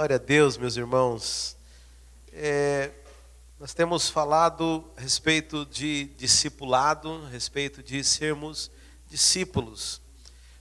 Glória 0.00 0.16
a 0.16 0.18
Deus, 0.18 0.56
meus 0.56 0.78
irmãos. 0.78 1.58
É, 2.32 2.90
nós 3.58 3.74
temos 3.74 4.08
falado 4.08 4.82
a 4.96 5.00
respeito 5.02 5.66
de 5.66 6.06
discipulado, 6.16 7.22
a 7.26 7.28
respeito 7.28 7.82
de 7.82 8.02
sermos 8.02 8.70
discípulos. 9.10 10.00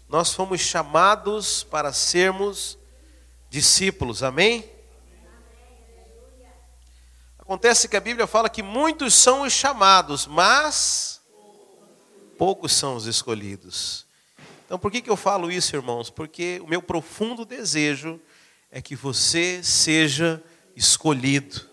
Nós 0.10 0.34
fomos 0.34 0.60
chamados 0.60 1.64
para 1.64 1.94
sermos 1.94 2.78
discípulos, 3.50 4.24
amém? 4.24 4.70
Acontece 7.38 7.88
que 7.88 7.96
a 7.96 8.02
Bíblia 8.02 8.28
fala 8.28 8.50
que 8.50 8.62
muitos 8.62 9.14
são 9.14 9.44
os 9.44 9.54
chamados, 9.54 10.28
mas 10.28 11.22
poucos 12.38 12.74
são 12.74 12.98
os 12.98 13.06
escolhidos. 13.06 14.06
Então, 14.66 14.78
por 14.78 14.92
que, 14.92 15.02
que 15.02 15.10
eu 15.10 15.16
falo 15.16 15.50
isso, 15.50 15.78
irmãos? 15.78 16.10
Porque 16.10 16.60
o 16.62 16.68
meu 16.68 16.82
profundo 16.82 17.46
desejo 17.46 18.20
é 18.72 18.82
que 18.82 18.96
você 18.96 19.64
seja 19.64 20.44
escolhido, 20.76 21.68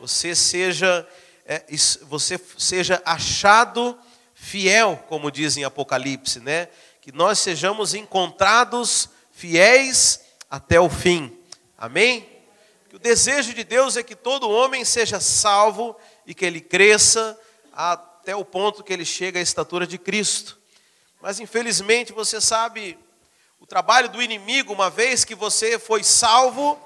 você 0.00 0.34
seja, 0.34 1.06
é, 1.46 1.64
você 2.02 2.38
seja 2.58 3.00
achado 3.04 3.98
fiel, 4.34 5.02
como 5.08 5.30
diz 5.30 5.56
em 5.56 5.64
Apocalipse, 5.64 6.40
né? 6.40 6.68
Que 7.00 7.12
nós 7.12 7.38
sejamos 7.38 7.94
encontrados 7.94 9.08
fiéis 9.30 10.20
até 10.50 10.78
o 10.80 10.90
fim. 10.90 11.36
Amém? 11.78 12.28
Que 12.88 12.96
o 12.96 12.98
desejo 12.98 13.54
de 13.54 13.64
Deus 13.64 13.96
é 13.96 14.02
que 14.02 14.14
todo 14.14 14.50
homem 14.50 14.84
seja 14.84 15.20
salvo 15.20 15.96
e 16.26 16.34
que 16.34 16.44
ele 16.44 16.60
cresça 16.60 17.38
até 17.72 18.34
o 18.34 18.44
ponto 18.44 18.82
que 18.82 18.92
ele 18.92 19.04
chega 19.04 19.38
à 19.38 19.42
estatura 19.42 19.86
de 19.86 19.98
Cristo. 19.98 20.58
Mas 21.20 21.40
infelizmente 21.40 22.12
você 22.12 22.40
sabe, 22.40 22.98
o 23.64 23.66
trabalho 23.66 24.10
do 24.10 24.20
inimigo, 24.20 24.74
uma 24.74 24.90
vez 24.90 25.24
que 25.24 25.34
você 25.34 25.78
foi 25.78 26.04
salvo, 26.04 26.78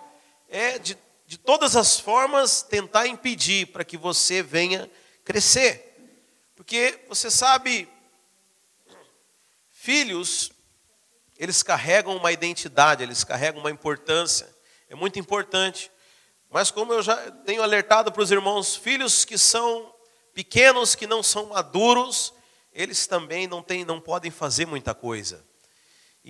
é 0.48 0.78
de, 0.78 0.96
de 1.26 1.36
todas 1.36 1.74
as 1.74 1.98
formas 1.98 2.62
tentar 2.62 3.08
impedir 3.08 3.66
para 3.66 3.84
que 3.84 3.96
você 3.96 4.44
venha 4.44 4.88
crescer. 5.24 5.96
Porque 6.54 7.00
você 7.08 7.32
sabe, 7.32 7.88
filhos, 9.68 10.52
eles 11.36 11.64
carregam 11.64 12.16
uma 12.16 12.30
identidade, 12.30 13.02
eles 13.02 13.24
carregam 13.24 13.58
uma 13.60 13.72
importância, 13.72 14.48
é 14.88 14.94
muito 14.94 15.18
importante. 15.18 15.90
Mas 16.48 16.70
como 16.70 16.92
eu 16.92 17.02
já 17.02 17.16
tenho 17.44 17.60
alertado 17.60 18.12
para 18.12 18.22
os 18.22 18.30
irmãos, 18.30 18.76
filhos 18.76 19.24
que 19.24 19.36
são 19.36 19.92
pequenos, 20.32 20.94
que 20.94 21.08
não 21.08 21.24
são 21.24 21.46
maduros, 21.46 22.32
eles 22.72 23.04
também 23.08 23.48
não, 23.48 23.64
têm, 23.64 23.84
não 23.84 24.00
podem 24.00 24.30
fazer 24.30 24.64
muita 24.64 24.94
coisa. 24.94 25.47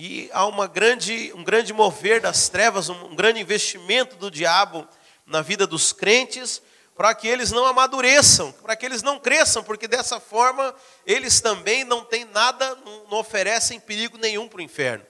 E 0.01 0.29
há 0.31 0.45
uma 0.45 0.65
grande, 0.65 1.33
um 1.35 1.43
grande 1.43 1.73
mover 1.73 2.21
das 2.21 2.47
trevas, 2.47 2.87
um 2.87 3.13
grande 3.17 3.41
investimento 3.41 4.15
do 4.15 4.31
diabo 4.31 4.87
na 5.25 5.41
vida 5.41 5.67
dos 5.67 5.91
crentes, 5.91 6.61
para 6.95 7.13
que 7.13 7.27
eles 7.27 7.51
não 7.51 7.65
amadureçam, 7.65 8.53
para 8.53 8.77
que 8.77 8.85
eles 8.85 9.03
não 9.03 9.19
cresçam, 9.19 9.61
porque 9.61 9.89
dessa 9.89 10.17
forma 10.17 10.73
eles 11.05 11.41
também 11.41 11.83
não 11.83 12.05
têm 12.05 12.23
nada, 12.23 12.77
não 13.11 13.17
oferecem 13.19 13.77
perigo 13.77 14.17
nenhum 14.17 14.47
para 14.47 14.59
o 14.59 14.61
inferno, 14.61 15.05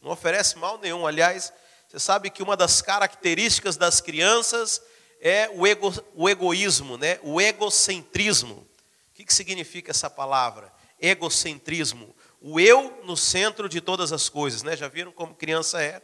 não 0.00 0.10
oferece 0.10 0.56
mal 0.56 0.78
nenhum. 0.78 1.06
Aliás, 1.06 1.52
você 1.86 1.98
sabe 1.98 2.30
que 2.30 2.42
uma 2.42 2.56
das 2.56 2.80
características 2.80 3.76
das 3.76 4.00
crianças 4.00 4.80
é 5.20 5.50
o, 5.52 5.66
ego, 5.66 5.92
o 6.14 6.30
egoísmo, 6.30 6.96
né? 6.96 7.20
o 7.22 7.42
egocentrismo. 7.42 8.54
O 8.54 8.66
que, 9.12 9.26
que 9.26 9.34
significa 9.34 9.90
essa 9.90 10.08
palavra? 10.08 10.72
Egocentrismo 10.98 12.14
o 12.40 12.58
eu 12.58 13.02
no 13.04 13.16
centro 13.16 13.68
de 13.68 13.80
todas 13.80 14.12
as 14.12 14.28
coisas, 14.28 14.62
né? 14.62 14.76
Já 14.76 14.88
viram 14.88 15.12
como 15.12 15.34
criança 15.34 15.82
é? 15.82 16.00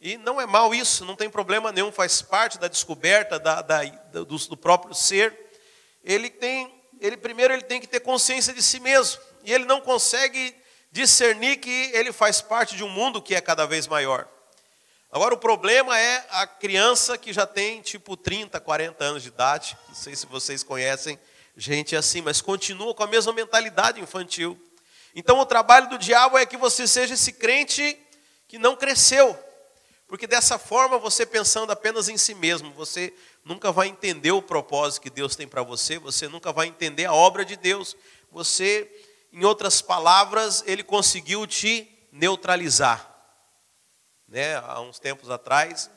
E 0.00 0.16
não 0.16 0.40
é 0.40 0.46
mal 0.46 0.74
isso, 0.74 1.04
não 1.04 1.16
tem 1.16 1.28
problema 1.28 1.72
nenhum, 1.72 1.90
faz 1.90 2.22
parte 2.22 2.56
da 2.58 2.68
descoberta 2.68 3.38
da, 3.38 3.60
da, 3.60 3.84
do, 3.84 4.24
do, 4.24 4.56
próprio 4.56 4.94
ser. 4.94 5.36
Ele 6.04 6.30
tem, 6.30 6.72
ele 7.00 7.16
primeiro 7.16 7.52
ele 7.52 7.62
tem 7.62 7.80
que 7.80 7.86
ter 7.86 8.00
consciência 8.00 8.54
de 8.54 8.62
si 8.62 8.78
mesmo 8.78 9.20
e 9.42 9.52
ele 9.52 9.64
não 9.64 9.80
consegue 9.80 10.54
discernir 10.92 11.56
que 11.56 11.90
ele 11.92 12.12
faz 12.12 12.40
parte 12.40 12.76
de 12.76 12.84
um 12.84 12.88
mundo 12.88 13.20
que 13.20 13.34
é 13.34 13.40
cada 13.40 13.66
vez 13.66 13.86
maior. 13.88 14.28
Agora 15.10 15.34
o 15.34 15.38
problema 15.38 15.98
é 15.98 16.24
a 16.30 16.46
criança 16.46 17.18
que 17.18 17.32
já 17.32 17.46
tem 17.46 17.80
tipo 17.80 18.16
30, 18.16 18.60
40 18.60 19.04
anos 19.04 19.22
de 19.22 19.30
idade, 19.30 19.76
não 19.88 19.94
sei 19.94 20.14
se 20.14 20.26
vocês 20.26 20.62
conhecem 20.62 21.18
gente 21.56 21.96
assim, 21.96 22.20
mas 22.20 22.40
continua 22.40 22.94
com 22.94 23.02
a 23.02 23.06
mesma 23.06 23.32
mentalidade 23.32 24.00
infantil. 24.00 24.56
Então 25.14 25.38
o 25.38 25.46
trabalho 25.46 25.88
do 25.88 25.98
diabo 25.98 26.38
é 26.38 26.46
que 26.46 26.56
você 26.56 26.86
seja 26.86 27.14
esse 27.14 27.32
crente 27.32 27.98
que 28.46 28.58
não 28.58 28.76
cresceu. 28.76 29.38
Porque 30.08 30.26
dessa 30.26 30.58
forma, 30.58 30.98
você 30.98 31.26
pensando 31.26 31.70
apenas 31.70 32.08
em 32.08 32.16
si 32.16 32.34
mesmo, 32.34 32.72
você 32.72 33.12
nunca 33.44 33.70
vai 33.70 33.88
entender 33.88 34.32
o 34.32 34.40
propósito 34.40 35.02
que 35.02 35.10
Deus 35.10 35.36
tem 35.36 35.46
para 35.46 35.62
você, 35.62 35.98
você 35.98 36.26
nunca 36.26 36.50
vai 36.50 36.66
entender 36.66 37.04
a 37.04 37.12
obra 37.12 37.44
de 37.44 37.56
Deus. 37.56 37.94
Você, 38.32 38.90
em 39.30 39.44
outras 39.44 39.82
palavras, 39.82 40.64
ele 40.66 40.82
conseguiu 40.82 41.46
te 41.46 41.86
neutralizar. 42.10 43.06
Né? 44.26 44.56
Há 44.56 44.80
uns 44.80 44.98
tempos 44.98 45.30
atrás, 45.30 45.90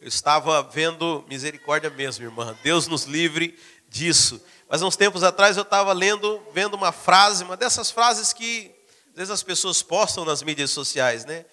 eu 0.00 0.06
estava 0.06 0.62
vendo 0.62 1.24
misericórdia 1.28 1.88
mesmo, 1.88 2.24
irmã. 2.24 2.56
Deus 2.62 2.86
nos 2.86 3.04
livre 3.04 3.58
disso. 3.88 4.40
Mas 4.68 4.82
uns 4.82 4.96
tempos 4.96 5.22
atrás 5.22 5.56
eu 5.56 5.62
estava 5.62 5.92
lendo, 5.92 6.42
vendo 6.52 6.74
uma 6.74 6.92
frase, 6.92 7.44
uma 7.44 7.56
dessas 7.56 7.90
frases 7.90 8.32
que 8.32 8.70
às 9.10 9.14
vezes 9.16 9.30
as 9.30 9.42
pessoas 9.42 9.82
postam 9.82 10.24
nas 10.24 10.42
mídias 10.42 10.70
sociais, 10.70 11.24
né? 11.24 11.44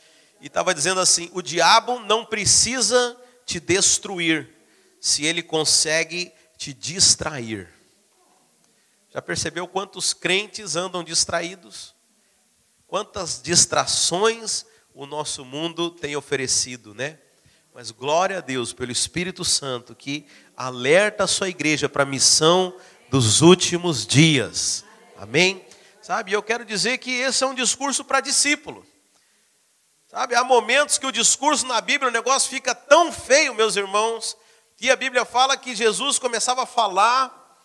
E 0.41 0.47
estava 0.47 0.73
dizendo 0.73 0.99
assim: 0.99 1.29
o 1.33 1.41
diabo 1.41 1.99
não 2.01 2.25
precisa 2.25 3.17
te 3.45 3.59
destruir, 3.59 4.49
se 4.99 5.25
ele 5.25 5.41
consegue 5.41 6.31
te 6.57 6.73
distrair. 6.73 7.73
Já 9.13 9.21
percebeu 9.21 9.67
quantos 9.67 10.13
crentes 10.13 10.75
andam 10.75 11.03
distraídos? 11.03 11.95
Quantas 12.85 13.41
distrações 13.41 14.65
o 14.93 15.05
nosso 15.05 15.43
mundo 15.43 15.89
tem 15.89 16.15
oferecido, 16.15 16.93
né? 16.93 17.17
Mas 17.73 17.91
glória 17.91 18.37
a 18.37 18.41
Deus 18.41 18.71
pelo 18.71 18.91
Espírito 18.91 19.43
Santo 19.43 19.95
que 19.95 20.25
alerta 20.55 21.25
a 21.25 21.27
sua 21.27 21.49
igreja 21.49 21.89
para 21.89 22.03
a 22.03 22.05
missão 22.05 22.73
dos 23.09 23.41
últimos 23.41 24.05
dias. 24.05 24.85
Amém? 25.17 25.65
Sabe, 26.01 26.31
eu 26.33 26.43
quero 26.43 26.63
dizer 26.63 26.97
que 26.99 27.11
esse 27.11 27.43
é 27.43 27.47
um 27.47 27.55
discurso 27.55 28.03
para 28.03 28.19
discípulo. 28.19 28.85
Sabe, 30.07 30.35
há 30.35 30.43
momentos 30.43 30.97
que 30.97 31.05
o 31.05 31.11
discurso 31.11 31.65
na 31.65 31.81
Bíblia, 31.81 32.09
o 32.09 32.13
negócio 32.13 32.49
fica 32.49 32.73
tão 32.75 33.11
feio, 33.11 33.55
meus 33.55 33.75
irmãos, 33.75 34.37
que 34.77 34.89
a 34.89 34.95
Bíblia 34.95 35.25
fala 35.25 35.57
que 35.57 35.75
Jesus 35.75 36.19
começava 36.19 36.63
a 36.63 36.65
falar 36.65 37.59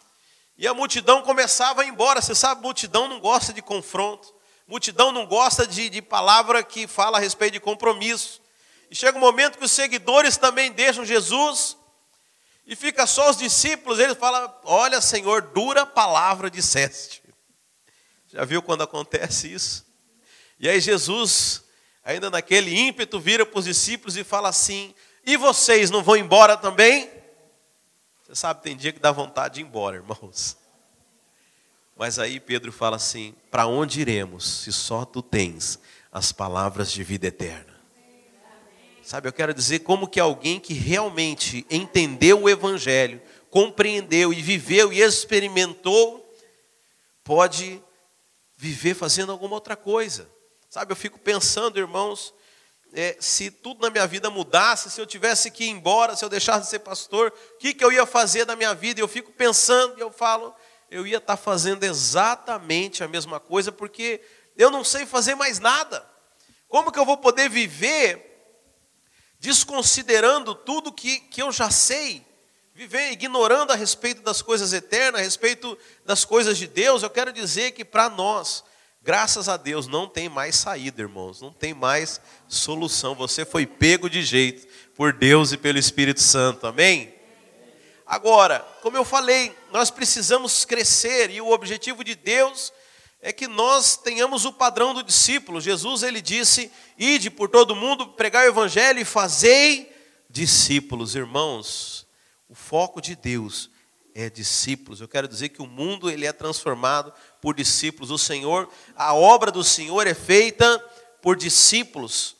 e 0.57 0.67
a 0.67 0.75
multidão 0.75 1.23
começava 1.23 1.83
a 1.83 1.85
ir 1.85 1.89
embora. 1.89 2.21
Você 2.21 2.35
sabe, 2.35 2.63
multidão 2.63 3.09
não 3.09 3.21
gosta 3.21 3.53
de 3.53 3.63
confronto, 3.63 4.35
multidão 4.67 5.13
não 5.13 5.27
gosta 5.27 5.67
de, 5.67 5.89
de 5.91 6.03
palavra 6.03 6.63
que 6.63 6.87
fala 6.87 7.19
a 7.19 7.21
respeito 7.21 7.53
de 7.55 7.61
compromisso. 7.61 8.41
E 8.91 8.97
chega 8.97 9.17
um 9.17 9.21
momento 9.21 9.59
que 9.59 9.65
os 9.65 9.73
seguidores 9.73 10.37
também 10.37 10.73
deixam 10.73 11.05
Jesus 11.05 11.77
e 12.71 12.77
fica 12.77 13.05
só 13.05 13.29
os 13.29 13.37
discípulos, 13.37 13.99
eles 13.99 14.17
falam: 14.17 14.49
Olha, 14.63 15.01
Senhor, 15.01 15.43
dura 15.43 15.85
palavra 15.85 16.49
disseste. 16.49 17.21
Já 18.29 18.45
viu 18.45 18.63
quando 18.63 18.85
acontece 18.85 19.53
isso? 19.53 19.85
E 20.57 20.69
aí 20.69 20.81
Jesus, 20.81 21.65
ainda 22.05 22.31
naquele 22.31 22.73
ímpeto, 22.73 23.19
vira 23.19 23.45
para 23.45 23.59
os 23.59 23.65
discípulos 23.65 24.17
e 24.17 24.23
fala 24.23 24.49
assim: 24.49 24.95
E 25.27 25.37
vocês 25.37 25.91
não 25.91 26.01
vão 26.01 26.17
embora 26.17 26.57
também? 26.57 27.11
Você 28.23 28.37
sabe, 28.37 28.63
tem 28.63 28.77
dia 28.77 28.93
que 28.93 29.01
dá 29.01 29.11
vontade 29.11 29.55
de 29.55 29.63
ir 29.63 29.65
embora, 29.65 29.97
irmãos. 29.97 30.57
Mas 31.97 32.21
aí 32.21 32.39
Pedro 32.39 32.71
fala 32.71 32.95
assim: 32.95 33.35
Para 33.51 33.67
onde 33.67 34.01
iremos, 34.01 34.45
se 34.63 34.71
só 34.71 35.05
tu 35.05 35.21
tens 35.23 35.81
as 36.13 36.31
palavras 36.31 36.93
de 36.93 37.03
vida 37.03 37.27
eterna? 37.27 37.70
Sabe, 39.11 39.27
eu 39.27 39.33
quero 39.33 39.53
dizer 39.53 39.81
como 39.81 40.07
que 40.07 40.21
alguém 40.21 40.61
que 40.61 40.73
realmente 40.73 41.67
entendeu 41.69 42.43
o 42.43 42.49
Evangelho, 42.49 43.21
compreendeu 43.51 44.33
e 44.33 44.41
viveu 44.41 44.93
e 44.93 45.01
experimentou, 45.01 46.33
pode 47.25 47.83
viver 48.57 48.95
fazendo 48.95 49.33
alguma 49.33 49.57
outra 49.57 49.75
coisa. 49.75 50.31
Sabe, 50.69 50.93
eu 50.93 50.97
fico 50.97 51.19
pensando, 51.19 51.77
irmãos, 51.77 52.33
é, 52.93 53.17
se 53.19 53.51
tudo 53.51 53.83
na 53.83 53.91
minha 53.91 54.07
vida 54.07 54.31
mudasse, 54.31 54.89
se 54.89 55.01
eu 55.01 55.07
tivesse 55.07 55.51
que 55.51 55.65
ir 55.65 55.71
embora, 55.71 56.15
se 56.15 56.25
eu 56.25 56.29
deixasse 56.29 56.67
de 56.67 56.71
ser 56.71 56.79
pastor, 56.79 57.35
o 57.55 57.59
que, 57.59 57.75
que 57.75 57.85
eu 57.85 57.91
ia 57.91 58.07
fazer 58.07 58.45
da 58.45 58.55
minha 58.55 58.75
vida? 58.77 59.01
E 59.01 59.03
eu 59.03 59.09
fico 59.09 59.33
pensando 59.33 59.99
e 59.99 60.01
eu 60.01 60.13
falo, 60.13 60.55
eu 60.89 61.05
ia 61.05 61.19
estar 61.19 61.37
fazendo 61.37 61.83
exatamente 61.83 63.03
a 63.03 63.09
mesma 63.09 63.41
coisa, 63.41 63.73
porque 63.73 64.21
eu 64.57 64.71
não 64.71 64.85
sei 64.85 65.05
fazer 65.05 65.35
mais 65.35 65.59
nada. 65.59 66.09
Como 66.69 66.93
que 66.93 66.99
eu 67.01 67.05
vou 67.05 67.17
poder 67.17 67.51
viver 67.51 68.30
desconsiderando 69.41 70.55
tudo 70.55 70.93
que, 70.93 71.19
que 71.19 71.43
eu 71.43 71.51
já 71.51 71.71
sei, 71.71 72.25
viver 72.75 73.11
ignorando 73.11 73.73
a 73.73 73.77
respeito 73.77 74.23
das 74.23 74.43
coisas 74.43 74.73
eternas, 74.73 75.23
a 75.23 75.25
respeito 75.25 75.77
das 76.05 76.25
coisas 76.25 76.59
de 76.59 76.67
Deus, 76.67 77.03
eu 77.03 77.11
quero 77.11 77.33
dizer 77.33 77.73
que 77.73 77.85
para 77.85 78.11
nós, 78.11 78.63
graças 79.03 79.49
a 79.49 79.57
Deus, 79.57 79.87
não 79.87 80.07
tem 80.07 80.29
mais 80.29 80.57
saída, 80.57 81.01
irmãos, 81.01 81.41
não 81.41 81.53
tem 81.53 81.73
mais 81.73 82.21
solução. 82.47 83.15
Você 83.15 83.47
foi 83.47 83.67
pego 83.67 84.11
de 84.11 84.23
jeito, 84.23 84.69
por 84.95 85.15
Deus 85.15 85.53
e 85.53 85.57
pelo 85.57 85.79
Espírito 85.79 86.21
Santo. 86.21 86.67
Amém? 86.67 87.15
Agora, 88.07 88.61
como 88.83 88.97
eu 88.97 89.05
falei, 89.05 89.57
nós 89.73 89.91
precisamos 89.91 90.65
crescer 90.67 91.31
e 91.31 91.41
o 91.41 91.51
objetivo 91.51 92.05
de 92.05 92.15
Deus 92.15 92.73
é 93.23 93.33
que 93.33 93.47
nós 93.47 93.97
tenhamos 93.97 94.45
o 94.45 94.53
padrão 94.53 94.95
do 94.95 95.03
discípulo. 95.03 95.61
Jesus 95.61 96.03
ele 96.03 96.21
disse: 96.21 96.71
"Ide 96.99 97.31
por 97.31 97.49
todo 97.49 97.77
mundo, 97.77 98.09
pregar 98.09 98.45
o 98.45 98.49
evangelho 98.49 99.01
e 99.01 99.05
fazei 99.05 99.93
discípulos". 100.29 101.15
Irmãos, 101.15 102.07
o 102.49 102.55
foco 102.55 103.01
de 103.01 103.15
Deus 103.15 103.71
é 104.15 104.29
discípulos. 104.29 105.01
Eu 105.01 105.09
quero 105.09 105.29
dizer 105.29 105.51
que 105.51 105.63
o 105.63 105.67
mundo 105.67 106.11
ele 106.11 106.27
é 106.27 106.33
transformado 106.33 107.13
por 107.41 107.55
discípulos. 107.55 108.11
O 108.11 108.19
Senhor, 108.19 108.69
a 108.97 109.15
obra 109.15 109.51
do 109.51 109.63
Senhor 109.63 110.07
é 110.07 110.15
feita 110.15 110.79
por 111.23 111.37
discípulos. 111.37 112.37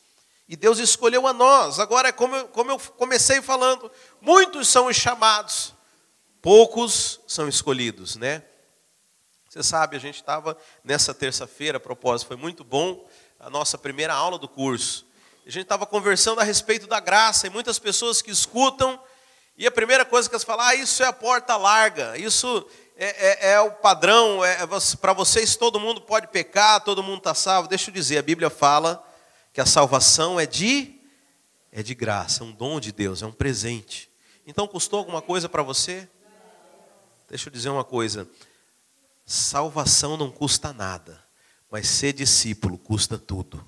E 0.49 0.55
Deus 0.55 0.79
escolheu 0.79 1.25
a 1.27 1.33
nós. 1.33 1.79
Agora, 1.79 2.11
como 2.11 2.35
eu, 2.35 2.47
como 2.49 2.71
eu 2.71 2.79
comecei 2.97 3.41
falando, 3.41 3.89
muitos 4.19 4.67
são 4.67 4.87
os 4.87 4.97
chamados, 4.97 5.73
poucos 6.41 7.21
são 7.25 7.47
escolhidos, 7.47 8.17
né? 8.17 8.43
Você 9.51 9.61
sabe, 9.61 9.97
a 9.97 9.99
gente 9.99 10.15
estava 10.15 10.57
nessa 10.81 11.13
terça-feira, 11.13 11.75
a 11.75 11.79
propósito, 11.79 12.29
foi 12.29 12.37
muito 12.37 12.63
bom 12.63 13.05
a 13.37 13.49
nossa 13.49 13.77
primeira 13.77 14.13
aula 14.13 14.39
do 14.39 14.47
curso. 14.47 15.05
A 15.45 15.49
gente 15.49 15.63
estava 15.63 15.85
conversando 15.85 16.39
a 16.39 16.43
respeito 16.45 16.87
da 16.87 17.01
graça 17.01 17.47
e 17.47 17.49
muitas 17.49 17.77
pessoas 17.77 18.21
que 18.21 18.31
escutam, 18.31 18.97
e 19.57 19.67
a 19.67 19.71
primeira 19.71 20.05
coisa 20.05 20.29
que 20.29 20.35
elas 20.35 20.45
falam, 20.45 20.65
ah, 20.65 20.75
isso 20.75 21.03
é 21.03 21.05
a 21.05 21.11
porta 21.11 21.57
larga, 21.57 22.17
isso 22.17 22.65
é, 22.95 23.49
é, 23.49 23.51
é 23.51 23.59
o 23.59 23.71
padrão, 23.71 24.41
é, 24.41 24.53
é 24.63 24.67
para 25.01 25.11
vocês 25.11 25.57
todo 25.57 25.81
mundo 25.81 25.99
pode 25.99 26.27
pecar, 26.29 26.81
todo 26.81 27.03
mundo 27.03 27.17
está 27.17 27.35
salvo. 27.35 27.67
Deixa 27.67 27.89
eu 27.89 27.93
dizer, 27.93 28.19
a 28.19 28.23
Bíblia 28.23 28.49
fala 28.49 29.05
que 29.51 29.59
a 29.59 29.65
salvação 29.65 30.39
é 30.39 30.45
de 30.45 30.97
é 31.73 31.83
de 31.83 31.93
graça, 31.93 32.41
é 32.41 32.45
um 32.45 32.53
dom 32.53 32.79
de 32.79 32.93
Deus, 32.93 33.21
é 33.21 33.25
um 33.25 33.33
presente. 33.33 34.09
Então 34.47 34.65
custou 34.65 34.99
alguma 34.99 35.21
coisa 35.21 35.49
para 35.49 35.61
você? 35.61 36.07
Deixa 37.27 37.49
eu 37.49 37.51
dizer 37.51 37.67
uma 37.67 37.83
coisa. 37.83 38.29
Salvação 39.31 40.17
não 40.17 40.29
custa 40.29 40.73
nada, 40.73 41.23
mas 41.69 41.87
ser 41.87 42.11
discípulo 42.11 42.77
custa 42.77 43.17
tudo. 43.17 43.65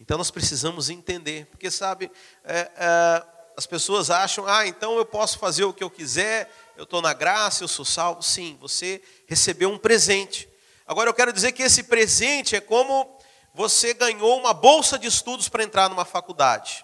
Então 0.00 0.16
nós 0.16 0.30
precisamos 0.30 0.88
entender, 0.88 1.44
porque 1.44 1.70
sabe, 1.70 2.10
é, 2.42 2.70
é, 2.74 3.26
as 3.54 3.66
pessoas 3.66 4.08
acham, 4.08 4.46
ah, 4.46 4.66
então 4.66 4.96
eu 4.96 5.04
posso 5.04 5.38
fazer 5.38 5.64
o 5.64 5.74
que 5.74 5.84
eu 5.84 5.90
quiser, 5.90 6.50
eu 6.74 6.84
estou 6.84 7.02
na 7.02 7.12
graça, 7.12 7.64
eu 7.64 7.68
sou 7.68 7.84
salvo. 7.84 8.22
Sim, 8.22 8.56
você 8.58 9.02
recebeu 9.26 9.70
um 9.70 9.76
presente. 9.76 10.48
Agora 10.86 11.10
eu 11.10 11.14
quero 11.14 11.34
dizer 11.34 11.52
que 11.52 11.62
esse 11.62 11.82
presente 11.82 12.56
é 12.56 12.60
como 12.60 13.14
você 13.52 13.92
ganhou 13.92 14.38
uma 14.38 14.54
bolsa 14.54 14.98
de 14.98 15.06
estudos 15.06 15.50
para 15.50 15.64
entrar 15.64 15.90
numa 15.90 16.06
faculdade. 16.06 16.82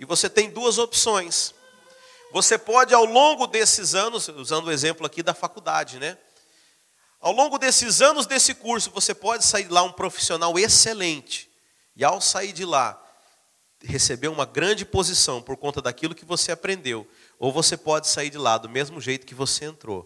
E 0.00 0.04
você 0.04 0.28
tem 0.28 0.50
duas 0.50 0.78
opções. 0.78 1.54
Você 2.32 2.58
pode, 2.58 2.92
ao 2.92 3.04
longo 3.04 3.46
desses 3.46 3.94
anos, 3.94 4.26
usando 4.26 4.66
o 4.66 4.72
exemplo 4.72 5.06
aqui 5.06 5.22
da 5.22 5.32
faculdade, 5.32 6.00
né? 6.00 6.18
Ao 7.20 7.32
longo 7.32 7.58
desses 7.58 8.00
anos 8.00 8.26
desse 8.26 8.54
curso, 8.54 8.90
você 8.90 9.14
pode 9.14 9.44
sair 9.44 9.64
de 9.64 9.72
lá 9.72 9.82
um 9.82 9.92
profissional 9.92 10.58
excelente. 10.58 11.50
E 11.96 12.04
ao 12.04 12.20
sair 12.20 12.52
de 12.52 12.64
lá, 12.64 13.02
receber 13.82 14.28
uma 14.28 14.46
grande 14.46 14.84
posição 14.84 15.42
por 15.42 15.56
conta 15.56 15.82
daquilo 15.82 16.14
que 16.14 16.24
você 16.24 16.52
aprendeu. 16.52 17.08
Ou 17.38 17.52
você 17.52 17.76
pode 17.76 18.06
sair 18.06 18.30
de 18.30 18.38
lá 18.38 18.56
do 18.56 18.68
mesmo 18.68 19.00
jeito 19.00 19.26
que 19.26 19.34
você 19.34 19.64
entrou, 19.64 20.02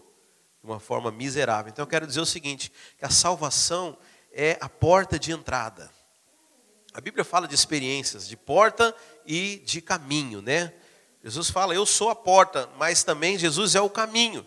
de 0.63 0.69
uma 0.69 0.79
forma 0.79 1.11
miserável. 1.11 1.69
Então 1.69 1.83
eu 1.83 1.87
quero 1.87 2.07
dizer 2.07 2.21
o 2.21 2.25
seguinte: 2.25 2.71
que 2.97 3.05
a 3.05 3.09
salvação 3.09 3.97
é 4.31 4.57
a 4.59 4.67
porta 4.67 5.19
de 5.19 5.31
entrada. 5.31 5.91
A 6.93 7.01
Bíblia 7.01 7.23
fala 7.23 7.47
de 7.47 7.55
experiências, 7.55 8.27
de 8.27 8.37
porta 8.37 8.95
e 9.25 9.57
de 9.65 9.81
caminho, 9.81 10.41
né? 10.41 10.73
Jesus 11.23 11.49
fala, 11.49 11.73
eu 11.73 11.85
sou 11.85 12.09
a 12.09 12.15
porta, 12.15 12.69
mas 12.77 13.03
também 13.03 13.37
Jesus 13.37 13.75
é 13.75 13.81
o 13.81 13.89
caminho. 13.89 14.45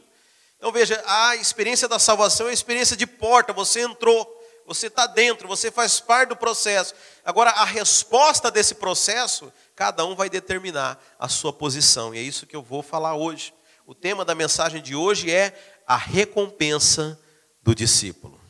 Então 0.58 0.72
veja, 0.72 1.02
a 1.06 1.36
experiência 1.36 1.86
da 1.86 1.98
salvação 1.98 2.46
é 2.46 2.50
a 2.50 2.54
experiência 2.54 2.96
de 2.96 3.06
porta, 3.06 3.52
você 3.52 3.80
entrou, 3.80 4.26
você 4.66 4.88
está 4.88 5.06
dentro, 5.06 5.46
você 5.46 5.70
faz 5.70 6.00
parte 6.00 6.30
do 6.30 6.36
processo. 6.36 6.94
Agora, 7.24 7.50
a 7.50 7.64
resposta 7.64 8.50
desse 8.50 8.74
processo, 8.74 9.52
cada 9.74 10.04
um 10.04 10.16
vai 10.16 10.28
determinar 10.28 10.98
a 11.18 11.28
sua 11.28 11.52
posição, 11.52 12.14
e 12.14 12.18
é 12.18 12.22
isso 12.22 12.46
que 12.46 12.56
eu 12.56 12.62
vou 12.62 12.82
falar 12.82 13.14
hoje. 13.14 13.54
O 13.86 13.94
tema 13.94 14.24
da 14.24 14.34
mensagem 14.34 14.82
de 14.82 14.96
hoje 14.96 15.30
é 15.30 15.56
a 15.86 15.96
recompensa 15.96 17.18
do 17.62 17.74
discípulo. 17.74 18.40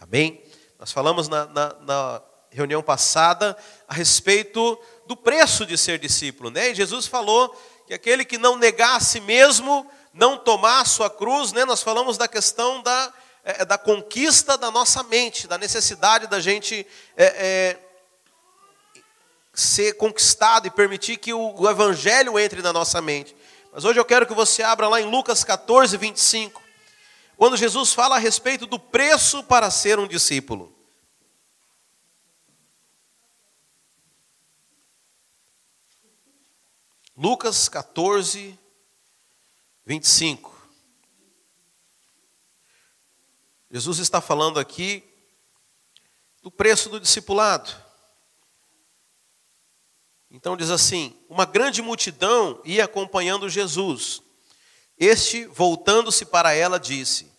Amém? 0.00 0.42
Nós 0.78 0.90
falamos 0.90 1.28
na, 1.28 1.46
na, 1.46 1.74
na 1.80 2.22
reunião 2.50 2.82
passada 2.82 3.56
a 3.86 3.94
respeito 3.94 4.76
do 5.06 5.16
preço 5.16 5.64
de 5.64 5.78
ser 5.78 5.98
discípulo, 5.98 6.50
né? 6.50 6.70
E 6.70 6.74
Jesus 6.74 7.06
falou 7.06 7.48
que 7.86 7.94
aquele 7.94 8.24
que 8.24 8.38
não 8.38 8.58
si 9.00 9.20
mesmo, 9.20 9.88
não 10.12 10.36
tomar 10.36 10.80
a 10.80 10.84
sua 10.84 11.08
cruz, 11.08 11.52
né? 11.52 11.64
Nós 11.64 11.82
falamos 11.82 12.18
da 12.18 12.28
questão 12.28 12.82
da, 12.82 13.12
é, 13.42 13.64
da 13.64 13.78
conquista 13.78 14.58
da 14.58 14.70
nossa 14.70 15.02
mente, 15.02 15.46
da 15.46 15.56
necessidade 15.56 16.26
da 16.26 16.40
gente 16.40 16.86
é, 17.16 17.24
é, 17.24 17.78
ser 19.54 19.94
conquistado 19.94 20.66
e 20.66 20.70
permitir 20.70 21.16
que 21.16 21.32
o, 21.32 21.60
o 21.60 21.68
evangelho 21.68 22.38
entre 22.38 22.60
na 22.62 22.72
nossa 22.72 23.00
mente. 23.00 23.34
Mas 23.72 23.84
hoje 23.84 23.98
eu 23.98 24.04
quero 24.04 24.26
que 24.26 24.34
você 24.34 24.62
abra 24.62 24.86
lá 24.88 25.00
em 25.00 25.10
Lucas 25.10 25.42
14, 25.44 25.96
25, 25.96 26.62
quando 27.36 27.56
Jesus 27.56 27.92
fala 27.94 28.16
a 28.16 28.18
respeito 28.18 28.66
do 28.66 28.78
preço 28.78 29.42
para 29.44 29.70
ser 29.70 29.98
um 29.98 30.06
discípulo. 30.06 30.72
Lucas 37.16 37.68
14, 37.68 38.58
25. 39.84 40.52
Jesus 43.70 43.98
está 43.98 44.20
falando 44.20 44.60
aqui 44.60 45.02
do 46.42 46.50
preço 46.50 46.90
do 46.90 47.00
discipulado. 47.00 47.74
Então 50.30 50.56
diz 50.56 50.70
assim: 50.70 51.16
uma 51.28 51.44
grande 51.44 51.80
multidão 51.80 52.60
ia 52.64 52.84
acompanhando 52.84 53.48
Jesus. 53.48 54.22
Este, 54.98 55.46
voltando-se 55.46 56.26
para 56.26 56.52
ela, 56.52 56.78
disse: 56.78 57.32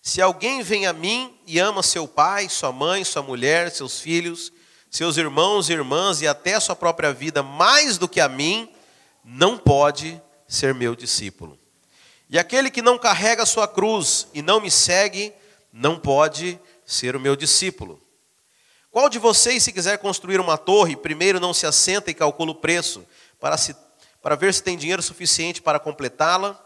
Se 0.00 0.20
alguém 0.20 0.62
vem 0.62 0.86
a 0.86 0.92
mim 0.92 1.38
e 1.46 1.58
ama 1.58 1.82
seu 1.82 2.08
pai, 2.08 2.48
sua 2.48 2.72
mãe, 2.72 3.04
sua 3.04 3.22
mulher, 3.22 3.70
seus 3.70 4.00
filhos, 4.00 4.52
seus 4.90 5.16
irmãos 5.16 5.68
e 5.68 5.72
irmãs 5.72 6.22
e 6.22 6.26
até 6.26 6.58
sua 6.58 6.74
própria 6.74 7.12
vida 7.12 7.42
mais 7.42 7.98
do 7.98 8.08
que 8.08 8.20
a 8.20 8.28
mim, 8.28 8.72
não 9.24 9.58
pode 9.58 10.20
ser 10.48 10.74
meu 10.74 10.96
discípulo. 10.96 11.65
E 12.28 12.38
aquele 12.38 12.70
que 12.70 12.82
não 12.82 12.98
carrega 12.98 13.42
a 13.42 13.46
sua 13.46 13.68
cruz 13.68 14.26
e 14.34 14.42
não 14.42 14.60
me 14.60 14.70
segue, 14.70 15.32
não 15.72 15.98
pode 15.98 16.58
ser 16.84 17.14
o 17.14 17.20
meu 17.20 17.36
discípulo. 17.36 18.00
Qual 18.90 19.08
de 19.08 19.18
vocês, 19.18 19.62
se 19.62 19.72
quiser 19.72 19.98
construir 19.98 20.40
uma 20.40 20.56
torre, 20.56 20.96
primeiro 20.96 21.38
não 21.38 21.52
se 21.52 21.66
assenta 21.66 22.10
e 22.10 22.14
calcula 22.14 22.50
o 22.52 22.54
preço, 22.54 23.04
para, 23.38 23.56
se, 23.56 23.76
para 24.22 24.34
ver 24.34 24.54
se 24.54 24.62
tem 24.62 24.76
dinheiro 24.76 25.02
suficiente 25.02 25.60
para 25.60 25.78
completá-la? 25.78 26.58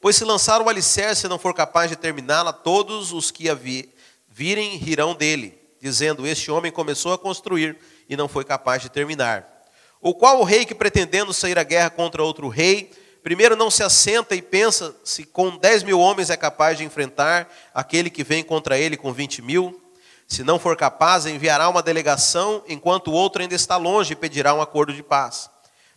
Pois 0.00 0.14
se 0.14 0.24
lançar 0.24 0.60
o 0.60 0.68
alicerce 0.68 1.26
e 1.26 1.28
não 1.28 1.38
for 1.38 1.54
capaz 1.54 1.90
de 1.90 1.96
terminá-la, 1.96 2.52
todos 2.52 3.12
os 3.12 3.30
que 3.30 3.48
a 3.48 3.54
vi, 3.54 3.92
virem 4.28 4.76
rirão 4.76 5.14
dele, 5.14 5.58
dizendo: 5.80 6.26
Este 6.26 6.50
homem 6.50 6.70
começou 6.70 7.12
a 7.12 7.18
construir 7.18 7.76
e 8.08 8.16
não 8.16 8.28
foi 8.28 8.44
capaz 8.44 8.82
de 8.82 8.88
terminar. 8.88 9.48
Ou 10.00 10.14
qual 10.14 10.40
o 10.40 10.44
rei 10.44 10.64
que 10.64 10.74
pretendendo 10.74 11.32
sair 11.32 11.58
à 11.58 11.64
guerra 11.64 11.90
contra 11.90 12.22
outro 12.22 12.48
rei, 12.48 12.90
primeiro 13.22 13.56
não 13.56 13.70
se 13.70 13.82
assenta 13.82 14.34
e 14.34 14.42
pensa 14.42 14.94
se 15.04 15.24
com 15.24 15.56
10 15.56 15.82
mil 15.82 15.98
homens 16.00 16.30
é 16.30 16.36
capaz 16.36 16.78
de 16.78 16.84
enfrentar 16.84 17.52
aquele 17.74 18.10
que 18.10 18.24
vem 18.24 18.42
contra 18.42 18.78
ele 18.78 18.96
com 18.96 19.12
20 19.12 19.42
mil? 19.42 19.82
Se 20.26 20.44
não 20.44 20.58
for 20.58 20.76
capaz, 20.76 21.24
enviará 21.24 21.68
uma 21.68 21.82
delegação, 21.82 22.62
enquanto 22.68 23.08
o 23.08 23.14
outro 23.14 23.40
ainda 23.40 23.54
está 23.54 23.76
longe 23.76 24.12
e 24.12 24.16
pedirá 24.16 24.52
um 24.54 24.60
acordo 24.60 24.92
de 24.92 25.02
paz. 25.02 25.50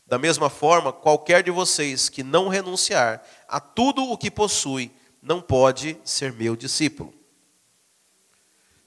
Da 0.07 0.17
mesma 0.17 0.49
forma, 0.49 0.91
qualquer 0.93 1.43
de 1.43 1.51
vocês 1.51 2.09
que 2.09 2.23
não 2.23 2.47
renunciar 2.47 3.21
a 3.47 3.59
tudo 3.59 4.03
o 4.03 4.17
que 4.17 4.31
possui, 4.31 4.91
não 5.21 5.41
pode 5.41 5.97
ser 6.03 6.33
meu 6.33 6.55
discípulo. 6.55 7.13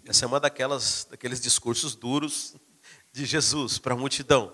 Essa 0.07 0.25
é 0.25 0.29
uma 0.29 0.41
daquelas, 0.41 1.07
daqueles 1.11 1.41
discursos 1.41 1.95
duros 1.95 2.55
de 3.13 3.25
Jesus 3.25 3.79
para 3.79 3.95
a 3.95 3.97
multidão. 3.97 4.53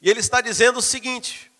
E 0.00 0.08
ele 0.08 0.20
está 0.20 0.40
dizendo 0.40 0.78
o 0.78 0.82
seguinte: 0.82 1.52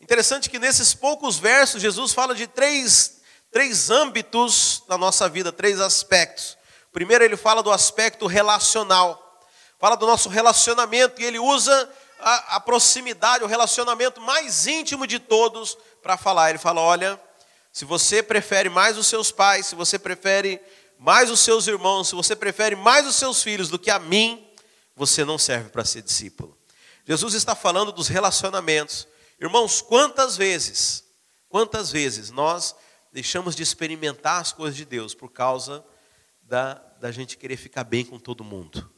interessante 0.00 0.48
que 0.48 0.58
nesses 0.58 0.94
poucos 0.94 1.38
versos, 1.38 1.82
Jesus 1.82 2.12
fala 2.12 2.34
de 2.34 2.46
três, 2.46 3.20
três 3.50 3.90
âmbitos 3.90 4.82
da 4.88 4.96
nossa 4.96 5.28
vida, 5.28 5.52
três 5.52 5.80
aspectos. 5.80 6.56
Primeiro, 6.92 7.22
ele 7.22 7.36
fala 7.36 7.62
do 7.62 7.70
aspecto 7.70 8.26
relacional, 8.26 9.40
fala 9.78 9.96
do 9.96 10.06
nosso 10.06 10.28
relacionamento, 10.28 11.20
e 11.20 11.24
ele 11.24 11.38
usa 11.38 11.88
a, 12.18 12.56
a 12.56 12.60
proximidade, 12.60 13.44
o 13.44 13.46
relacionamento 13.46 14.20
mais 14.20 14.66
íntimo 14.66 15.06
de 15.06 15.18
todos 15.18 15.76
para 16.02 16.16
falar. 16.16 16.50
Ele 16.50 16.58
fala: 16.58 16.80
olha, 16.80 17.20
se 17.72 17.84
você 17.84 18.22
prefere 18.22 18.68
mais 18.68 18.98
os 18.98 19.06
seus 19.06 19.30
pais, 19.30 19.66
se 19.66 19.74
você 19.74 19.98
prefere 19.98 20.60
mais 20.98 21.30
os 21.30 21.40
seus 21.40 21.66
irmãos, 21.66 22.08
se 22.08 22.14
você 22.14 22.34
prefere 22.34 22.74
mais 22.74 23.06
os 23.06 23.16
seus 23.16 23.42
filhos 23.42 23.68
do 23.68 23.78
que 23.78 23.90
a 23.90 23.98
mim, 23.98 24.46
você 24.96 25.24
não 25.24 25.38
serve 25.38 25.70
para 25.70 25.84
ser 25.84 26.02
discípulo. 26.02 26.56
Jesus 27.06 27.34
está 27.34 27.54
falando 27.54 27.92
dos 27.92 28.08
relacionamentos. 28.08 29.08
Irmãos, 29.40 29.80
quantas 29.80 30.36
vezes, 30.36 31.02
quantas 31.48 31.90
vezes 31.90 32.30
nós 32.30 32.76
deixamos 33.10 33.56
de 33.56 33.62
experimentar 33.62 34.38
as 34.38 34.52
coisas 34.52 34.76
de 34.76 34.84
Deus 34.84 35.14
por 35.14 35.30
causa 35.30 35.82
da, 36.42 36.74
da 37.00 37.10
gente 37.10 37.38
querer 37.38 37.56
ficar 37.56 37.84
bem 37.84 38.04
com 38.04 38.18
todo 38.18 38.44
mundo? 38.44 38.92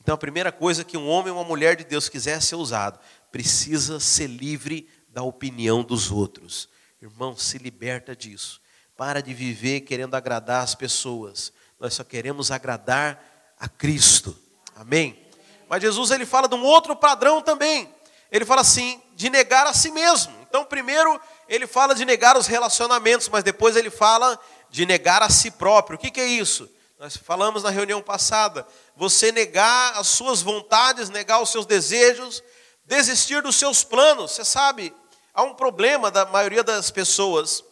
Então, 0.00 0.16
a 0.16 0.18
primeira 0.18 0.50
coisa 0.50 0.84
que 0.84 0.98
um 0.98 1.08
homem 1.08 1.32
ou 1.32 1.38
uma 1.38 1.44
mulher 1.46 1.76
de 1.76 1.84
Deus 1.84 2.08
quiser 2.08 2.42
ser 2.42 2.56
usado, 2.56 2.98
precisa 3.30 4.00
ser 4.00 4.26
livre 4.26 4.88
da 5.08 5.22
opinião 5.22 5.84
dos 5.84 6.10
outros. 6.10 6.68
Irmão, 7.00 7.36
se 7.36 7.56
liberta 7.58 8.16
disso. 8.16 8.60
Para 8.96 9.22
de 9.22 9.32
viver 9.32 9.82
querendo 9.82 10.16
agradar 10.16 10.64
as 10.64 10.74
pessoas. 10.74 11.52
Nós 11.78 11.94
só 11.94 12.02
queremos 12.02 12.50
agradar 12.50 13.54
a 13.58 13.68
Cristo. 13.68 14.36
Amém? 14.74 15.24
Mas 15.68 15.82
Jesus 15.82 16.10
ele 16.10 16.26
fala 16.26 16.48
de 16.48 16.54
um 16.56 16.64
outro 16.64 16.96
padrão 16.96 17.40
também. 17.40 17.94
Ele 18.34 18.44
fala 18.44 18.62
assim, 18.62 19.00
de 19.14 19.30
negar 19.30 19.64
a 19.64 19.72
si 19.72 19.92
mesmo. 19.92 20.34
Então, 20.48 20.64
primeiro 20.64 21.20
ele 21.48 21.68
fala 21.68 21.94
de 21.94 22.04
negar 22.04 22.36
os 22.36 22.48
relacionamentos, 22.48 23.28
mas 23.28 23.44
depois 23.44 23.76
ele 23.76 23.90
fala 23.90 24.36
de 24.68 24.84
negar 24.84 25.22
a 25.22 25.30
si 25.30 25.52
próprio. 25.52 25.94
O 25.94 26.00
que, 26.00 26.10
que 26.10 26.20
é 26.20 26.26
isso? 26.26 26.68
Nós 26.98 27.16
falamos 27.16 27.62
na 27.62 27.70
reunião 27.70 28.02
passada. 28.02 28.66
Você 28.96 29.30
negar 29.30 29.96
as 29.96 30.08
suas 30.08 30.42
vontades, 30.42 31.10
negar 31.10 31.40
os 31.40 31.50
seus 31.50 31.64
desejos, 31.64 32.42
desistir 32.84 33.40
dos 33.40 33.54
seus 33.54 33.84
planos. 33.84 34.32
Você 34.32 34.44
sabe, 34.44 34.92
há 35.32 35.44
um 35.44 35.54
problema 35.54 36.10
da 36.10 36.26
maioria 36.26 36.64
das 36.64 36.90
pessoas. 36.90 37.62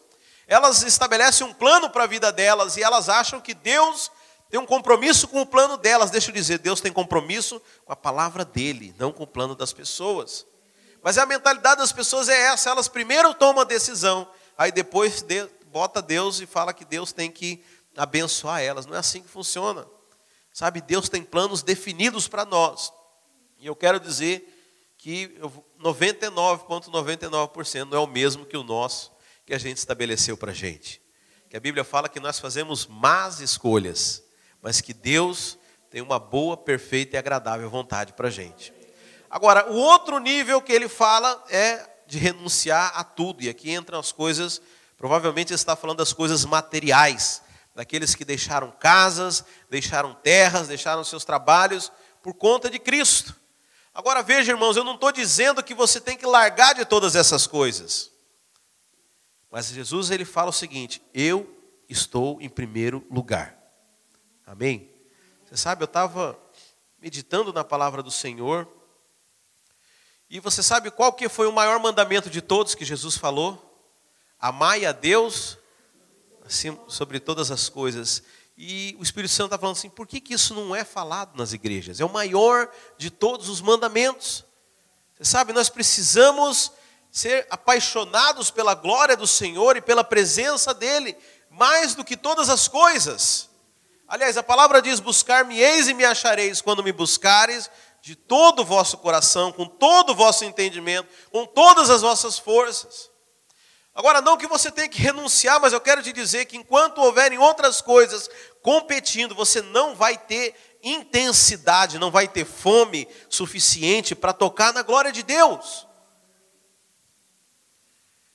Elas 0.47 0.81
estabelecem 0.81 1.45
um 1.45 1.53
plano 1.53 1.89
para 1.89 2.05
a 2.05 2.07
vida 2.07 2.31
delas 2.31 2.77
e 2.77 2.83
elas 2.83 3.09
acham 3.09 3.41
que 3.41 3.53
Deus 3.53 4.09
tem 4.49 4.61
um 4.61 4.65
compromisso 4.65 5.27
com 5.27 5.41
o 5.41 5.45
plano 5.45 5.75
delas. 5.75 6.09
Deixa 6.09 6.31
eu 6.31 6.33
dizer, 6.33 6.59
Deus 6.59 6.79
tem 6.79 6.93
compromisso 6.93 7.61
com 7.83 7.91
a 7.91 7.97
palavra 7.97 8.45
dele, 8.45 8.95
não 8.97 9.11
com 9.11 9.23
o 9.23 9.27
plano 9.27 9.55
das 9.55 9.73
pessoas. 9.73 10.52
Mas 11.03 11.17
a 11.17 11.25
mentalidade 11.25 11.81
das 11.81 11.91
pessoas 11.91 12.29
é 12.29 12.45
essa: 12.45 12.69
elas 12.69 12.87
primeiro 12.87 13.33
tomam 13.33 13.61
a 13.61 13.65
decisão, 13.65 14.27
aí 14.57 14.71
depois 14.71 15.23
bota 15.67 16.01
Deus 16.01 16.39
e 16.39 16.45
fala 16.45 16.73
que 16.73 16.85
Deus 16.85 17.11
tem 17.11 17.29
que 17.29 17.63
abençoar 17.97 18.61
elas. 18.61 18.85
Não 18.85 18.95
é 18.95 18.99
assim 18.99 19.21
que 19.21 19.29
funciona. 19.29 19.85
Sabe, 20.53 20.81
Deus 20.81 21.09
tem 21.09 21.23
planos 21.23 21.61
definidos 21.61 22.27
para 22.27 22.45
nós. 22.45 22.91
E 23.59 23.65
eu 23.65 23.75
quero 23.75 23.99
dizer 23.99 24.49
que 24.97 25.35
99,99% 25.81 26.91
,99 26.91 27.85
não 27.85 27.97
é 27.97 28.01
o 28.01 28.07
mesmo 28.07 28.45
que 28.45 28.55
o 28.55 28.63
nosso, 28.63 29.11
que 29.45 29.53
a 29.53 29.57
gente 29.57 29.77
estabeleceu 29.77 30.37
para 30.37 30.51
a 30.51 30.55
gente. 30.55 31.01
Que 31.49 31.57
a 31.57 31.59
Bíblia 31.59 31.83
fala 31.83 32.07
que 32.07 32.19
nós 32.19 32.39
fazemos 32.39 32.85
más 32.87 33.39
escolhas, 33.39 34.23
mas 34.61 34.79
que 34.79 34.93
Deus 34.93 35.57
tem 35.89 36.01
uma 36.01 36.19
boa, 36.19 36.55
perfeita 36.55 37.15
e 37.15 37.19
agradável 37.19 37.69
vontade 37.69 38.13
para 38.13 38.27
a 38.27 38.31
gente. 38.31 38.73
Agora, 39.33 39.67
o 39.71 39.75
outro 39.75 40.19
nível 40.19 40.61
que 40.61 40.71
ele 40.71 40.87
fala 40.87 41.43
é 41.49 41.89
de 42.05 42.19
renunciar 42.19 42.91
a 42.93 43.03
tudo, 43.03 43.41
e 43.41 43.49
aqui 43.49 43.71
entram 43.71 43.99
as 43.99 44.11
coisas, 44.11 44.61
provavelmente 44.95 45.49
ele 45.49 45.55
está 45.55 45.75
falando 45.75 45.97
das 45.97 46.13
coisas 46.13 46.45
materiais, 46.45 47.41
daqueles 47.73 48.13
que 48.13 48.23
deixaram 48.23 48.69
casas, 48.69 49.43
deixaram 49.71 50.13
terras, 50.13 50.67
deixaram 50.67 51.03
seus 51.03 51.25
trabalhos 51.25 51.91
por 52.21 52.35
conta 52.35 52.69
de 52.69 52.77
Cristo. 52.77 53.35
Agora 53.91 54.21
veja, 54.21 54.51
irmãos, 54.51 54.77
eu 54.77 54.83
não 54.83 54.93
estou 54.93 55.11
dizendo 55.11 55.63
que 55.63 55.73
você 55.73 55.99
tem 55.99 56.15
que 56.15 56.27
largar 56.27 56.75
de 56.75 56.85
todas 56.85 57.15
essas 57.15 57.47
coisas. 57.47 58.11
Mas 59.49 59.69
Jesus 59.69 60.11
ele 60.11 60.25
fala 60.25 60.51
o 60.51 60.53
seguinte: 60.53 61.01
eu 61.11 61.59
estou 61.89 62.39
em 62.39 62.49
primeiro 62.49 63.03
lugar. 63.09 63.57
Amém? 64.45 64.91
Você 65.43 65.57
sabe, 65.57 65.81
eu 65.81 65.85
estava 65.85 66.39
meditando 66.99 67.51
na 67.51 67.63
palavra 67.63 68.03
do 68.03 68.11
Senhor. 68.11 68.82
E 70.29 70.39
você 70.39 70.63
sabe 70.63 70.89
qual 70.89 71.13
que 71.13 71.29
foi 71.29 71.47
o 71.47 71.51
maior 71.51 71.79
mandamento 71.79 72.29
de 72.29 72.41
todos 72.41 72.75
que 72.75 72.85
Jesus 72.85 73.17
falou? 73.17 73.69
Amai 74.39 74.85
a 74.85 74.91
Deus 74.91 75.57
assim, 76.45 76.77
sobre 76.87 77.19
todas 77.19 77.51
as 77.51 77.69
coisas. 77.69 78.23
E 78.57 78.95
o 78.99 79.03
Espírito 79.03 79.31
Santo 79.31 79.47
está 79.47 79.57
falando 79.57 79.77
assim: 79.77 79.89
por 79.89 80.07
que, 80.07 80.19
que 80.19 80.33
isso 80.33 80.53
não 80.53 80.75
é 80.75 80.83
falado 80.83 81.35
nas 81.37 81.53
igrejas? 81.53 81.99
É 81.99 82.05
o 82.05 82.09
maior 82.09 82.69
de 82.97 83.09
todos 83.09 83.49
os 83.49 83.61
mandamentos. 83.61 84.45
Você 85.15 85.25
sabe, 85.25 85.53
nós 85.53 85.69
precisamos 85.69 86.71
ser 87.11 87.47
apaixonados 87.49 88.51
pela 88.51 88.73
glória 88.73 89.15
do 89.15 89.27
Senhor 89.27 89.77
e 89.77 89.81
pela 89.81 90.03
presença 90.03 90.73
dEle, 90.73 91.15
mais 91.49 91.95
do 91.95 92.03
que 92.03 92.17
todas 92.17 92.49
as 92.49 92.67
coisas. 92.67 93.49
Aliás, 94.07 94.37
a 94.37 94.43
palavra 94.43 94.81
diz: 94.81 94.99
Buscar-me-eis 94.99 95.87
e 95.87 95.93
me 95.93 96.05
achareis 96.05 96.61
quando 96.61 96.83
me 96.83 96.91
buscares 96.91 97.69
de 98.03 98.17
todo 98.17 98.63
o 98.63 98.65
vosso 98.65 98.97
coração, 98.97 99.49
com 99.49 99.65
todo 99.65 100.09
o 100.09 100.15
vosso 100.15 100.43
entendimento, 100.43 101.07
com 101.31 101.45
todas 101.45 101.89
as 101.89 102.01
vossas 102.01 102.37
forças. 102.37 103.09
Agora, 103.95 104.19
não 104.19 104.35
que 104.35 104.45
você 104.45 104.69
tenha 104.69 104.89
que 104.89 104.99
renunciar, 104.99 105.57
mas 105.61 105.71
eu 105.71 105.79
quero 105.79 106.03
te 106.03 106.11
dizer 106.11 106.43
que 106.43 106.57
enquanto 106.57 106.97
houverem 106.97 107.37
outras 107.37 107.79
coisas 107.79 108.29
competindo, 108.61 109.33
você 109.33 109.61
não 109.61 109.95
vai 109.95 110.17
ter 110.17 110.53
intensidade, 110.83 111.97
não 111.97 112.11
vai 112.11 112.27
ter 112.27 112.43
fome 112.43 113.07
suficiente 113.29 114.13
para 114.13 114.33
tocar 114.33 114.73
na 114.73 114.81
glória 114.81 115.11
de 115.11 115.23
Deus. 115.23 115.87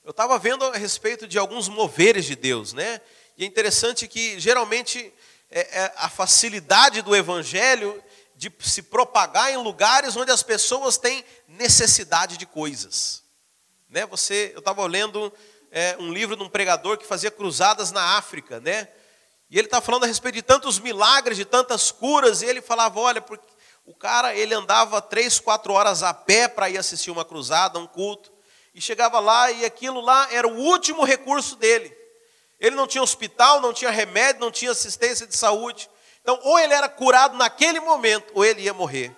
Eu 0.03 0.13
estava 0.13 0.39
vendo 0.39 0.65
a 0.65 0.79
respeito 0.79 1.29
de 1.29 1.39
alguns 1.39 1.69
moveres 1.69 2.25
de 2.25 2.35
Deus, 2.35 2.73
né? 2.73 3.03
E 3.37 3.45
é 3.45 3.47
interessante 3.47 4.09
que 4.09 4.41
geralmente 4.41 5.13
é, 5.51 5.61
é 5.81 5.93
a 5.97 6.09
facilidade 6.09 7.03
do 7.03 7.15
Evangelho 7.15 8.03
de 8.39 8.53
se 8.61 8.83
propagar 8.83 9.53
em 9.53 9.57
lugares 9.57 10.17
onde 10.17 10.31
as 10.31 10.45
pessoas 10.45 10.97
têm 10.97 11.25
necessidade 11.49 12.37
de 12.37 12.47
coisas. 12.47 13.25
Né? 13.89 14.07
Você, 14.07 14.53
eu 14.55 14.61
estava 14.61 14.87
lendo 14.87 15.33
é, 15.73 15.97
um 15.99 16.13
livro 16.13 16.37
de 16.37 16.45
um 16.45 16.49
pregador 16.49 16.97
que 16.97 17.05
fazia 17.05 17.33
cruzadas 17.33 17.91
na 17.91 18.17
África, 18.17 18.61
né? 18.61 18.87
E 19.51 19.59
ele 19.59 19.67
está 19.67 19.81
falando 19.81 20.05
a 20.05 20.07
respeito 20.07 20.37
de 20.37 20.43
tantos 20.43 20.79
milagres, 20.79 21.37
de 21.37 21.45
tantas 21.45 21.91
curas, 21.91 22.41
e 22.41 22.47
ele 22.47 22.63
falava, 22.63 23.01
olha, 23.01 23.21
porque 23.21 23.49
o 23.85 23.95
cara 23.95 24.33
ele 24.37 24.55
andava 24.55 25.03
três, 25.03 25.41
quatro 25.41 25.73
horas 25.73 26.05
a 26.05 26.15
pé 26.15 26.47
para 26.47 26.71
ir 26.71 26.79
assistir 26.79 27.11
uma 27.11 27.25
cruzada, 27.25 27.79
um 27.79 27.89
culto, 27.89 28.31
e 28.73 28.81
chegava 28.81 29.19
lá 29.19 29.51
e 29.51 29.65
aquilo 29.65 30.01
lá 30.01 30.29
era 30.31 30.47
o 30.47 30.55
último 30.55 31.03
recurso 31.03 31.57
dele. 31.57 31.93
Ele 32.61 32.77
não 32.77 32.87
tinha 32.87 33.03
hospital, 33.03 33.61
não 33.61 33.73
tinha 33.73 33.91
remédio, 33.91 34.41
não 34.41 34.53
tinha 34.53 34.71
assistência 34.71 35.27
de 35.27 35.37
saúde. 35.37 35.91
Então, 36.29 36.39
ou 36.43 36.59
ele 36.59 36.75
era 36.75 36.91
curado 36.91 37.39
naquele 37.39 37.81
momento, 37.81 38.33
ou 38.35 38.45
ele 38.45 38.61
ia 38.61 38.75
morrer. 38.75 39.17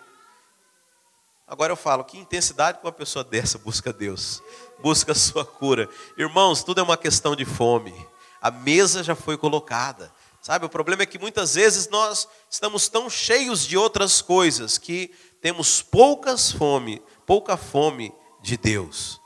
Agora 1.44 1.72
eu 1.72 1.76
falo, 1.76 2.04
que 2.04 2.16
intensidade 2.16 2.78
que 2.78 2.86
uma 2.86 2.92
pessoa 2.92 3.24
dessa 3.24 3.58
busca 3.58 3.92
Deus, 3.92 4.40
busca 4.78 5.10
a 5.10 5.14
sua 5.16 5.44
cura. 5.44 5.88
Irmãos, 6.16 6.62
tudo 6.62 6.80
é 6.80 6.84
uma 6.84 6.96
questão 6.96 7.34
de 7.34 7.44
fome. 7.44 7.92
A 8.40 8.48
mesa 8.48 9.02
já 9.02 9.16
foi 9.16 9.36
colocada. 9.36 10.14
Sabe, 10.40 10.66
o 10.66 10.68
problema 10.68 11.02
é 11.02 11.06
que 11.06 11.18
muitas 11.18 11.56
vezes 11.56 11.88
nós 11.88 12.28
estamos 12.48 12.88
tão 12.88 13.10
cheios 13.10 13.66
de 13.66 13.76
outras 13.76 14.22
coisas 14.22 14.78
que 14.78 15.12
temos 15.40 15.82
poucas 15.82 16.52
fome, 16.52 17.02
pouca 17.26 17.56
fome 17.56 18.14
de 18.40 18.56
Deus. 18.56 19.20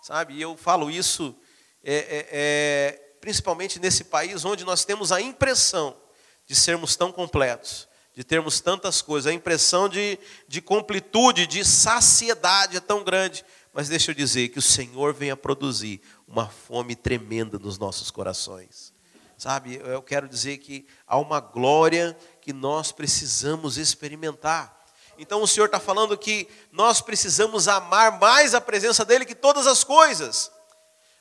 Sabe, 0.00 0.34
e 0.34 0.42
eu 0.42 0.56
falo 0.56 0.88
isso 0.88 1.34
é, 1.82 1.92
é, 1.92 2.28
é, 2.30 3.16
principalmente 3.20 3.80
nesse 3.80 4.04
país 4.04 4.44
onde 4.44 4.64
nós 4.64 4.84
temos 4.84 5.10
a 5.10 5.20
impressão 5.20 6.05
de 6.46 6.54
sermos 6.54 6.96
tão 6.96 7.12
completos 7.12 7.88
de 8.16 8.24
termos 8.24 8.60
tantas 8.60 9.02
coisas, 9.02 9.30
a 9.30 9.34
impressão 9.34 9.90
de, 9.90 10.18
de 10.48 10.62
completude, 10.62 11.46
de 11.46 11.62
saciedade 11.62 12.78
é 12.78 12.80
tão 12.80 13.04
grande. 13.04 13.44
Mas 13.74 13.90
deixa 13.90 14.10
eu 14.10 14.14
dizer 14.14 14.48
que 14.48 14.58
o 14.58 14.62
Senhor 14.62 15.12
vem 15.12 15.30
a 15.30 15.36
produzir 15.36 16.00
uma 16.26 16.48
fome 16.48 16.96
tremenda 16.96 17.58
nos 17.58 17.78
nossos 17.78 18.10
corações. 18.10 18.90
Sabe, 19.36 19.78
eu 19.84 20.02
quero 20.02 20.26
dizer 20.26 20.56
que 20.56 20.86
há 21.06 21.18
uma 21.18 21.40
glória 21.40 22.16
que 22.40 22.54
nós 22.54 22.90
precisamos 22.90 23.76
experimentar. 23.76 24.74
Então 25.18 25.42
o 25.42 25.46
Senhor 25.46 25.66
está 25.66 25.78
falando 25.78 26.16
que 26.16 26.48
nós 26.72 27.02
precisamos 27.02 27.68
amar 27.68 28.18
mais 28.18 28.54
a 28.54 28.62
presença 28.62 29.04
dEle 29.04 29.26
que 29.26 29.34
todas 29.34 29.66
as 29.66 29.84
coisas. 29.84 30.50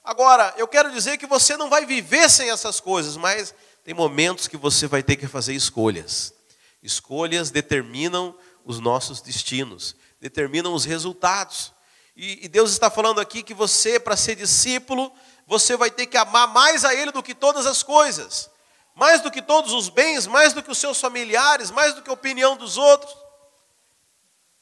Agora, 0.01 0.53
eu 0.55 0.67
quero 0.67 0.89
dizer 0.93 1.17
que 1.17 1.27
você 1.27 1.57
não 1.57 1.69
vai 1.69 1.85
viver 1.85 2.29
sem 2.29 2.49
essas 2.51 2.79
coisas, 2.79 3.17
mas 3.17 3.53
tem 3.85 3.93
momentos 3.93 4.47
que 4.47 4.57
você 4.57 4.87
vai 4.87 5.03
ter 5.03 5.15
que 5.15 5.27
fazer 5.27 5.53
escolhas. 5.53 6.33
Escolhas 6.81 7.51
determinam 7.51 8.35
os 8.65 8.79
nossos 8.79 9.21
destinos, 9.21 9.95
determinam 10.19 10.73
os 10.73 10.85
resultados. 10.85 11.71
E, 12.15 12.47
Deus 12.47 12.71
está 12.71 12.89
falando 12.89 13.21
aqui 13.21 13.43
que 13.43 13.53
você, 13.53 13.99
para 13.99 14.17
ser 14.17 14.35
discípulo, 14.35 15.13
você 15.45 15.77
vai 15.77 15.91
ter 15.91 16.07
que 16.07 16.17
amar 16.17 16.47
mais 16.47 16.83
a 16.83 16.95
Ele 16.95 17.11
do 17.11 17.21
que 17.21 17.35
todas 17.35 17.67
as 17.67 17.83
coisas, 17.83 18.49
mais 18.95 19.21
do 19.21 19.29
que 19.29 19.41
todos 19.41 19.71
os 19.71 19.87
bens, 19.87 20.25
mais 20.25 20.51
do 20.51 20.63
que 20.63 20.71
os 20.71 20.79
seus 20.79 20.99
familiares, 20.99 21.69
mais 21.69 21.93
do 21.93 22.01
que 22.01 22.09
a 22.09 22.13
opinião 22.13 22.57
dos 22.57 22.77
outros, 22.77 23.15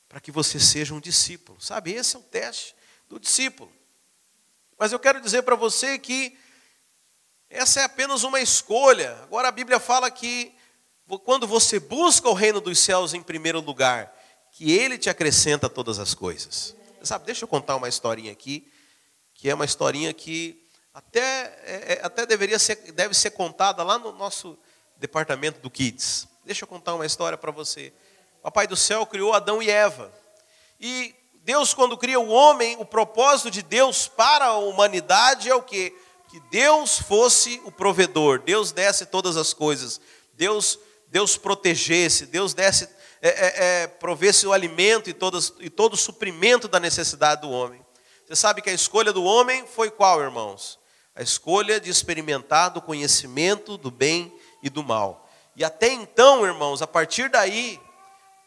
para 0.10 0.20
que 0.20 0.34
você 0.34 0.60
seja 0.60 0.94
um 0.94 1.00
discípulo. 1.00 1.62
Sabe, 1.62 1.94
esse 1.94 2.18
é 2.18 2.20
o 2.20 2.24
teste 2.24 2.76
do 3.08 3.18
discípulo. 3.18 3.72
Mas 4.78 4.92
eu 4.92 5.00
quero 5.00 5.22
dizer 5.22 5.44
para 5.44 5.56
você 5.56 5.98
que 5.98 6.38
essa 7.54 7.82
é 7.82 7.84
apenas 7.84 8.24
uma 8.24 8.42
escolha. 8.42 9.18
Agora 9.24 9.48
a 9.48 9.52
Bíblia 9.52 9.80
fala 9.80 10.10
que 10.10 10.54
quando 11.24 11.48
você 11.48 11.80
busca 11.80 12.28
o 12.28 12.34
reino 12.34 12.60
dos 12.60 12.80
céus 12.80 13.14
em 13.14 13.22
primeiro 13.22 13.62
lugar, 13.62 14.12
que 14.52 14.72
ele 14.72 14.98
te 14.98 15.10
acrescenta 15.10 15.70
todas 15.70 16.00
as 16.00 16.14
coisas. 16.14 16.76
Sabe, 17.04 17.26
deixa 17.26 17.44
eu 17.44 17.48
contar 17.48 17.76
uma 17.76 17.88
historinha 17.88 18.32
aqui, 18.32 18.72
que 19.34 19.50
é 19.50 19.54
uma 19.54 19.66
historinha 19.66 20.14
que 20.14 20.64
até, 20.94 21.60
é, 21.64 21.94
é, 21.94 22.00
até 22.04 22.26
deveria 22.26 22.58
ser, 22.58 22.76
deve 22.92 23.14
ser 23.14 23.32
contada 23.32 23.84
lá 23.84 24.00
no 24.00 24.12
nosso 24.12 24.58
departamento 24.98 25.60
do 25.60 25.70
Kids. 25.70 26.28
Deixa 26.46 26.64
eu 26.64 26.68
contar 26.68 26.96
uma 26.96 27.06
história 27.06 27.38
para 27.38 27.52
você. 27.52 27.94
O 28.40 28.44
Papai 28.44 28.68
do 28.68 28.76
Céu 28.76 29.06
criou 29.06 29.34
Adão 29.34 29.62
e 29.62 29.70
Eva. 29.70 30.12
E 30.80 31.14
Deus, 31.44 31.74
quando 31.74 31.98
cria 31.98 32.20
o 32.20 32.30
homem, 32.30 32.78
o 32.80 32.86
propósito 32.86 33.52
de 33.52 33.62
Deus 33.62 34.08
para 34.08 34.46
a 34.46 34.58
humanidade 34.58 35.50
é 35.50 35.56
o 35.56 35.62
quê? 35.62 35.94
Que 36.34 36.40
Deus 36.50 36.98
fosse 36.98 37.62
o 37.64 37.72
provedor, 37.72 38.40
Deus 38.40 38.72
desse 38.72 39.06
todas 39.06 39.38
as 39.38 39.54
coisas, 39.54 40.02
Deus, 40.34 40.80
Deus 41.10 41.38
protegesse, 41.38 42.26
Deus 42.26 42.56
desse, 42.56 42.90
é, 43.22 43.30
é, 43.30 43.84
é, 43.84 43.88
provesse 43.88 44.48
o 44.48 44.52
alimento 44.52 45.12
e, 45.12 45.14
todas, 45.14 45.54
e 45.60 45.70
todo 45.70 45.94
o 45.94 45.96
suprimento 45.96 46.68
da 46.68 46.80
necessidade 46.80 47.42
do 47.42 47.52
homem. 47.52 47.86
Você 48.26 48.36
sabe 48.36 48.64
que 48.64 48.70
a 48.72 48.74
escolha 48.74 49.14
do 49.14 49.24
homem 49.24 49.68
foi 49.68 49.92
qual, 49.92 50.20
irmãos? 50.22 50.80
A 51.14 51.22
escolha 51.22 51.80
de 51.80 51.92
experimentar 51.92 52.72
do 52.72 52.82
conhecimento 52.82 53.78
do 53.78 53.92
bem 53.92 54.36
e 54.64 54.72
do 54.72 54.84
mal. 54.84 55.30
E 55.56 55.64
até 55.64 55.90
então, 55.90 56.44
irmãos, 56.44 56.82
a 56.82 56.88
partir 56.88 57.30
daí, 57.30 57.80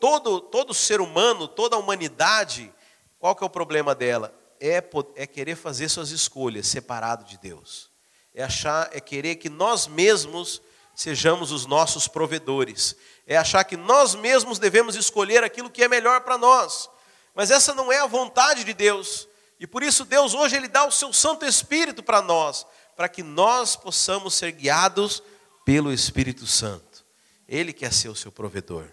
todo, 0.01 0.41
todo 0.41 0.75
ser 0.75 1.01
humano, 1.01 1.47
toda 1.47 1.77
a 1.77 1.79
humanidade, 1.79 2.75
qual 3.21 3.37
que 3.37 3.45
é 3.45 3.47
o 3.47 3.49
problema 3.49 3.95
dela? 3.95 4.35
É, 4.61 4.83
é 5.15 5.27
querer 5.27 5.57
fazer 5.57 5.89
suas 5.89 6.11
escolhas 6.11 6.67
separado 6.67 7.25
de 7.25 7.39
Deus. 7.39 7.91
É 8.35 8.43
achar, 8.43 8.91
é 8.93 9.01
querer 9.01 9.37
que 9.37 9.49
nós 9.49 9.87
mesmos 9.87 10.61
sejamos 10.95 11.53
os 11.53 11.67
nossos 11.67 12.09
provedores. 12.09 12.97
É 13.27 13.37
achar 13.37 13.63
que 13.65 13.77
nós 13.77 14.15
mesmos 14.15 14.59
devemos 14.59 14.97
escolher 14.97 15.45
aquilo 15.45 15.71
que 15.71 15.85
é 15.85 15.89
melhor 15.89 16.23
para 16.23 16.39
nós. 16.39 16.89
Mas 17.35 17.51
essa 17.51 17.75
não 17.75 17.93
é 17.93 17.99
a 17.99 18.07
vontade 18.07 18.65
de 18.65 18.73
Deus. 18.73 19.29
E 19.61 19.67
por 19.67 19.83
isso 19.83 20.05
Deus 20.05 20.35
hoje 20.35 20.57
ele 20.57 20.69
dá 20.69 20.87
o 20.87 20.93
seu 20.93 21.13
Santo 21.13 21.45
Espírito 21.45 22.03
para 22.03 22.23
nós, 22.23 22.67
para 22.95 23.09
que 23.09 23.23
nós 23.23 23.77
possamos 23.77 24.35
ser 24.35 24.53
guiados 24.53 25.23
pelo 25.65 25.93
Espírito 25.93 26.47
Santo. 26.47 27.05
Ele 27.49 27.73
quer 27.73 27.93
ser 27.93 28.09
o 28.09 28.17
seu 28.17 28.33
provedor. 28.33 28.91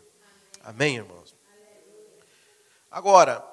Amém, 0.63 0.97
irmãos? 0.97 1.35
Agora, 2.89 3.43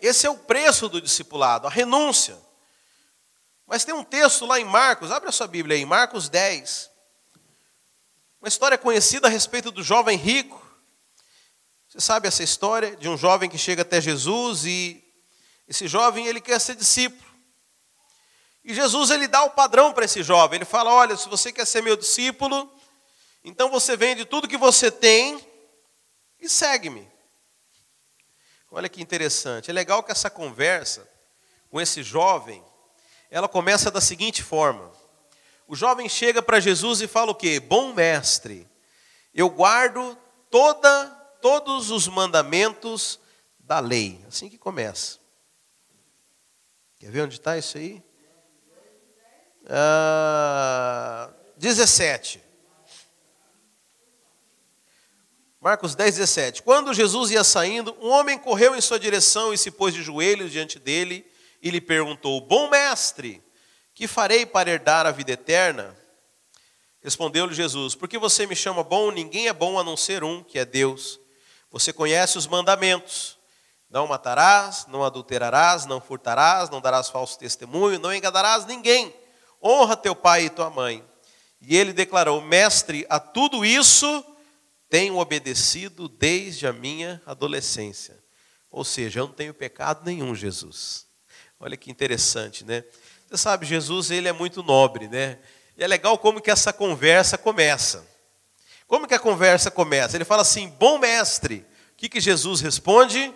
esse 0.00 0.26
é 0.26 0.30
o 0.30 0.36
preço 0.36 0.88
do 0.88 1.00
discipulado, 1.00 1.66
a 1.66 1.70
renúncia. 1.70 2.38
Mas 3.66 3.84
tem 3.84 3.94
um 3.94 4.04
texto 4.04 4.46
lá 4.46 4.58
em 4.58 4.64
Marcos, 4.64 5.12
abre 5.12 5.28
a 5.28 5.32
sua 5.32 5.46
Bíblia 5.46 5.76
aí, 5.76 5.84
Marcos 5.84 6.28
10. 6.28 6.90
Uma 8.40 8.48
história 8.48 8.78
conhecida 8.78 9.26
a 9.26 9.30
respeito 9.30 9.70
do 9.70 9.82
jovem 9.82 10.16
rico. 10.16 10.64
Você 11.88 12.00
sabe 12.00 12.28
essa 12.28 12.42
história 12.42 12.96
de 12.96 13.08
um 13.08 13.16
jovem 13.16 13.50
que 13.50 13.58
chega 13.58 13.82
até 13.82 14.00
Jesus 14.00 14.64
e 14.64 15.04
esse 15.68 15.86
jovem, 15.86 16.26
ele 16.26 16.40
quer 16.40 16.58
ser 16.58 16.74
discípulo. 16.74 17.28
E 18.64 18.72
Jesus, 18.72 19.10
ele 19.10 19.28
dá 19.28 19.44
o 19.44 19.50
padrão 19.50 19.92
para 19.92 20.06
esse 20.06 20.22
jovem. 20.22 20.56
Ele 20.56 20.64
fala: 20.64 20.92
Olha, 20.92 21.16
se 21.16 21.28
você 21.28 21.52
quer 21.52 21.66
ser 21.66 21.82
meu 21.82 21.96
discípulo, 21.96 22.70
então 23.44 23.70
você 23.70 23.96
vende 23.96 24.24
tudo 24.24 24.48
que 24.48 24.56
você 24.56 24.90
tem 24.90 25.38
e 26.40 26.48
segue-me. 26.48 27.10
Olha 28.70 28.88
que 28.88 29.02
interessante. 29.02 29.70
É 29.70 29.72
legal 29.72 30.02
que 30.02 30.12
essa 30.12 30.28
conversa 30.28 31.08
com 31.70 31.80
esse 31.80 32.02
jovem, 32.02 32.62
ela 33.30 33.48
começa 33.48 33.90
da 33.90 34.00
seguinte 34.00 34.42
forma. 34.42 34.90
O 35.66 35.76
jovem 35.76 36.08
chega 36.08 36.40
para 36.40 36.60
Jesus 36.60 37.00
e 37.00 37.06
fala 37.06 37.30
o 37.30 37.34
quê? 37.34 37.60
Bom 37.60 37.92
mestre, 37.92 38.66
eu 39.34 39.50
guardo 39.50 40.16
toda, 40.50 41.06
todos 41.42 41.90
os 41.90 42.08
mandamentos 42.08 43.20
da 43.58 43.78
lei. 43.78 44.24
Assim 44.26 44.48
que 44.48 44.56
começa. 44.56 45.18
Quer 46.98 47.10
ver 47.10 47.22
onde 47.22 47.34
está 47.34 47.56
isso 47.58 47.76
aí? 47.76 48.02
Ah, 49.68 51.30
17. 51.58 52.47
Marcos 55.60 55.94
10, 55.94 56.16
17. 56.16 56.62
Quando 56.62 56.94
Jesus 56.94 57.30
ia 57.30 57.42
saindo, 57.42 57.96
um 58.00 58.10
homem 58.10 58.38
correu 58.38 58.76
em 58.76 58.80
sua 58.80 58.98
direção 58.98 59.52
e 59.52 59.58
se 59.58 59.70
pôs 59.70 59.92
de 59.92 60.02
joelhos 60.02 60.52
diante 60.52 60.78
dele 60.78 61.26
e 61.62 61.70
lhe 61.70 61.80
perguntou: 61.80 62.40
Bom 62.40 62.70
mestre, 62.70 63.42
que 63.94 64.06
farei 64.06 64.46
para 64.46 64.70
herdar 64.70 65.06
a 65.06 65.10
vida 65.10 65.32
eterna? 65.32 65.96
Respondeu-lhe 67.02 67.54
Jesus: 67.54 67.94
Porque 67.94 68.18
você 68.18 68.46
me 68.46 68.54
chama 68.54 68.84
bom? 68.84 69.10
Ninguém 69.10 69.48
é 69.48 69.52
bom 69.52 69.78
a 69.78 69.84
não 69.84 69.96
ser 69.96 70.22
um, 70.22 70.44
que 70.44 70.58
é 70.58 70.64
Deus. 70.64 71.18
Você 71.70 71.92
conhece 71.92 72.38
os 72.38 72.46
mandamentos 72.46 73.38
não 73.90 74.06
matarás, 74.06 74.86
não 74.86 75.02
adulterarás, 75.02 75.86
não 75.86 76.00
furtarás, 76.00 76.68
não 76.68 76.80
darás 76.80 77.08
falso 77.08 77.38
testemunho, 77.38 77.98
não 77.98 78.14
enganarás 78.14 78.66
ninguém. 78.66 79.14
Honra 79.62 79.96
teu 79.96 80.14
pai 80.14 80.44
e 80.44 80.50
tua 80.50 80.68
mãe. 80.68 81.04
E 81.60 81.76
ele 81.76 81.92
declarou: 81.92 82.40
Mestre, 82.40 83.06
a 83.08 83.18
tudo 83.18 83.64
isso 83.64 84.24
tenho 84.88 85.16
obedecido 85.16 86.08
desde 86.08 86.66
a 86.66 86.72
minha 86.72 87.22
adolescência. 87.26 88.18
Ou 88.70 88.84
seja, 88.84 89.20
eu 89.20 89.26
não 89.26 89.34
tenho 89.34 89.54
pecado 89.54 90.04
nenhum, 90.04 90.34
Jesus. 90.34 91.06
Olha 91.60 91.76
que 91.76 91.90
interessante, 91.90 92.64
né? 92.64 92.84
Você 93.28 93.36
sabe, 93.36 93.66
Jesus 93.66 94.10
ele 94.10 94.28
é 94.28 94.32
muito 94.32 94.62
nobre, 94.62 95.08
né? 95.08 95.38
E 95.76 95.84
é 95.84 95.86
legal 95.86 96.18
como 96.18 96.40
que 96.40 96.50
essa 96.50 96.72
conversa 96.72 97.36
começa. 97.36 98.06
Como 98.86 99.06
que 99.06 99.14
a 99.14 99.18
conversa 99.18 99.70
começa? 99.70 100.16
Ele 100.16 100.24
fala 100.24 100.42
assim: 100.42 100.68
Bom 100.68 100.98
mestre. 100.98 101.66
O 101.92 101.96
que, 101.96 102.08
que 102.08 102.20
Jesus 102.20 102.60
responde? 102.60 103.34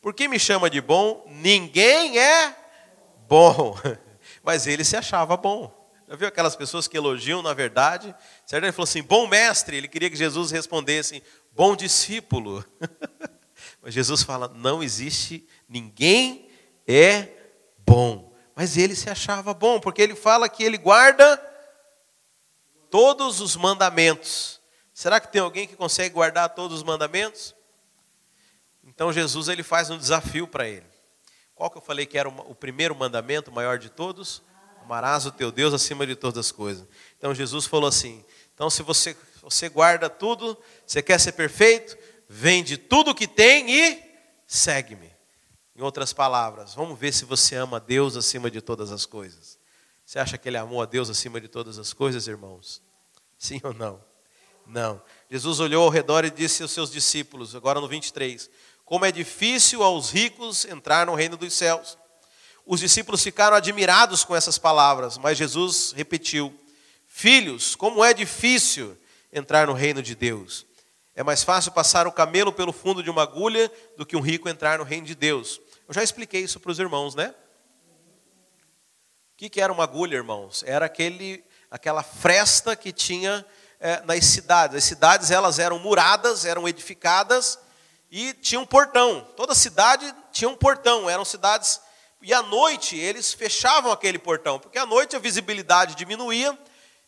Por 0.00 0.12
que 0.12 0.28
me 0.28 0.38
chama 0.38 0.68
de 0.68 0.80
bom? 0.80 1.24
Ninguém 1.28 2.18
é 2.18 2.56
bom. 3.28 3.76
Mas 4.42 4.66
ele 4.66 4.84
se 4.84 4.96
achava 4.96 5.36
bom. 5.36 5.81
Já 6.12 6.16
viu 6.16 6.28
aquelas 6.28 6.54
pessoas 6.54 6.86
que 6.86 6.94
elogiam 6.94 7.40
na 7.40 7.54
verdade? 7.54 8.14
Certo? 8.44 8.64
Ele 8.64 8.72
falou 8.72 8.84
assim: 8.84 9.02
bom 9.02 9.26
mestre. 9.26 9.78
Ele 9.78 9.88
queria 9.88 10.10
que 10.10 10.16
Jesus 10.16 10.50
respondesse: 10.50 11.22
bom 11.52 11.74
discípulo. 11.74 12.62
Mas 13.80 13.94
Jesus 13.94 14.22
fala: 14.22 14.46
não 14.46 14.82
existe, 14.82 15.48
ninguém 15.66 16.50
é 16.86 17.28
bom. 17.78 18.30
Mas 18.54 18.76
ele 18.76 18.94
se 18.94 19.08
achava 19.08 19.54
bom, 19.54 19.80
porque 19.80 20.02
ele 20.02 20.14
fala 20.14 20.50
que 20.50 20.62
ele 20.62 20.76
guarda 20.76 21.38
todos 22.90 23.40
os 23.40 23.56
mandamentos. 23.56 24.60
Será 24.92 25.18
que 25.18 25.32
tem 25.32 25.40
alguém 25.40 25.66
que 25.66 25.76
consegue 25.76 26.14
guardar 26.14 26.50
todos 26.50 26.76
os 26.76 26.82
mandamentos? 26.82 27.54
Então 28.84 29.10
Jesus 29.10 29.48
ele 29.48 29.62
faz 29.62 29.88
um 29.88 29.96
desafio 29.96 30.46
para 30.46 30.68
ele. 30.68 30.84
Qual 31.54 31.70
que 31.70 31.78
eu 31.78 31.82
falei 31.82 32.04
que 32.04 32.18
era 32.18 32.28
o 32.28 32.54
primeiro 32.54 32.94
mandamento, 32.94 33.50
o 33.50 33.54
maior 33.54 33.78
de 33.78 33.88
todos? 33.88 34.42
Amarás 34.84 35.26
o 35.26 35.30
teu 35.30 35.50
Deus 35.50 35.72
acima 35.72 36.06
de 36.06 36.16
todas 36.16 36.38
as 36.38 36.52
coisas. 36.52 36.86
Então 37.16 37.34
Jesus 37.34 37.66
falou 37.66 37.88
assim: 37.88 38.24
então 38.54 38.68
se 38.68 38.82
você, 38.82 39.16
você 39.42 39.68
guarda 39.68 40.10
tudo, 40.10 40.56
você 40.86 41.02
quer 41.02 41.18
ser 41.18 41.32
perfeito, 41.32 41.96
vende 42.28 42.76
tudo 42.76 43.14
que 43.14 43.26
tem 43.26 43.70
e 43.70 44.02
segue-me. 44.46 45.10
Em 45.74 45.82
outras 45.82 46.12
palavras, 46.12 46.74
vamos 46.74 46.98
ver 46.98 47.12
se 47.12 47.24
você 47.24 47.56
ama 47.56 47.80
Deus 47.80 48.16
acima 48.16 48.50
de 48.50 48.60
todas 48.60 48.92
as 48.92 49.06
coisas. 49.06 49.58
Você 50.04 50.18
acha 50.18 50.36
que 50.36 50.48
ele 50.48 50.58
amou 50.58 50.82
a 50.82 50.86
Deus 50.86 51.08
acima 51.08 51.40
de 51.40 51.48
todas 51.48 51.78
as 51.78 51.92
coisas, 51.92 52.26
irmãos? 52.26 52.82
Sim 53.38 53.60
ou 53.62 53.72
não? 53.72 54.04
Não. 54.66 55.02
Jesus 55.30 55.60
olhou 55.60 55.84
ao 55.84 55.90
redor 55.90 56.24
e 56.24 56.30
disse 56.30 56.62
aos 56.62 56.70
seus 56.70 56.90
discípulos, 56.90 57.54
agora 57.54 57.80
no 57.80 57.88
23, 57.88 58.50
como 58.84 59.04
é 59.04 59.12
difícil 59.12 59.82
aos 59.82 60.10
ricos 60.10 60.64
entrar 60.66 61.06
no 61.06 61.14
reino 61.14 61.36
dos 61.36 61.54
céus. 61.54 61.96
Os 62.64 62.80
discípulos 62.80 63.22
ficaram 63.22 63.56
admirados 63.56 64.24
com 64.24 64.36
essas 64.36 64.58
palavras, 64.58 65.18
mas 65.18 65.38
Jesus 65.38 65.92
repetiu: 65.92 66.56
Filhos, 67.06 67.74
como 67.74 68.04
é 68.04 68.14
difícil 68.14 68.96
entrar 69.32 69.66
no 69.66 69.72
reino 69.72 70.02
de 70.02 70.14
Deus. 70.14 70.66
É 71.14 71.22
mais 71.22 71.42
fácil 71.42 71.72
passar 71.72 72.06
o 72.06 72.12
camelo 72.12 72.52
pelo 72.52 72.72
fundo 72.72 73.02
de 73.02 73.10
uma 73.10 73.22
agulha 73.22 73.70
do 73.96 74.06
que 74.06 74.16
um 74.16 74.20
rico 74.20 74.48
entrar 74.48 74.78
no 74.78 74.84
reino 74.84 75.06
de 75.06 75.14
Deus. 75.14 75.60
Eu 75.86 75.94
já 75.94 76.02
expliquei 76.02 76.42
isso 76.42 76.60
para 76.60 76.70
os 76.70 76.78
irmãos, 76.78 77.14
né? 77.14 77.34
O 79.32 79.48
que, 79.50 79.60
era 79.60 79.72
uma 79.72 79.84
agulha, 79.84 80.16
irmãos? 80.16 80.62
Era 80.66 80.86
aquele, 80.86 81.44
aquela 81.70 82.02
fresta 82.02 82.76
que 82.76 82.92
tinha 82.92 83.44
é, 83.80 84.00
nas 84.02 84.24
cidades. 84.24 84.76
As 84.76 84.84
cidades 84.84 85.30
elas 85.30 85.58
eram 85.58 85.78
muradas, 85.78 86.44
eram 86.44 86.68
edificadas 86.68 87.58
e 88.10 88.32
tinha 88.34 88.60
um 88.60 88.66
portão. 88.66 89.26
Toda 89.36 89.54
cidade 89.54 90.14
tinha 90.30 90.48
um 90.48 90.56
portão, 90.56 91.10
eram 91.10 91.24
cidades. 91.24 91.80
E 92.22 92.32
à 92.32 92.40
noite 92.40 92.96
eles 92.96 93.32
fechavam 93.32 93.90
aquele 93.90 94.18
portão, 94.18 94.58
porque 94.58 94.78
à 94.78 94.86
noite 94.86 95.16
a 95.16 95.18
visibilidade 95.18 95.96
diminuía 95.96 96.56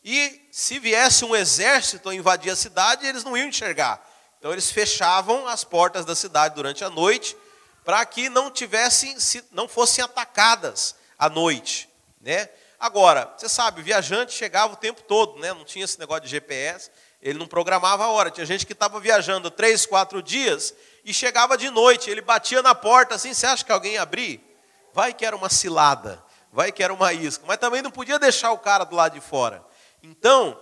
e 0.04 0.48
se 0.50 0.78
viesse 0.80 1.24
um 1.24 1.34
exército 1.34 2.12
invadir 2.12 2.50
a 2.50 2.56
cidade, 2.56 3.06
eles 3.06 3.22
não 3.22 3.36
iam 3.36 3.48
enxergar. 3.48 4.04
Então 4.38 4.52
eles 4.52 4.70
fechavam 4.70 5.46
as 5.46 5.62
portas 5.62 6.04
da 6.04 6.16
cidade 6.16 6.56
durante 6.56 6.84
a 6.84 6.90
noite 6.90 7.36
para 7.84 8.04
que 8.04 8.28
não 8.28 8.50
tivessem, 8.50 9.16
não 9.52 9.68
fossem 9.68 10.04
atacadas 10.04 10.96
à 11.16 11.30
noite, 11.30 11.88
né? 12.20 12.48
Agora, 12.78 13.32
você 13.36 13.48
sabe, 13.48 13.80
o 13.80 13.84
viajante 13.84 14.32
chegava 14.32 14.72
o 14.74 14.76
tempo 14.76 15.00
todo, 15.02 15.38
né? 15.38 15.52
Não 15.54 15.64
tinha 15.64 15.84
esse 15.84 15.98
negócio 15.98 16.24
de 16.24 16.28
GPS, 16.28 16.90
ele 17.22 17.38
não 17.38 17.46
programava 17.46 18.04
a 18.04 18.08
hora. 18.08 18.30
Tinha 18.30 18.44
gente 18.44 18.66
que 18.66 18.72
estava 18.72 18.98
viajando 19.00 19.50
três, 19.50 19.86
quatro 19.86 20.22
dias 20.22 20.74
e 21.04 21.14
chegava 21.14 21.56
de 21.56 21.70
noite, 21.70 22.10
ele 22.10 22.20
batia 22.20 22.60
na 22.62 22.74
porta 22.74 23.14
assim, 23.14 23.32
você 23.32 23.46
acha 23.46 23.64
que 23.64 23.72
alguém 23.72 23.92
ia 23.92 24.02
abrir? 24.02 24.53
Vai 24.94 25.12
que 25.12 25.26
era 25.26 25.34
uma 25.34 25.50
cilada, 25.50 26.24
vai 26.52 26.70
que 26.70 26.82
era 26.82 26.94
uma 26.94 27.12
isca, 27.12 27.44
mas 27.48 27.58
também 27.58 27.82
não 27.82 27.90
podia 27.90 28.16
deixar 28.16 28.52
o 28.52 28.58
cara 28.58 28.84
do 28.84 28.94
lado 28.94 29.14
de 29.14 29.20
fora. 29.20 29.66
Então, 30.00 30.58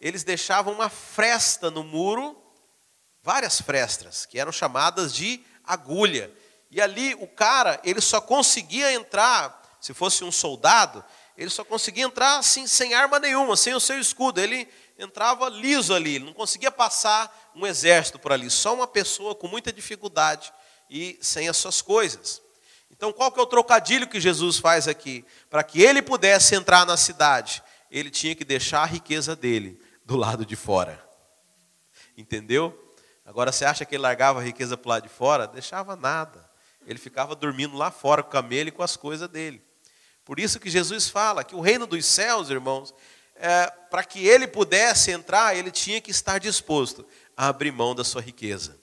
eles 0.00 0.24
deixavam 0.24 0.74
uma 0.74 0.88
fresta 0.88 1.70
no 1.70 1.84
muro, 1.84 2.36
várias 3.22 3.60
frestas, 3.60 4.26
que 4.26 4.40
eram 4.40 4.50
chamadas 4.50 5.14
de 5.14 5.40
agulha. 5.64 6.32
E 6.68 6.80
ali 6.80 7.14
o 7.14 7.28
cara, 7.28 7.80
ele 7.84 8.00
só 8.00 8.20
conseguia 8.20 8.92
entrar, 8.92 9.62
se 9.80 9.94
fosse 9.94 10.24
um 10.24 10.32
soldado, 10.32 11.04
ele 11.36 11.48
só 11.48 11.64
conseguia 11.64 12.04
entrar 12.04 12.38
assim, 12.38 12.66
sem 12.66 12.92
arma 12.92 13.20
nenhuma, 13.20 13.56
sem 13.56 13.72
o 13.72 13.80
seu 13.80 14.00
escudo. 14.00 14.40
Ele 14.40 14.68
entrava 14.98 15.48
liso 15.48 15.94
ali, 15.94 16.18
não 16.18 16.32
conseguia 16.32 16.72
passar 16.72 17.52
um 17.54 17.64
exército 17.64 18.18
por 18.18 18.32
ali, 18.32 18.50
só 18.50 18.74
uma 18.74 18.86
pessoa 18.88 19.32
com 19.32 19.46
muita 19.46 19.72
dificuldade 19.72 20.52
e 20.90 21.16
sem 21.22 21.48
as 21.48 21.56
suas 21.56 21.80
coisas. 21.80 22.42
Então, 22.90 23.12
qual 23.12 23.30
que 23.30 23.38
é 23.38 23.42
o 23.42 23.46
trocadilho 23.46 24.08
que 24.08 24.20
Jesus 24.20 24.58
faz 24.58 24.88
aqui? 24.88 25.24
Para 25.50 25.62
que 25.62 25.82
ele 25.82 26.00
pudesse 26.00 26.54
entrar 26.54 26.86
na 26.86 26.96
cidade, 26.96 27.62
ele 27.90 28.10
tinha 28.10 28.34
que 28.34 28.44
deixar 28.44 28.82
a 28.82 28.86
riqueza 28.86 29.36
dele 29.36 29.80
do 30.04 30.16
lado 30.16 30.46
de 30.46 30.56
fora. 30.56 31.04
Entendeu? 32.16 32.94
Agora, 33.24 33.52
você 33.52 33.64
acha 33.64 33.84
que 33.84 33.94
ele 33.94 34.02
largava 34.02 34.40
a 34.40 34.42
riqueza 34.42 34.76
para 34.76 34.86
o 34.86 34.90
lado 34.90 35.02
de 35.02 35.08
fora? 35.08 35.46
Deixava 35.46 35.96
nada. 35.96 36.48
Ele 36.86 36.98
ficava 36.98 37.34
dormindo 37.34 37.76
lá 37.76 37.90
fora 37.90 38.22
com 38.22 38.28
o 38.28 38.32
camelo 38.32 38.68
e 38.68 38.72
com 38.72 38.82
as 38.82 38.96
coisas 38.96 39.28
dele. 39.28 39.62
Por 40.24 40.40
isso 40.40 40.58
que 40.58 40.70
Jesus 40.70 41.08
fala 41.08 41.44
que 41.44 41.54
o 41.54 41.60
reino 41.60 41.86
dos 41.86 42.04
céus, 42.06 42.48
irmãos, 42.48 42.94
é, 43.34 43.66
para 43.90 44.02
que 44.02 44.26
ele 44.26 44.46
pudesse 44.46 45.10
entrar, 45.10 45.56
ele 45.56 45.70
tinha 45.70 46.00
que 46.00 46.10
estar 46.10 46.38
disposto 46.38 47.06
a 47.36 47.48
abrir 47.48 47.70
mão 47.70 47.94
da 47.94 48.02
sua 48.02 48.22
riqueza. 48.22 48.78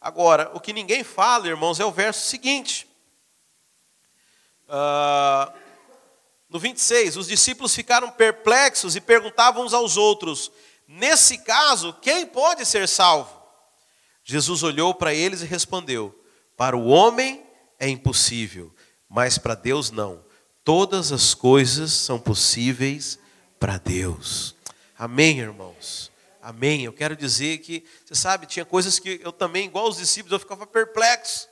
Agora, 0.00 0.50
o 0.54 0.60
que 0.60 0.72
ninguém 0.72 1.04
fala, 1.04 1.48
irmãos, 1.48 1.78
é 1.78 1.84
o 1.84 1.92
verso 1.92 2.28
seguinte. 2.28 2.87
Uh, 4.68 5.52
no 6.48 6.58
26, 6.58 7.16
os 7.16 7.26
discípulos 7.26 7.74
ficaram 7.74 8.10
perplexos 8.10 8.94
e 8.96 9.00
perguntavam 9.00 9.64
uns 9.64 9.74
aos 9.74 9.96
outros: 9.96 10.50
Nesse 10.86 11.38
caso, 11.38 11.92
quem 12.02 12.26
pode 12.26 12.64
ser 12.66 12.88
salvo? 12.88 13.36
Jesus 14.24 14.62
olhou 14.62 14.94
para 14.94 15.14
eles 15.14 15.42
e 15.42 15.46
respondeu: 15.46 16.14
Para 16.56 16.76
o 16.76 16.86
homem 16.86 17.44
é 17.78 17.88
impossível, 17.88 18.74
mas 19.08 19.38
para 19.38 19.54
Deus 19.54 19.90
não 19.90 20.28
Todas 20.68 21.12
as 21.12 21.32
coisas 21.32 21.92
são 21.92 22.20
possíveis 22.20 23.18
para 23.58 23.78
Deus. 23.78 24.54
Amém, 24.98 25.38
irmãos? 25.38 26.12
Amém. 26.42 26.84
Eu 26.84 26.92
quero 26.92 27.16
dizer 27.16 27.60
que, 27.60 27.82
você 28.04 28.14
sabe, 28.14 28.44
tinha 28.44 28.66
coisas 28.66 28.98
que 28.98 29.18
eu 29.24 29.32
também, 29.32 29.64
igual 29.64 29.88
os 29.88 29.96
discípulos, 29.96 30.32
eu 30.32 30.38
ficava 30.38 30.66
perplexo. 30.66 31.48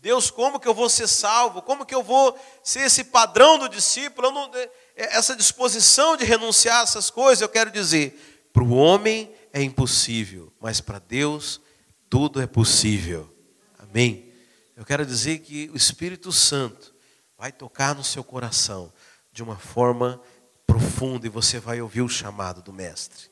Deus, 0.00 0.30
como 0.30 0.58
que 0.58 0.66
eu 0.66 0.72
vou 0.72 0.88
ser 0.88 1.06
salvo? 1.06 1.60
Como 1.60 1.84
que 1.84 1.94
eu 1.94 2.02
vou 2.02 2.38
ser 2.64 2.80
esse 2.80 3.04
padrão 3.04 3.58
do 3.58 3.68
discípulo? 3.68 4.30
Não, 4.30 4.50
é, 4.54 4.70
é, 4.96 5.16
essa 5.16 5.36
disposição 5.36 6.16
de 6.16 6.24
renunciar 6.24 6.80
a 6.80 6.82
essas 6.84 7.10
coisas, 7.10 7.42
eu 7.42 7.48
quero 7.48 7.70
dizer, 7.70 8.48
para 8.52 8.62
o 8.62 8.72
homem 8.72 9.30
é 9.52 9.62
impossível, 9.62 10.52
mas 10.58 10.80
para 10.80 10.98
Deus 10.98 11.60
tudo 12.08 12.40
é 12.40 12.46
possível. 12.46 13.30
Amém. 13.78 14.32
Eu 14.74 14.84
quero 14.86 15.04
dizer 15.04 15.40
que 15.40 15.70
o 15.72 15.76
Espírito 15.76 16.32
Santo 16.32 16.94
vai 17.36 17.52
tocar 17.52 17.94
no 17.94 18.02
seu 18.02 18.24
coração 18.24 18.90
de 19.30 19.42
uma 19.42 19.56
forma 19.56 20.20
profunda 20.66 21.26
e 21.26 21.30
você 21.30 21.60
vai 21.60 21.80
ouvir 21.80 22.00
o 22.00 22.08
chamado 22.08 22.62
do 22.62 22.72
mestre. 22.72 23.30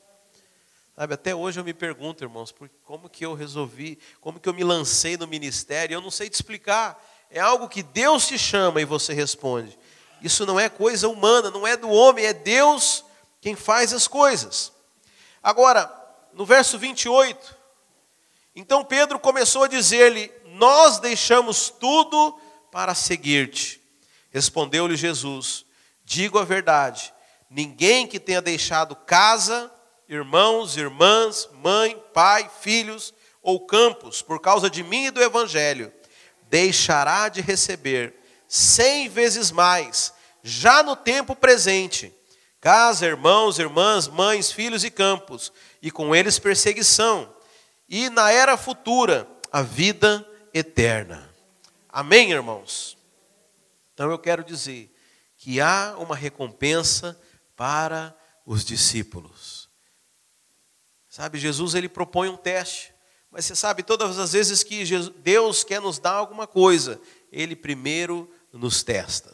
Sabe, 0.98 1.14
até 1.14 1.32
hoje 1.32 1.60
eu 1.60 1.64
me 1.64 1.72
pergunto, 1.72 2.24
irmãos, 2.24 2.50
por 2.50 2.68
como 2.82 3.08
que 3.08 3.24
eu 3.24 3.32
resolvi, 3.32 4.00
como 4.20 4.40
que 4.40 4.48
eu 4.48 4.52
me 4.52 4.64
lancei 4.64 5.16
no 5.16 5.28
ministério, 5.28 5.94
eu 5.94 6.00
não 6.00 6.10
sei 6.10 6.28
te 6.28 6.34
explicar. 6.34 7.00
É 7.30 7.38
algo 7.38 7.68
que 7.68 7.84
Deus 7.84 8.26
te 8.26 8.36
chama 8.36 8.80
e 8.80 8.84
você 8.84 9.14
responde. 9.14 9.78
Isso 10.20 10.44
não 10.44 10.58
é 10.58 10.68
coisa 10.68 11.08
humana, 11.08 11.52
não 11.52 11.64
é 11.64 11.76
do 11.76 11.88
homem, 11.88 12.24
é 12.24 12.32
Deus 12.32 13.04
quem 13.40 13.54
faz 13.54 13.92
as 13.92 14.08
coisas. 14.08 14.72
Agora, 15.40 15.88
no 16.32 16.44
verso 16.44 16.76
28, 16.76 17.56
então 18.56 18.84
Pedro 18.84 19.20
começou 19.20 19.62
a 19.62 19.68
dizer-lhe: 19.68 20.32
Nós 20.46 20.98
deixamos 20.98 21.70
tudo 21.70 22.36
para 22.72 22.92
seguir-te. 22.92 23.80
Respondeu-lhe 24.32 24.96
Jesus: 24.96 25.64
Digo 26.04 26.40
a 26.40 26.44
verdade, 26.44 27.14
ninguém 27.48 28.04
que 28.04 28.18
tenha 28.18 28.42
deixado 28.42 28.96
casa, 28.96 29.72
irmãos, 30.08 30.76
irmãs, 30.76 31.48
mãe, 31.62 32.02
pai, 32.14 32.50
filhos 32.60 33.12
ou 33.42 33.66
campos, 33.66 34.22
por 34.22 34.40
causa 34.40 34.70
de 34.70 34.82
mim 34.82 35.06
e 35.06 35.10
do 35.10 35.22
Evangelho, 35.22 35.92
deixará 36.48 37.28
de 37.28 37.40
receber 37.40 38.14
cem 38.48 39.08
vezes 39.08 39.50
mais, 39.50 40.12
já 40.42 40.82
no 40.82 40.96
tempo 40.96 41.36
presente, 41.36 42.14
casa, 42.60 43.06
irmãos, 43.06 43.58
irmãs, 43.58 44.08
mães, 44.08 44.50
filhos 44.50 44.82
e 44.82 44.90
campos, 44.90 45.52
e 45.82 45.90
com 45.90 46.16
eles 46.16 46.38
perseguição, 46.38 47.32
e 47.88 48.08
na 48.08 48.32
era 48.32 48.56
futura, 48.56 49.28
a 49.52 49.62
vida 49.62 50.26
eterna. 50.52 51.28
Amém, 51.88 52.30
irmãos? 52.30 52.96
Então 53.94 54.10
eu 54.10 54.18
quero 54.18 54.44
dizer 54.44 54.94
que 55.36 55.60
há 55.60 55.94
uma 55.98 56.14
recompensa 56.14 57.18
para 57.56 58.14
os 58.44 58.64
discípulos. 58.64 59.37
Sabe, 61.18 61.36
Jesus 61.36 61.74
ele 61.74 61.88
propõe 61.88 62.28
um 62.28 62.36
teste, 62.36 62.94
mas 63.28 63.44
você 63.44 63.56
sabe, 63.56 63.82
todas 63.82 64.20
as 64.20 64.34
vezes 64.34 64.62
que 64.62 64.84
Deus 65.16 65.64
quer 65.64 65.80
nos 65.80 65.98
dar 65.98 66.12
alguma 66.12 66.46
coisa, 66.46 67.00
ele 67.32 67.56
primeiro 67.56 68.30
nos 68.52 68.84
testa. 68.84 69.32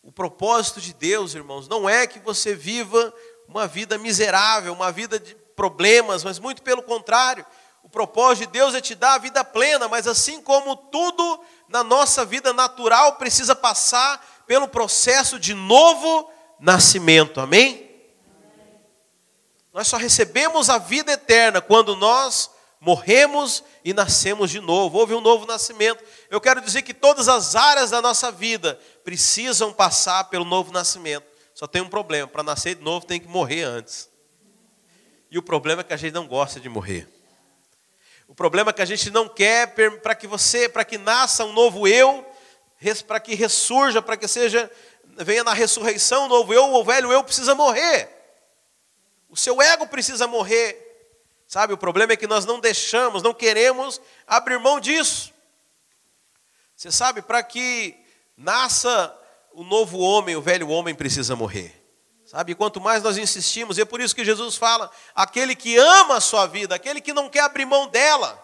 O 0.00 0.12
propósito 0.12 0.80
de 0.80 0.94
Deus, 0.94 1.34
irmãos, 1.34 1.66
não 1.66 1.88
é 1.88 2.06
que 2.06 2.20
você 2.20 2.54
viva 2.54 3.12
uma 3.48 3.66
vida 3.66 3.98
miserável, 3.98 4.72
uma 4.72 4.92
vida 4.92 5.18
de 5.18 5.34
problemas, 5.56 6.22
mas 6.22 6.38
muito 6.38 6.62
pelo 6.62 6.84
contrário. 6.84 7.44
O 7.82 7.88
propósito 7.88 8.46
de 8.46 8.52
Deus 8.52 8.72
é 8.72 8.80
te 8.80 8.94
dar 8.94 9.14
a 9.14 9.18
vida 9.18 9.42
plena, 9.42 9.88
mas 9.88 10.06
assim 10.06 10.40
como 10.40 10.76
tudo 10.76 11.40
na 11.68 11.82
nossa 11.82 12.24
vida 12.24 12.52
natural 12.52 13.16
precisa 13.16 13.56
passar 13.56 14.44
pelo 14.46 14.68
processo 14.68 15.40
de 15.40 15.52
novo 15.52 16.30
nascimento. 16.60 17.40
Amém? 17.40 17.83
Nós 19.74 19.88
só 19.88 19.96
recebemos 19.96 20.70
a 20.70 20.78
vida 20.78 21.10
eterna 21.10 21.60
quando 21.60 21.96
nós 21.96 22.48
morremos 22.78 23.64
e 23.84 23.92
nascemos 23.92 24.48
de 24.48 24.60
novo. 24.60 24.96
Houve 24.96 25.14
um 25.14 25.20
novo 25.20 25.44
nascimento. 25.46 26.04
Eu 26.30 26.40
quero 26.40 26.60
dizer 26.60 26.82
que 26.82 26.94
todas 26.94 27.28
as 27.28 27.56
áreas 27.56 27.90
da 27.90 28.00
nossa 28.00 28.30
vida 28.30 28.78
precisam 29.02 29.72
passar 29.72 30.30
pelo 30.30 30.44
novo 30.44 30.70
nascimento. 30.70 31.26
Só 31.52 31.66
tem 31.66 31.82
um 31.82 31.88
problema: 31.88 32.28
para 32.28 32.44
nascer 32.44 32.76
de 32.76 32.82
novo 32.82 33.04
tem 33.04 33.18
que 33.18 33.26
morrer 33.26 33.64
antes. 33.64 34.08
E 35.28 35.38
o 35.38 35.42
problema 35.42 35.80
é 35.80 35.84
que 35.84 35.92
a 35.92 35.96
gente 35.96 36.14
não 36.14 36.28
gosta 36.28 36.60
de 36.60 36.68
morrer. 36.68 37.08
O 38.28 38.34
problema 38.34 38.70
é 38.70 38.72
que 38.72 38.82
a 38.82 38.86
gente 38.86 39.10
não 39.10 39.28
quer 39.28 39.74
para 40.00 40.14
que 40.14 40.28
você, 40.28 40.68
para 40.68 40.84
que 40.84 40.96
nasça 40.96 41.44
um 41.44 41.52
novo 41.52 41.88
eu, 41.88 42.24
para 43.08 43.18
que 43.18 43.34
ressurja, 43.34 44.00
para 44.00 44.16
que 44.16 44.28
seja 44.28 44.70
venha 45.16 45.42
na 45.42 45.52
ressurreição 45.52 46.26
um 46.26 46.28
novo 46.28 46.54
eu, 46.54 46.74
o 46.74 46.84
velho 46.84 47.12
eu 47.12 47.24
precisa 47.24 47.56
morrer. 47.56 48.13
O 49.34 49.36
seu 49.36 49.60
ego 49.60 49.88
precisa 49.88 50.28
morrer. 50.28 50.80
Sabe, 51.48 51.72
o 51.72 51.76
problema 51.76 52.12
é 52.12 52.16
que 52.16 52.28
nós 52.28 52.46
não 52.46 52.60
deixamos, 52.60 53.20
não 53.20 53.34
queremos 53.34 54.00
abrir 54.28 54.60
mão 54.60 54.78
disso. 54.78 55.34
Você 56.76 56.92
sabe, 56.92 57.20
para 57.20 57.42
que 57.42 57.96
nasça 58.36 59.12
o 59.52 59.64
novo 59.64 59.98
homem, 59.98 60.36
o 60.36 60.40
velho 60.40 60.68
homem 60.68 60.94
precisa 60.94 61.34
morrer. 61.34 61.74
Sabe, 62.24 62.54
quanto 62.54 62.80
mais 62.80 63.02
nós 63.02 63.18
insistimos, 63.18 63.76
e 63.76 63.80
é 63.80 63.84
por 63.84 64.00
isso 64.00 64.14
que 64.14 64.24
Jesus 64.24 64.54
fala: 64.54 64.88
aquele 65.16 65.56
que 65.56 65.76
ama 65.76 66.18
a 66.18 66.20
sua 66.20 66.46
vida, 66.46 66.76
aquele 66.76 67.00
que 67.00 67.12
não 67.12 67.28
quer 67.28 67.40
abrir 67.40 67.64
mão 67.64 67.88
dela, 67.88 68.40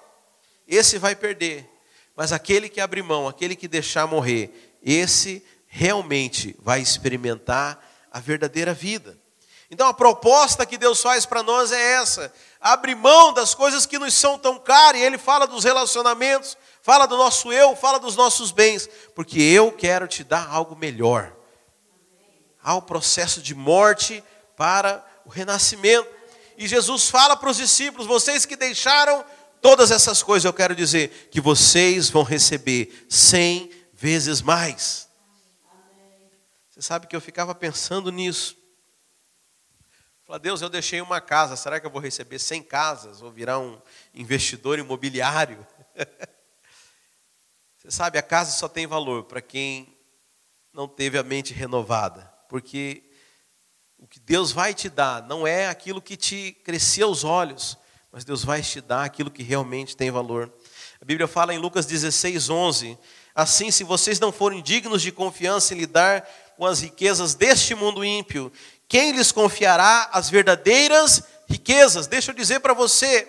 esse 0.66 0.98
vai 0.98 1.14
perder. 1.14 1.70
Mas 2.16 2.32
aquele 2.32 2.68
que 2.68 2.80
abrir 2.80 3.04
mão, 3.04 3.28
aquele 3.28 3.54
que 3.54 3.68
deixar 3.68 4.08
morrer, 4.08 4.76
esse 4.82 5.40
realmente 5.68 6.56
vai 6.58 6.80
experimentar 6.80 7.78
a 8.10 8.18
verdadeira 8.18 8.74
vida. 8.74 9.19
Então 9.70 9.86
a 9.86 9.94
proposta 9.94 10.66
que 10.66 10.76
Deus 10.76 11.00
faz 11.00 11.24
para 11.24 11.42
nós 11.42 11.70
é 11.72 11.92
essa: 11.92 12.32
abrir 12.60 12.94
mão 12.94 13.32
das 13.32 13.54
coisas 13.54 13.86
que 13.86 13.98
nos 13.98 14.14
são 14.14 14.38
tão 14.38 14.58
caras, 14.58 15.00
e 15.00 15.04
Ele 15.04 15.18
fala 15.18 15.46
dos 15.46 15.64
relacionamentos, 15.64 16.56
fala 16.82 17.06
do 17.06 17.16
nosso 17.16 17.52
eu, 17.52 17.76
fala 17.76 17.98
dos 17.98 18.16
nossos 18.16 18.50
bens, 18.50 18.88
porque 19.14 19.40
eu 19.40 19.70
quero 19.70 20.08
te 20.08 20.24
dar 20.24 20.48
algo 20.50 20.74
melhor 20.74 21.40
há 22.62 22.74
o 22.74 22.82
processo 22.82 23.40
de 23.40 23.54
morte 23.54 24.22
para 24.56 25.04
o 25.24 25.30
renascimento. 25.30 26.08
E 26.56 26.68
Jesus 26.68 27.08
fala 27.08 27.36
para 27.36 27.50
os 27.50 27.56
discípulos: 27.56 28.06
vocês 28.06 28.44
que 28.44 28.56
deixaram 28.56 29.24
todas 29.60 29.90
essas 29.90 30.22
coisas, 30.22 30.44
eu 30.44 30.52
quero 30.52 30.74
dizer 30.74 31.28
que 31.30 31.40
vocês 31.40 32.10
vão 32.10 32.22
receber 32.22 33.06
cem 33.08 33.70
vezes 33.92 34.40
mais. 34.42 35.08
Você 36.70 36.82
sabe 36.82 37.06
que 37.06 37.16
eu 37.16 37.20
ficava 37.20 37.54
pensando 37.54 38.10
nisso. 38.10 38.56
Falei, 40.30 40.42
Deus, 40.42 40.62
eu 40.62 40.68
deixei 40.68 41.00
uma 41.00 41.20
casa, 41.20 41.56
será 41.56 41.80
que 41.80 41.86
eu 41.86 41.90
vou 41.90 42.00
receber 42.00 42.38
cem 42.38 42.62
casas? 42.62 43.18
Vou 43.18 43.32
virar 43.32 43.58
um 43.58 43.82
investidor 44.14 44.78
imobiliário? 44.78 45.66
Você 47.76 47.90
sabe, 47.90 48.16
a 48.16 48.22
casa 48.22 48.52
só 48.52 48.68
tem 48.68 48.86
valor 48.86 49.24
para 49.24 49.40
quem 49.40 49.98
não 50.72 50.86
teve 50.86 51.18
a 51.18 51.24
mente 51.24 51.52
renovada, 51.52 52.32
porque 52.48 53.10
o 53.98 54.06
que 54.06 54.20
Deus 54.20 54.52
vai 54.52 54.72
te 54.72 54.88
dar 54.88 55.20
não 55.26 55.44
é 55.44 55.66
aquilo 55.66 56.00
que 56.00 56.16
te 56.16 56.52
crescia 56.62 57.08
os 57.08 57.24
olhos, 57.24 57.76
mas 58.12 58.24
Deus 58.24 58.44
vai 58.44 58.62
te 58.62 58.80
dar 58.80 59.02
aquilo 59.02 59.32
que 59.32 59.42
realmente 59.42 59.96
tem 59.96 60.12
valor. 60.12 60.54
A 61.00 61.04
Bíblia 61.04 61.26
fala 61.26 61.52
em 61.52 61.58
Lucas 61.58 61.86
16, 61.86 62.48
11: 62.48 62.96
Assim, 63.34 63.72
se 63.72 63.82
vocês 63.82 64.20
não 64.20 64.30
forem 64.30 64.62
dignos 64.62 65.02
de 65.02 65.10
confiança 65.10 65.74
em 65.74 65.78
lidar 65.78 66.24
com 66.60 66.66
as 66.66 66.80
riquezas 66.80 67.32
deste 67.32 67.74
mundo 67.74 68.04
ímpio, 68.04 68.52
quem 68.86 69.12
lhes 69.12 69.32
confiará 69.32 70.10
as 70.12 70.28
verdadeiras 70.28 71.22
riquezas? 71.48 72.06
Deixa 72.06 72.32
eu 72.32 72.34
dizer 72.34 72.60
para 72.60 72.74
você, 72.74 73.26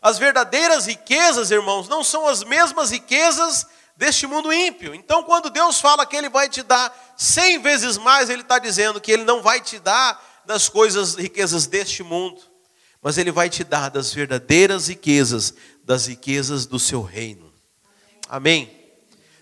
as 0.00 0.16
verdadeiras 0.16 0.86
riquezas, 0.86 1.50
irmãos, 1.50 1.88
não 1.88 2.04
são 2.04 2.28
as 2.28 2.44
mesmas 2.44 2.92
riquezas 2.92 3.66
deste 3.96 4.28
mundo 4.28 4.52
ímpio. 4.52 4.94
Então, 4.94 5.24
quando 5.24 5.50
Deus 5.50 5.80
fala 5.80 6.06
que 6.06 6.14
Ele 6.14 6.28
vai 6.28 6.48
te 6.48 6.62
dar 6.62 6.96
cem 7.16 7.58
vezes 7.58 7.98
mais, 7.98 8.30
Ele 8.30 8.42
está 8.42 8.60
dizendo 8.60 9.00
que 9.00 9.10
Ele 9.10 9.24
não 9.24 9.42
vai 9.42 9.60
te 9.60 9.80
dar 9.80 10.44
das 10.46 10.68
coisas, 10.68 11.16
riquezas 11.16 11.66
deste 11.66 12.04
mundo, 12.04 12.40
mas 13.02 13.18
Ele 13.18 13.32
vai 13.32 13.50
te 13.50 13.64
dar 13.64 13.88
das 13.88 14.14
verdadeiras 14.14 14.86
riquezas, 14.86 15.52
das 15.82 16.06
riquezas 16.06 16.64
do 16.64 16.78
seu 16.78 17.02
reino. 17.02 17.52
Amém? 18.28 18.77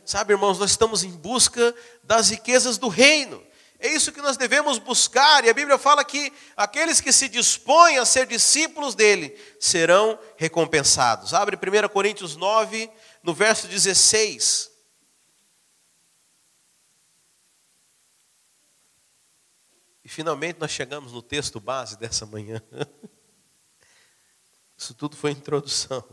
Sabe, 0.07 0.35
irmãos, 0.35 0.61
nós 0.61 0.71
estamos 0.71 1.03
em 1.03 1.11
busca 1.11 1.75
das 2.05 2.31
riquezas 2.31 2.79
do 2.79 2.87
reino. 2.87 3.45
É 3.81 3.88
isso 3.88 4.12
que 4.12 4.23
nós 4.23 4.37
devemos 4.37 4.79
buscar, 4.79 5.45
e 5.45 5.51
a 5.51 5.53
Bíblia 5.53 5.77
fala 5.77 6.05
que 6.05 6.33
aqueles 6.57 7.01
que 7.01 7.12
se 7.12 7.29
dispõem 7.29 7.99
a 7.99 8.07
ser 8.07 8.25
discípulos 8.25 8.95
dele 8.95 9.37
serão 9.59 10.16
recompensados. 10.37 11.35
Abre 11.35 11.57
1 11.57 11.88
Coríntios 11.88 12.37
9, 12.37 12.88
no 13.21 13.35
verso 13.35 13.66
16. 13.66 14.71
E 20.05 20.09
finalmente 20.09 20.61
nós 20.61 20.71
chegamos 20.71 21.12
no 21.12 21.21
texto 21.21 21.59
base 21.59 21.99
dessa 21.99 22.25
manhã. 22.25 22.62
Isso 24.79 24.95
tudo 24.95 25.16
foi 25.16 25.33
introdução. 25.33 26.05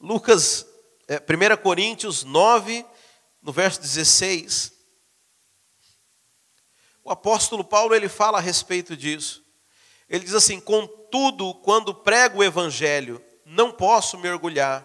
Lucas, 0.00 0.66
é, 1.06 1.18
1 1.18 1.62
Coríntios 1.62 2.24
9, 2.24 2.84
no 3.46 3.52
verso 3.52 3.80
16. 3.80 4.72
O 7.04 7.12
apóstolo 7.12 7.62
Paulo 7.62 7.94
ele 7.94 8.08
fala 8.08 8.38
a 8.38 8.40
respeito 8.40 8.96
disso. 8.96 9.44
Ele 10.10 10.24
diz 10.24 10.34
assim: 10.34 10.58
Contudo, 10.58 11.54
quando 11.62 11.94
prego 11.94 12.40
o 12.40 12.44
evangelho, 12.44 13.24
não 13.44 13.70
posso 13.70 14.18
me 14.18 14.28
orgulhar, 14.28 14.84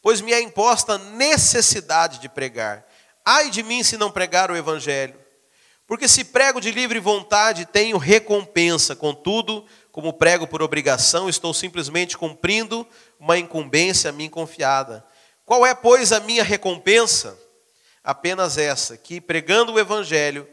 pois 0.00 0.20
me 0.20 0.32
é 0.32 0.40
imposta 0.40 0.96
necessidade 0.96 2.20
de 2.20 2.28
pregar. 2.28 2.86
Ai 3.24 3.50
de 3.50 3.64
mim 3.64 3.82
se 3.82 3.96
não 3.96 4.08
pregar 4.08 4.52
o 4.52 4.56
evangelho. 4.56 5.18
Porque 5.84 6.06
se 6.06 6.22
prego 6.24 6.60
de 6.60 6.70
livre 6.70 7.00
vontade, 7.00 7.66
tenho 7.66 7.98
recompensa, 7.98 8.94
contudo, 8.94 9.66
como 9.90 10.12
prego 10.12 10.46
por 10.46 10.62
obrigação, 10.62 11.28
estou 11.28 11.52
simplesmente 11.52 12.16
cumprindo 12.16 12.86
uma 13.18 13.36
incumbência 13.36 14.10
a 14.10 14.12
mim 14.12 14.30
confiada. 14.30 15.04
Qual 15.44 15.66
é, 15.66 15.74
pois, 15.74 16.12
a 16.12 16.20
minha 16.20 16.44
recompensa? 16.44 17.43
Apenas 18.04 18.58
essa, 18.58 18.98
que 18.98 19.18
pregando 19.18 19.72
o 19.72 19.80
evangelho, 19.80 20.46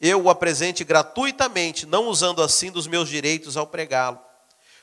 eu 0.00 0.22
o 0.22 0.30
apresente 0.30 0.84
gratuitamente, 0.84 1.84
não 1.84 2.06
usando 2.06 2.40
assim 2.40 2.70
dos 2.70 2.86
meus 2.86 3.08
direitos 3.08 3.56
ao 3.56 3.66
pregá-lo. 3.66 4.20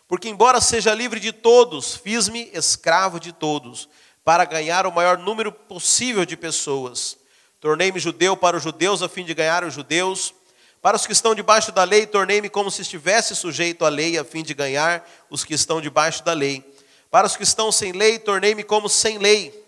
Porque, 0.05 0.27
embora 0.27 0.59
seja 0.59 0.93
livre 0.93 1.17
de 1.21 1.31
todos, 1.31 1.95
fiz-me 1.95 2.49
escravo 2.53 3.21
de 3.21 3.31
todos, 3.31 3.87
para 4.21 4.43
ganhar 4.43 4.85
o 4.85 4.91
maior 4.91 5.17
número 5.17 5.49
possível 5.49 6.25
de 6.25 6.35
pessoas. 6.35 7.17
Tornei-me 7.61 7.99
judeu 7.99 8.35
para 8.35 8.57
os 8.57 8.63
judeus, 8.63 9.01
a 9.01 9.07
fim 9.07 9.23
de 9.23 9.33
ganhar 9.33 9.63
os 9.63 9.73
judeus. 9.73 10.33
Para 10.81 10.97
os 10.97 11.05
que 11.05 11.13
estão 11.13 11.33
debaixo 11.33 11.71
da 11.71 11.85
lei, 11.85 12.05
tornei-me 12.05 12.49
como 12.49 12.69
se 12.69 12.81
estivesse 12.81 13.33
sujeito 13.33 13.85
à 13.85 13.89
lei, 13.89 14.17
a 14.17 14.25
fim 14.25 14.43
de 14.43 14.53
ganhar 14.53 15.09
os 15.29 15.45
que 15.45 15.53
estão 15.53 15.79
debaixo 15.79 16.21
da 16.25 16.33
lei. 16.33 16.69
Para 17.09 17.27
os 17.27 17.37
que 17.37 17.43
estão 17.43 17.71
sem 17.71 17.93
lei, 17.93 18.19
tornei-me 18.19 18.63
como 18.63 18.89
sem 18.89 19.17
lei, 19.17 19.65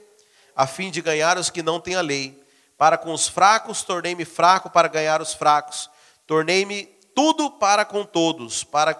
a 0.54 0.68
fim 0.68 0.92
de 0.92 1.02
ganhar 1.02 1.38
os 1.38 1.50
que 1.50 1.64
não 1.64 1.80
têm 1.80 1.96
a 1.96 2.02
lei 2.02 2.41
para 2.82 2.98
com 2.98 3.14
os 3.14 3.28
fracos, 3.28 3.84
tornei-me 3.84 4.26
fraco 4.26 4.68
para 4.68 4.88
ganhar 4.88 5.22
os 5.22 5.36
fracos. 5.36 5.88
Tornei-me 6.26 6.86
tudo 7.14 7.52
para 7.52 7.86
com 7.86 8.04
todos, 8.04 8.64
para 8.64 9.00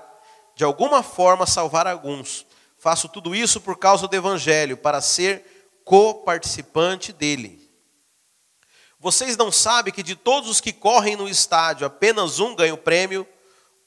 de 0.56 0.64
alguma 0.64 1.02
forma 1.02 1.48
salvar 1.48 1.88
alguns. 1.88 2.46
Faço 2.78 3.10
tudo 3.10 3.34
isso 3.34 3.60
por 3.60 3.80
causa 3.80 4.08
do 4.08 4.16
Evangelho, 4.16 4.78
para 4.78 5.02
ser 5.02 5.82
co-participante 5.84 7.12
dele. 7.12 7.60
Vocês 9.00 9.36
não 9.36 9.52
sabem 9.52 9.92
que 9.92 10.04
de 10.04 10.16
todos 10.16 10.48
os 10.48 10.62
que 10.62 10.72
correm 10.72 11.16
no 11.16 11.28
estádio, 11.28 11.88
apenas 11.88 12.40
um 12.40 12.56
ganha 12.56 12.76
o 12.76 12.78
prêmio? 12.78 13.28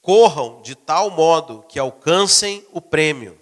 Corram 0.01 0.61
de 0.61 0.75
tal 0.75 1.09
modo 1.09 1.63
que 1.69 1.79
alcancem 1.79 2.67
o 2.73 2.81
prêmio. 2.81 3.39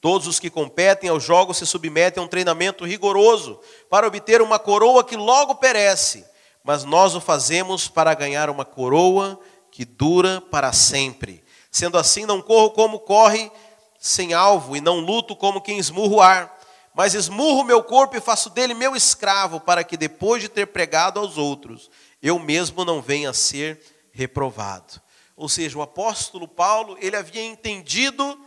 Todos 0.00 0.28
os 0.28 0.38
que 0.38 0.48
competem 0.48 1.10
aos 1.10 1.24
jogos 1.24 1.56
se 1.56 1.66
submetem 1.66 2.22
a 2.22 2.24
um 2.24 2.28
treinamento 2.28 2.84
rigoroso 2.84 3.60
para 3.90 4.06
obter 4.06 4.40
uma 4.40 4.58
coroa 4.58 5.02
que 5.02 5.16
logo 5.16 5.56
perece, 5.56 6.24
mas 6.62 6.84
nós 6.84 7.14
o 7.14 7.20
fazemos 7.20 7.88
para 7.88 8.14
ganhar 8.14 8.48
uma 8.48 8.64
coroa 8.64 9.38
que 9.70 9.84
dura 9.84 10.40
para 10.40 10.72
sempre. 10.72 11.42
Sendo 11.70 11.98
assim, 11.98 12.24
não 12.24 12.40
corro 12.40 12.70
como 12.70 13.00
corre 13.00 13.50
sem 13.98 14.32
alvo, 14.32 14.76
e 14.76 14.80
não 14.80 15.00
luto 15.00 15.34
como 15.34 15.60
quem 15.60 15.78
esmurra 15.78 16.14
o 16.14 16.20
ar, 16.20 16.58
mas 16.94 17.14
esmurro 17.14 17.64
meu 17.64 17.82
corpo 17.82 18.16
e 18.16 18.20
faço 18.20 18.50
dele 18.50 18.74
meu 18.74 18.94
escravo, 18.94 19.60
para 19.60 19.82
que 19.82 19.96
depois 19.96 20.40
de 20.40 20.48
ter 20.48 20.66
pregado 20.66 21.18
aos 21.18 21.36
outros, 21.36 21.90
eu 22.22 22.38
mesmo 22.38 22.84
não 22.84 23.02
venha 23.02 23.30
a 23.30 23.34
ser 23.34 23.80
reprovado. 24.12 25.00
Ou 25.36 25.48
seja, 25.48 25.78
o 25.78 25.82
apóstolo 25.82 26.48
Paulo, 26.48 26.96
ele 27.00 27.16
havia 27.16 27.44
entendido 27.44 28.38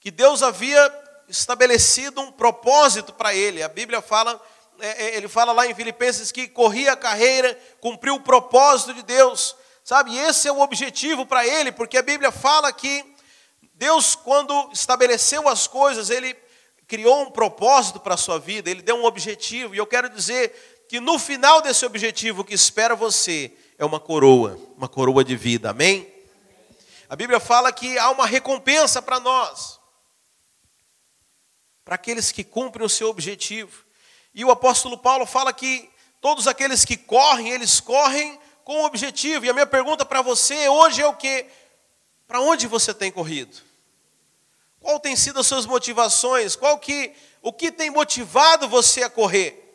que 0.00 0.10
Deus 0.10 0.42
havia 0.42 0.92
estabelecido 1.28 2.20
um 2.22 2.32
propósito 2.32 3.12
para 3.12 3.34
ele. 3.34 3.62
A 3.62 3.68
Bíblia 3.68 4.00
fala, 4.00 4.40
é, 4.80 5.04
é, 5.04 5.16
ele 5.16 5.28
fala 5.28 5.52
lá 5.52 5.66
em 5.66 5.74
Filipenses 5.74 6.32
que 6.32 6.48
corria 6.48 6.92
a 6.92 6.96
carreira, 6.96 7.56
cumpriu 7.80 8.14
o 8.14 8.20
propósito 8.20 8.94
de 8.94 9.02
Deus, 9.02 9.54
sabe? 9.84 10.16
Esse 10.16 10.48
é 10.48 10.52
o 10.52 10.60
objetivo 10.60 11.26
para 11.26 11.46
ele, 11.46 11.70
porque 11.70 11.98
a 11.98 12.02
Bíblia 12.02 12.32
fala 12.32 12.72
que 12.72 13.04
Deus, 13.74 14.14
quando 14.14 14.70
estabeleceu 14.72 15.48
as 15.48 15.66
coisas, 15.66 16.08
ele 16.08 16.34
criou 16.88 17.22
um 17.22 17.30
propósito 17.30 18.00
para 18.00 18.14
a 18.14 18.18
sua 18.18 18.38
vida, 18.38 18.70
ele 18.70 18.82
deu 18.82 18.96
um 18.96 19.04
objetivo, 19.04 19.74
e 19.74 19.78
eu 19.78 19.86
quero 19.86 20.08
dizer 20.08 20.86
que 20.88 20.98
no 20.98 21.18
final 21.18 21.60
desse 21.60 21.86
objetivo 21.86 22.42
que 22.42 22.54
espera 22.54 22.96
você 22.96 23.52
é 23.78 23.84
uma 23.84 24.00
coroa, 24.00 24.58
uma 24.76 24.88
coroa 24.88 25.22
de 25.22 25.36
vida, 25.36 25.70
amém? 25.70 26.12
A 27.08 27.14
Bíblia 27.14 27.38
fala 27.38 27.70
que 27.70 27.98
há 27.98 28.10
uma 28.10 28.26
recompensa 28.26 29.00
para 29.00 29.20
nós 29.20 29.79
para 31.84 31.94
aqueles 31.94 32.30
que 32.30 32.44
cumprem 32.44 32.84
o 32.84 32.88
seu 32.88 33.08
objetivo. 33.08 33.84
E 34.34 34.44
o 34.44 34.50
apóstolo 34.50 34.96
Paulo 34.98 35.26
fala 35.26 35.52
que 35.52 35.90
todos 36.20 36.46
aqueles 36.46 36.84
que 36.84 36.96
correm, 36.96 37.50
eles 37.50 37.80
correm 37.80 38.38
com 38.64 38.82
um 38.82 38.84
objetivo. 38.84 39.44
E 39.44 39.50
a 39.50 39.52
minha 39.52 39.66
pergunta 39.66 40.04
para 40.04 40.22
você 40.22 40.68
hoje 40.68 41.02
é 41.02 41.06
o 41.06 41.14
que? 41.14 41.46
Para 42.26 42.40
onde 42.40 42.66
você 42.66 42.94
tem 42.94 43.10
corrido? 43.10 43.56
Qual 44.80 45.00
tem 45.00 45.16
sido 45.16 45.40
as 45.40 45.46
suas 45.46 45.66
motivações? 45.66 46.56
Qual 46.56 46.78
que, 46.78 47.12
o 47.42 47.52
que 47.52 47.70
tem 47.70 47.90
motivado 47.90 48.68
você 48.68 49.02
a 49.02 49.10
correr? 49.10 49.66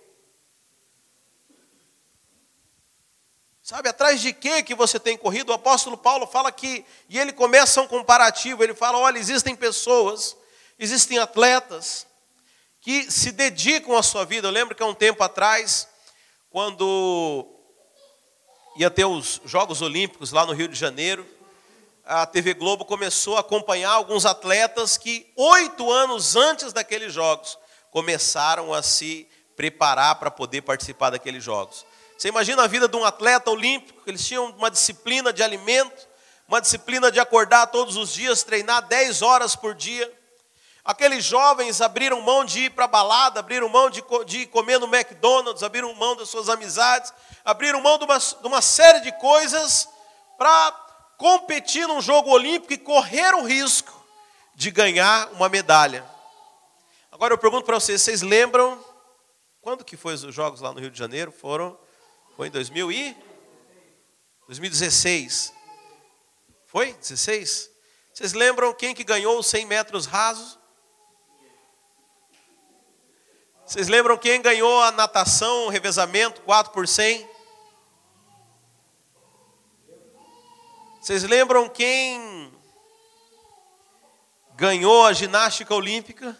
Sabe, 3.61 3.89
atrás 3.89 4.21
de 4.21 4.31
que 4.31 4.61
que 4.61 4.75
você 4.75 4.99
tem 4.99 5.17
corrido? 5.17 5.49
O 5.49 5.53
apóstolo 5.53 5.97
Paulo 5.97 6.27
fala 6.27 6.51
que, 6.51 6.85
e 7.09 7.17
ele 7.17 7.33
começa 7.33 7.81
um 7.81 7.87
comparativo, 7.87 8.63
ele 8.63 8.75
fala, 8.75 8.99
olha, 8.99 9.17
existem 9.17 9.55
pessoas 9.55 10.37
Existem 10.77 11.17
atletas 11.17 12.05
que 12.81 13.09
se 13.09 13.31
dedicam 13.31 13.95
à 13.97 14.03
sua 14.03 14.25
vida. 14.25 14.47
Eu 14.47 14.51
lembro 14.51 14.75
que 14.75 14.83
há 14.83 14.85
um 14.85 14.93
tempo 14.93 15.23
atrás, 15.23 15.87
quando 16.49 17.47
ia 18.75 18.91
ter 18.91 19.05
os 19.05 19.41
Jogos 19.45 19.81
Olímpicos 19.81 20.31
lá 20.31 20.45
no 20.45 20.53
Rio 20.53 20.67
de 20.67 20.77
Janeiro, 20.77 21.25
a 22.03 22.25
TV 22.25 22.53
Globo 22.53 22.85
começou 22.85 23.37
a 23.37 23.39
acompanhar 23.39 23.91
alguns 23.91 24.25
atletas 24.25 24.97
que 24.97 25.31
oito 25.35 25.91
anos 25.91 26.35
antes 26.35 26.71
daqueles 26.71 27.13
Jogos 27.13 27.57
começaram 27.89 28.73
a 28.73 28.83
se 28.83 29.27
preparar 29.55 30.15
para 30.15 30.29
poder 30.29 30.61
participar 30.61 31.09
daqueles 31.09 31.43
Jogos. 31.43 31.85
Você 32.17 32.27
imagina 32.27 32.63
a 32.63 32.67
vida 32.67 32.87
de 32.87 32.95
um 32.95 33.03
atleta 33.03 33.49
olímpico, 33.49 34.01
eles 34.05 34.25
tinham 34.25 34.47
uma 34.51 34.69
disciplina 34.69 35.33
de 35.33 35.41
alimento, 35.41 36.07
uma 36.47 36.61
disciplina 36.61 37.11
de 37.11 37.19
acordar 37.19 37.67
todos 37.67 37.97
os 37.97 38.13
dias, 38.13 38.43
treinar 38.43 38.85
10 38.87 39.21
horas 39.21 39.55
por 39.55 39.73
dia. 39.73 40.11
Aqueles 40.85 41.25
jovens 41.25 41.81
abriram 41.81 42.21
mão 42.21 42.45
de 42.45 42.65
ir 42.65 42.69
para 42.69 42.85
a 42.85 42.87
balada, 42.87 43.39
abriram 43.39 43.67
mão 43.67 43.89
de, 43.89 44.03
de 44.27 44.45
comer 44.45 44.79
no 44.79 44.85
McDonald's, 44.85 45.63
abriram 45.63 45.91
mão 45.95 46.15
das 46.15 46.29
suas 46.29 46.47
amizades, 46.47 47.11
abriram 47.43 47.81
mão 47.81 47.97
de 47.97 48.05
uma, 48.05 48.19
de 48.19 48.47
uma 48.47 48.61
série 48.61 48.99
de 48.99 49.11
coisas 49.13 49.89
para 50.37 50.71
competir 51.17 51.87
num 51.87 51.99
jogo 51.99 52.29
olímpico 52.29 52.71
e 52.71 52.77
correr 52.77 53.33
o 53.33 53.43
risco 53.43 53.91
de 54.53 54.69
ganhar 54.69 55.27
uma 55.33 55.49
medalha. 55.49 56.05
Agora 57.11 57.33
eu 57.33 57.37
pergunto 57.39 57.65
para 57.65 57.79
vocês, 57.79 58.03
vocês 58.03 58.21
lembram 58.21 58.79
quando 59.61 59.83
que 59.83 59.97
foi 59.97 60.13
os 60.13 60.21
jogos 60.35 60.61
lá 60.61 60.71
no 60.71 60.79
Rio 60.79 60.91
de 60.91 60.99
Janeiro? 60.99 61.31
Foram 61.31 61.75
foi 62.35 62.49
em 62.49 62.51
2000 62.51 62.91
e 62.91 63.17
2016. 64.45 65.51
Foi? 66.67 66.93
16? 66.93 67.71
Vocês 68.13 68.33
lembram 68.33 68.71
quem 68.71 68.93
que 68.93 69.03
ganhou 69.03 69.39
os 69.39 69.47
100 69.47 69.65
metros 69.65 70.05
rasos? 70.05 70.59
Vocês 73.65 73.87
lembram 73.87 74.15
quem 74.15 74.39
ganhou 74.43 74.81
a 74.83 74.91
natação, 74.91 75.65
o 75.65 75.69
revezamento, 75.69 76.41
4 76.41 76.71
por 76.71 76.87
100? 76.87 77.27
Vocês 81.01 81.23
lembram 81.23 81.67
quem 81.67 82.53
ganhou 84.55 85.05
a 85.05 85.13
ginástica 85.13 85.73
olímpica? 85.73 86.39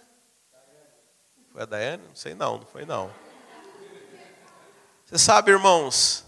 Foi 1.52 1.64
a 1.64 1.66
Daiane? 1.66 2.04
Não 2.08 2.16
sei 2.16 2.36
não, 2.36 2.60
não 2.60 2.66
foi 2.68 2.86
não. 2.86 3.12
Você 5.04 5.18
sabe, 5.18 5.52
irmãos, 5.52 6.24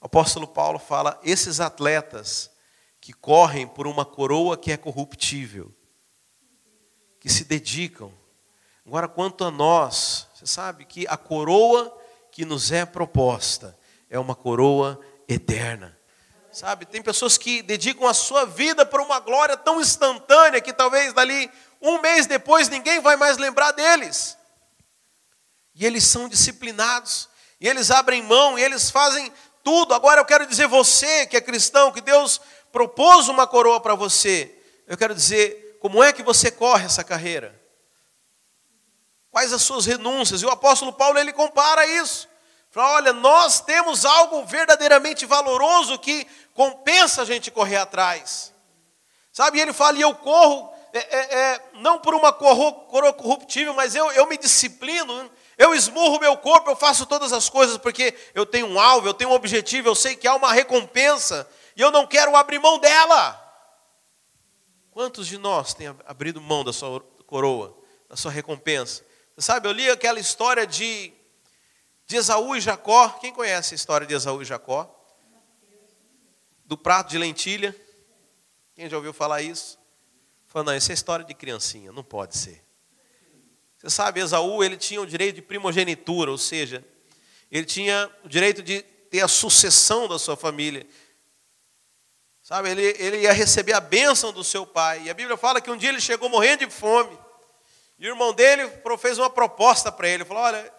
o 0.00 0.06
apóstolo 0.06 0.48
Paulo 0.48 0.78
fala: 0.78 1.20
esses 1.22 1.60
atletas 1.60 2.50
que 3.02 3.12
correm 3.12 3.66
por 3.66 3.86
uma 3.86 4.06
coroa 4.06 4.56
que 4.56 4.72
é 4.72 4.78
corruptível, 4.78 5.70
que 7.18 7.28
se 7.28 7.44
dedicam. 7.44 8.10
Agora, 8.90 9.06
quanto 9.06 9.44
a 9.44 9.52
nós, 9.52 10.26
você 10.34 10.48
sabe 10.48 10.84
que 10.84 11.06
a 11.06 11.16
coroa 11.16 11.96
que 12.32 12.44
nos 12.44 12.72
é 12.72 12.84
proposta 12.84 13.78
é 14.10 14.18
uma 14.18 14.34
coroa 14.34 14.98
eterna. 15.28 15.96
Sabe, 16.50 16.84
tem 16.86 17.00
pessoas 17.00 17.38
que 17.38 17.62
dedicam 17.62 18.08
a 18.08 18.12
sua 18.12 18.44
vida 18.44 18.84
para 18.84 19.00
uma 19.00 19.20
glória 19.20 19.56
tão 19.56 19.80
instantânea 19.80 20.60
que 20.60 20.72
talvez 20.72 21.12
dali 21.12 21.48
um 21.80 22.00
mês 22.00 22.26
depois 22.26 22.68
ninguém 22.68 22.98
vai 22.98 23.14
mais 23.14 23.38
lembrar 23.38 23.70
deles. 23.70 24.36
E 25.72 25.86
eles 25.86 26.02
são 26.02 26.28
disciplinados, 26.28 27.28
e 27.60 27.68
eles 27.68 27.92
abrem 27.92 28.24
mão, 28.24 28.58
e 28.58 28.62
eles 28.64 28.90
fazem 28.90 29.32
tudo. 29.62 29.94
Agora 29.94 30.20
eu 30.20 30.24
quero 30.24 30.44
dizer 30.48 30.66
você 30.66 31.28
que 31.28 31.36
é 31.36 31.40
cristão, 31.40 31.92
que 31.92 32.00
Deus 32.00 32.40
propôs 32.72 33.28
uma 33.28 33.46
coroa 33.46 33.78
para 33.78 33.94
você. 33.94 34.52
Eu 34.84 34.98
quero 34.98 35.14
dizer, 35.14 35.78
como 35.80 36.02
é 36.02 36.12
que 36.12 36.24
você 36.24 36.50
corre 36.50 36.86
essa 36.86 37.04
carreira? 37.04 37.59
Quais 39.30 39.52
as 39.52 39.62
suas 39.62 39.86
renúncias? 39.86 40.42
E 40.42 40.46
o 40.46 40.50
apóstolo 40.50 40.92
Paulo 40.92 41.18
ele 41.18 41.32
compara 41.32 41.86
isso. 41.86 42.28
Fala, 42.70 42.96
olha, 42.96 43.12
nós 43.12 43.60
temos 43.60 44.04
algo 44.04 44.44
verdadeiramente 44.44 45.26
valoroso 45.26 45.98
que 45.98 46.26
compensa 46.54 47.22
a 47.22 47.24
gente 47.24 47.50
correr 47.50 47.76
atrás. 47.76 48.52
Sabe, 49.32 49.60
ele 49.60 49.72
fala, 49.72 49.98
e 49.98 50.00
eu 50.00 50.14
corro, 50.14 50.72
é, 50.92 50.98
é, 50.98 51.38
é, 51.38 51.70
não 51.74 51.98
por 51.98 52.14
uma 52.14 52.32
coroa 52.32 53.12
corruptível, 53.12 53.74
mas 53.74 53.94
eu, 53.94 54.10
eu 54.12 54.26
me 54.26 54.36
disciplino, 54.36 55.30
eu 55.56 55.74
esmurro 55.74 56.20
meu 56.20 56.36
corpo, 56.36 56.70
eu 56.70 56.76
faço 56.76 57.06
todas 57.06 57.32
as 57.32 57.48
coisas 57.48 57.76
porque 57.76 58.14
eu 58.34 58.44
tenho 58.44 58.66
um 58.66 58.78
alvo, 58.78 59.06
eu 59.06 59.14
tenho 59.14 59.30
um 59.30 59.34
objetivo, 59.34 59.88
eu 59.88 59.94
sei 59.94 60.16
que 60.16 60.26
há 60.26 60.34
uma 60.34 60.52
recompensa 60.52 61.48
e 61.76 61.80
eu 61.80 61.90
não 61.90 62.06
quero 62.06 62.36
abrir 62.36 62.58
mão 62.58 62.78
dela. 62.78 63.38
Quantos 64.90 65.26
de 65.26 65.38
nós 65.38 65.72
têm 65.72 65.88
abrido 66.06 66.40
mão 66.40 66.64
da 66.64 66.72
sua 66.72 67.00
coroa, 67.26 67.76
da 68.08 68.16
sua 68.16 68.30
recompensa? 68.30 69.09
Sabe, 69.38 69.68
eu 69.68 69.72
li 69.72 69.88
aquela 69.90 70.20
história 70.20 70.66
de, 70.66 71.12
de 72.06 72.16
Esaú 72.16 72.54
e 72.54 72.60
Jacó. 72.60 73.08
Quem 73.20 73.32
conhece 73.32 73.74
a 73.74 73.76
história 73.76 74.06
de 74.06 74.14
Esaú 74.14 74.42
e 74.42 74.44
Jacó? 74.44 74.94
Do 76.64 76.76
prato 76.76 77.10
de 77.10 77.18
lentilha. 77.18 77.74
Quem 78.74 78.88
já 78.88 78.96
ouviu 78.96 79.12
falar 79.12 79.42
isso? 79.42 79.78
Falou, 80.46 80.66
não, 80.66 80.76
isso 80.76 80.90
é 80.90 80.94
história 80.94 81.24
de 81.24 81.34
criancinha, 81.34 81.92
não 81.92 82.02
pode 82.02 82.36
ser. 82.36 82.64
Você 83.78 83.88
sabe, 83.88 84.20
Esaú, 84.20 84.62
ele 84.62 84.76
tinha 84.76 85.00
o 85.00 85.06
direito 85.06 85.36
de 85.36 85.42
primogenitura, 85.42 86.30
ou 86.30 86.36
seja, 86.36 86.84
ele 87.50 87.64
tinha 87.64 88.10
o 88.22 88.28
direito 88.28 88.62
de 88.62 88.82
ter 88.82 89.22
a 89.22 89.28
sucessão 89.28 90.06
da 90.06 90.18
sua 90.18 90.36
família. 90.36 90.86
Sabe, 92.42 92.70
ele, 92.70 92.82
ele 92.98 93.18
ia 93.22 93.32
receber 93.32 93.72
a 93.72 93.80
bênção 93.80 94.32
do 94.32 94.42
seu 94.42 94.66
pai. 94.66 95.04
E 95.04 95.10
a 95.10 95.14
Bíblia 95.14 95.36
fala 95.36 95.60
que 95.60 95.70
um 95.70 95.76
dia 95.76 95.88
ele 95.88 96.00
chegou 96.00 96.28
morrendo 96.28 96.66
de 96.66 96.70
fome. 96.70 97.16
E 98.00 98.06
o 98.06 98.12
irmão 98.12 98.32
dele 98.32 98.66
fez 98.98 99.18
uma 99.18 99.28
proposta 99.28 99.92
para 99.92 100.08
ele. 100.08 100.24
Falou: 100.24 100.42
Olha, 100.42 100.72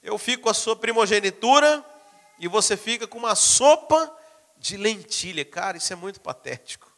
eu 0.00 0.16
fico 0.16 0.44
com 0.44 0.48
a 0.48 0.54
sua 0.54 0.76
primogenitura 0.76 1.84
e 2.38 2.46
você 2.46 2.76
fica 2.76 3.04
com 3.04 3.18
uma 3.18 3.34
sopa 3.34 4.16
de 4.56 4.76
lentilha. 4.76 5.44
Cara, 5.44 5.76
isso 5.76 5.92
é 5.92 5.96
muito 5.96 6.20
patético. 6.20 6.96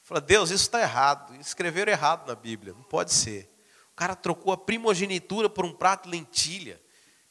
Fala, 0.00 0.22
Deus, 0.22 0.48
isso 0.48 0.64
está 0.64 0.80
errado. 0.80 1.34
Escreveram 1.36 1.92
errado 1.92 2.26
na 2.26 2.34
Bíblia. 2.34 2.72
Não 2.72 2.82
pode 2.82 3.12
ser. 3.12 3.52
O 3.92 3.94
cara 3.94 4.16
trocou 4.16 4.54
a 4.54 4.56
primogenitura 4.56 5.50
por 5.50 5.66
um 5.66 5.72
prato 5.72 6.04
de 6.04 6.16
lentilha. 6.16 6.80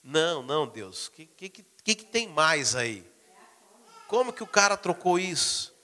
Não, 0.04 0.44
não, 0.44 0.68
Deus. 0.68 1.08
O 1.08 1.12
que, 1.12 1.26
que, 1.26 1.50
que, 1.50 1.96
que 1.96 2.06
tem 2.06 2.28
mais 2.28 2.76
aí? 2.76 3.04
Como 4.08 4.32
que 4.32 4.44
o 4.44 4.48
cara 4.48 4.78
trocou 4.78 5.18
isso? 5.18 5.76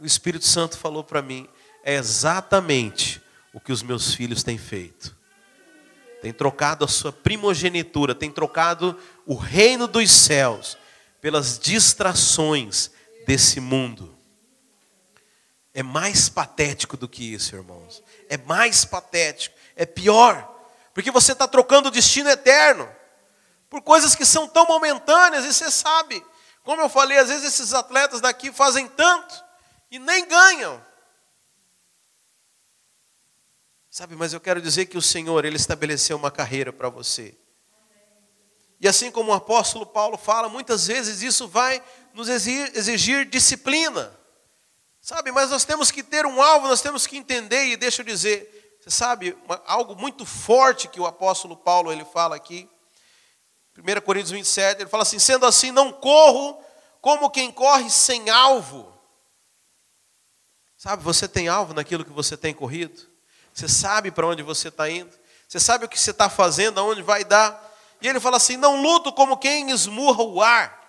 O 0.00 0.06
Espírito 0.06 0.46
Santo 0.46 0.78
falou 0.78 1.04
para 1.04 1.20
mim: 1.20 1.46
é 1.84 1.92
exatamente 1.92 3.22
o 3.52 3.60
que 3.60 3.72
os 3.72 3.82
meus 3.82 4.14
filhos 4.14 4.42
têm 4.42 4.58
feito. 4.58 5.16
Tem 6.20 6.32
trocado 6.32 6.84
a 6.84 6.88
sua 6.88 7.12
primogenitura, 7.12 8.14
tem 8.14 8.30
trocado 8.30 8.98
o 9.26 9.34
reino 9.34 9.88
dos 9.88 10.10
céus 10.10 10.78
pelas 11.20 11.58
distrações 11.58 12.90
desse 13.26 13.60
mundo. 13.60 14.16
É 15.74 15.82
mais 15.82 16.28
patético 16.28 16.96
do 16.96 17.08
que 17.08 17.34
isso, 17.34 17.56
irmãos. 17.56 18.02
É 18.28 18.36
mais 18.36 18.84
patético 18.84 19.62
é 19.76 19.86
pior, 19.86 20.48
porque 20.94 21.10
você 21.10 21.32
está 21.32 21.48
trocando 21.48 21.88
o 21.88 21.92
destino 21.92 22.28
eterno 22.28 22.88
por 23.68 23.80
coisas 23.80 24.14
que 24.14 24.24
são 24.24 24.46
tão 24.46 24.66
momentâneas, 24.66 25.44
e 25.44 25.52
você 25.52 25.70
sabe, 25.70 26.22
como 26.62 26.82
eu 26.82 26.88
falei, 26.88 27.18
às 27.18 27.28
vezes 27.28 27.44
esses 27.44 27.72
atletas 27.72 28.20
daqui 28.20 28.52
fazem 28.52 28.86
tanto 28.86 29.42
e 29.90 29.98
nem 29.98 30.26
ganham. 30.26 30.84
Sabe, 33.92 34.16
mas 34.16 34.32
eu 34.32 34.40
quero 34.40 34.62
dizer 34.62 34.86
que 34.86 34.96
o 34.96 35.02
Senhor, 35.02 35.44
Ele 35.44 35.56
estabeleceu 35.56 36.16
uma 36.16 36.30
carreira 36.30 36.72
para 36.72 36.88
você. 36.88 37.36
E 38.80 38.88
assim 38.88 39.10
como 39.10 39.32
o 39.32 39.34
apóstolo 39.34 39.84
Paulo 39.84 40.16
fala, 40.16 40.48
muitas 40.48 40.86
vezes 40.86 41.20
isso 41.20 41.46
vai 41.46 41.84
nos 42.14 42.26
exigir, 42.26 43.26
disciplina. 43.26 44.18
Sabe, 44.98 45.30
mas 45.30 45.50
nós 45.50 45.66
temos 45.66 45.90
que 45.90 46.02
ter 46.02 46.24
um 46.24 46.40
alvo, 46.40 46.68
nós 46.68 46.80
temos 46.80 47.06
que 47.06 47.18
entender, 47.18 47.66
e 47.66 47.76
deixa 47.76 48.00
eu 48.00 48.06
dizer, 48.06 48.78
você 48.80 48.88
sabe, 48.88 49.36
uma, 49.44 49.62
algo 49.66 49.94
muito 49.94 50.24
forte 50.24 50.88
que 50.88 50.98
o 50.98 51.06
apóstolo 51.06 51.54
Paulo 51.54 51.92
ele 51.92 52.06
fala 52.06 52.34
aqui. 52.34 52.66
1 53.76 54.00
Coríntios 54.00 54.30
27, 54.30 54.80
ele 54.80 54.88
fala 54.88 55.02
assim: 55.02 55.18
sendo 55.18 55.44
assim, 55.44 55.70
não 55.70 55.92
corro 55.92 56.58
como 57.02 57.28
quem 57.28 57.52
corre 57.52 57.90
sem 57.90 58.30
alvo. 58.30 58.90
Sabe, 60.78 61.02
você 61.02 61.28
tem 61.28 61.46
alvo 61.46 61.74
naquilo 61.74 62.06
que 62.06 62.10
você 62.10 62.38
tem 62.38 62.54
corrido? 62.54 63.11
Você 63.52 63.68
sabe 63.68 64.10
para 64.10 64.26
onde 64.26 64.42
você 64.42 64.68
está 64.68 64.88
indo? 64.88 65.12
Você 65.46 65.60
sabe 65.60 65.84
o 65.84 65.88
que 65.88 66.00
você 66.00 66.10
está 66.10 66.30
fazendo, 66.30 66.80
aonde 66.80 67.02
vai 67.02 67.24
dar? 67.24 67.70
E 68.00 68.08
ele 68.08 68.18
fala 68.18 68.36
assim: 68.36 68.56
não 68.56 68.80
luto 68.80 69.12
como 69.12 69.36
quem 69.36 69.70
esmurra 69.70 70.22
o 70.22 70.42
ar. 70.42 70.80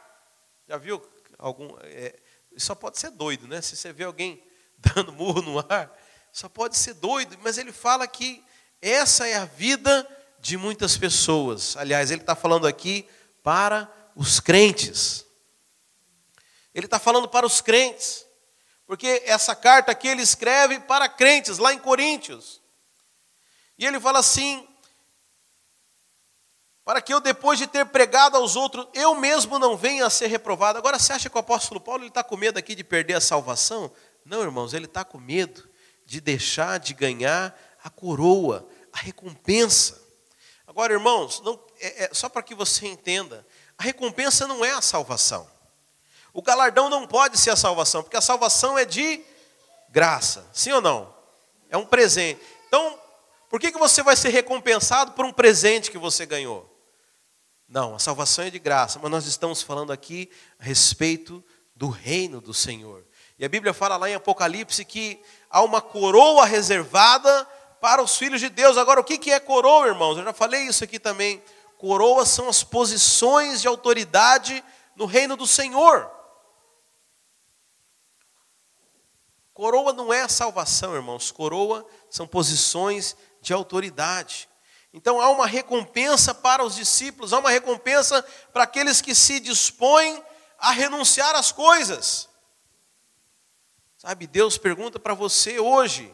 Já 0.67 0.77
viu 0.77 1.01
algum. 1.37 1.75
É, 1.81 2.15
só 2.57 2.73
pode 2.73 2.97
ser 2.99 3.11
doido, 3.11 3.47
né? 3.47 3.61
Se 3.61 3.75
você 3.75 3.91
vê 3.91 4.03
alguém 4.03 4.43
dando 4.77 5.11
murro 5.11 5.41
no 5.41 5.59
ar, 5.59 5.91
só 6.31 6.47
pode 6.49 6.77
ser 6.77 6.95
doido, 6.95 7.37
mas 7.43 7.57
ele 7.57 7.71
fala 7.71 8.07
que 8.07 8.43
essa 8.81 9.27
é 9.27 9.35
a 9.35 9.45
vida 9.45 10.07
de 10.39 10.57
muitas 10.57 10.97
pessoas. 10.97 11.77
Aliás, 11.77 12.11
ele 12.11 12.21
está 12.21 12.35
falando 12.35 12.67
aqui 12.67 13.07
para 13.41 13.91
os 14.15 14.39
crentes. 14.39 15.25
Ele 16.73 16.85
está 16.85 16.97
falando 16.97 17.29
para 17.29 17.45
os 17.45 17.61
crentes, 17.61 18.22
porque 18.93 19.23
essa 19.25 19.55
carta 19.55 19.91
aqui 19.91 20.07
ele 20.07 20.21
escreve 20.21 20.79
para 20.81 21.09
crentes, 21.09 21.57
lá 21.57 21.73
em 21.73 21.79
Coríntios. 21.79 22.61
E 23.75 23.87
ele 23.87 23.99
fala 23.99 24.19
assim: 24.19 24.67
para 26.85 27.01
que 27.01 27.11
eu, 27.11 27.19
depois 27.19 27.57
de 27.57 27.65
ter 27.65 27.87
pregado 27.87 28.37
aos 28.37 28.55
outros, 28.55 28.87
eu 28.93 29.15
mesmo 29.15 29.57
não 29.57 29.75
venha 29.75 30.05
a 30.05 30.11
ser 30.11 30.27
reprovado. 30.27 30.77
Agora, 30.77 30.99
você 30.99 31.11
acha 31.11 31.27
que 31.27 31.35
o 31.35 31.39
apóstolo 31.39 31.81
Paulo 31.81 32.05
está 32.05 32.23
com 32.23 32.37
medo 32.37 32.59
aqui 32.59 32.75
de 32.75 32.83
perder 32.83 33.15
a 33.15 33.19
salvação? 33.19 33.91
Não, 34.23 34.43
irmãos, 34.43 34.75
ele 34.75 34.85
está 34.85 35.03
com 35.03 35.17
medo 35.17 35.67
de 36.05 36.21
deixar 36.21 36.77
de 36.77 36.93
ganhar 36.93 37.59
a 37.83 37.89
coroa, 37.89 38.69
a 38.91 38.99
recompensa. 38.99 39.99
Agora, 40.67 40.93
irmãos, 40.93 41.41
não, 41.41 41.59
é, 41.79 42.03
é, 42.03 42.13
só 42.13 42.29
para 42.29 42.43
que 42.43 42.53
você 42.53 42.85
entenda, 42.85 43.43
a 43.75 43.81
recompensa 43.81 44.45
não 44.45 44.63
é 44.63 44.71
a 44.73 44.83
salvação. 44.83 45.51
O 46.33 46.41
galardão 46.41 46.89
não 46.89 47.05
pode 47.05 47.37
ser 47.37 47.51
a 47.51 47.55
salvação, 47.55 48.01
porque 48.01 48.17
a 48.17 48.21
salvação 48.21 48.77
é 48.77 48.83
de 48.83 49.23
graça, 49.89 50.49
sim 50.51 50.71
ou 50.71 50.81
não? 50.81 51.13
É 51.69 51.77
um 51.77 51.85
presente. 51.85 52.41
Então, 52.67 52.99
por 53.49 53.59
que, 53.59 53.71
que 53.71 53.77
você 53.77 54.01
vai 54.01 54.15
ser 54.15 54.29
recompensado 54.29 55.11
por 55.11 55.25
um 55.25 55.31
presente 55.31 55.91
que 55.91 55.97
você 55.97 56.25
ganhou? 56.25 56.67
Não, 57.69 57.95
a 57.95 57.99
salvação 57.99 58.45
é 58.45 58.49
de 58.49 58.57
graça, 58.57 58.99
mas 59.01 59.11
nós 59.11 59.27
estamos 59.27 59.61
falando 59.61 59.93
aqui 59.93 60.29
a 60.59 60.63
respeito 60.63 61.43
do 61.75 61.87
reino 61.87 62.41
do 62.41 62.53
Senhor. 62.53 63.05
E 63.37 63.45
a 63.45 63.49
Bíblia 63.49 63.73
fala 63.73 63.97
lá 63.97 64.09
em 64.09 64.15
Apocalipse 64.15 64.83
que 64.83 65.21
há 65.49 65.61
uma 65.61 65.81
coroa 65.81 66.45
reservada 66.45 67.45
para 67.79 68.01
os 68.01 68.17
filhos 68.17 68.39
de 68.39 68.49
Deus. 68.49 68.77
Agora, 68.77 68.99
o 68.99 69.03
que 69.03 69.31
é 69.31 69.39
coroa, 69.39 69.87
irmãos? 69.87 70.17
Eu 70.17 70.23
já 70.23 70.33
falei 70.33 70.61
isso 70.61 70.83
aqui 70.83 70.97
também. 70.97 71.43
Coroas 71.77 72.29
são 72.29 72.47
as 72.47 72.63
posições 72.63 73.61
de 73.61 73.67
autoridade 73.67 74.63
no 74.95 75.05
reino 75.05 75.35
do 75.35 75.45
Senhor. 75.45 76.09
Coroa 79.53 79.93
não 79.93 80.11
é 80.11 80.27
salvação, 80.27 80.95
irmãos. 80.95 81.31
Coroa 81.31 81.85
são 82.09 82.27
posições 82.27 83.15
de 83.39 83.53
autoridade. 83.53 84.49
Então 84.91 85.19
há 85.21 85.29
uma 85.29 85.45
recompensa 85.45 86.33
para 86.33 86.63
os 86.63 86.75
discípulos, 86.75 87.33
há 87.33 87.39
uma 87.39 87.49
recompensa 87.49 88.21
para 88.51 88.63
aqueles 88.63 89.01
que 89.01 89.13
se 89.13 89.39
dispõem 89.39 90.23
a 90.57 90.71
renunciar 90.71 91.35
às 91.35 91.51
coisas. 91.51 92.29
Sabe, 93.97 94.27
Deus 94.27 94.57
pergunta 94.57 94.99
para 94.99 95.13
você 95.13 95.59
hoje: 95.59 96.13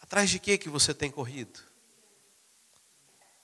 atrás 0.00 0.30
de 0.30 0.38
que 0.38 0.58
que 0.58 0.68
você 0.68 0.92
tem 0.92 1.10
corrido? 1.10 1.60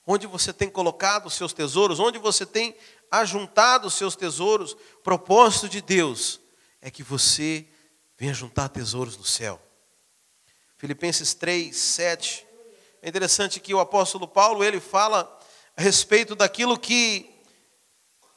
Onde 0.05 0.25
você 0.25 0.51
tem 0.51 0.69
colocado 0.69 1.27
os 1.27 1.35
seus 1.35 1.53
tesouros? 1.53 1.99
Onde 1.99 2.17
você 2.17 2.45
tem 2.45 2.75
ajuntado 3.11 3.87
os 3.87 3.93
seus 3.93 4.15
tesouros? 4.15 4.73
O 4.73 5.01
propósito 5.03 5.69
de 5.69 5.81
Deus 5.81 6.39
é 6.81 6.89
que 6.89 7.03
você 7.03 7.67
venha 8.19 8.33
juntar 8.33 8.67
tesouros 8.67 9.17
no 9.17 9.23
céu. 9.23 9.59
Filipenses 10.77 11.33
3, 11.33 11.75
7 11.75 12.45
é 13.01 13.07
interessante 13.07 13.61
que 13.61 13.73
o 13.73 13.79
apóstolo 13.79 14.27
Paulo, 14.27 14.61
ele 14.61 14.81
fala 14.81 15.39
a 15.75 15.81
respeito 15.81 16.35
daquilo 16.35 16.77
que 16.77 17.33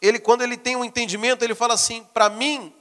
ele 0.01 0.21
quando 0.21 0.43
ele 0.43 0.57
tem 0.57 0.77
um 0.77 0.85
entendimento, 0.85 1.43
ele 1.43 1.55
fala 1.55 1.75
assim: 1.75 2.05
"Para 2.05 2.31
mim, 2.31 2.73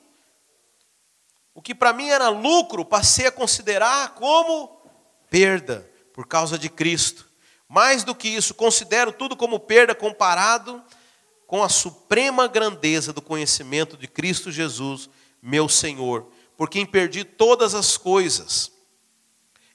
o 1.56 1.62
que 1.62 1.74
para 1.74 1.92
mim 1.92 2.10
era 2.10 2.30
lucro, 2.30 2.86
passei 2.86 3.26
a 3.26 3.32
considerar 3.32 4.14
como 4.14 4.80
perda 5.28 5.90
por 6.14 6.28
causa 6.28 6.58
de 6.58 6.70
Cristo. 6.70 7.28
Mais 7.68 8.04
do 8.04 8.14
que 8.14 8.28
isso, 8.28 8.54
considero 8.54 9.12
tudo 9.12 9.36
como 9.36 9.60
perda 9.60 9.96
comparado 9.96 10.84
com 11.48 11.64
a 11.64 11.70
suprema 11.70 12.48
grandeza 12.48 13.12
do 13.12 13.22
conhecimento 13.22 13.98
de 13.98 14.08
Cristo 14.08 14.52
Jesus, 14.52 15.10
meu 15.42 15.68
Senhor, 15.68 16.32
por 16.62 16.70
quem 16.70 16.86
perdi 16.86 17.24
todas 17.24 17.74
as 17.74 17.98
coisas 17.98 18.72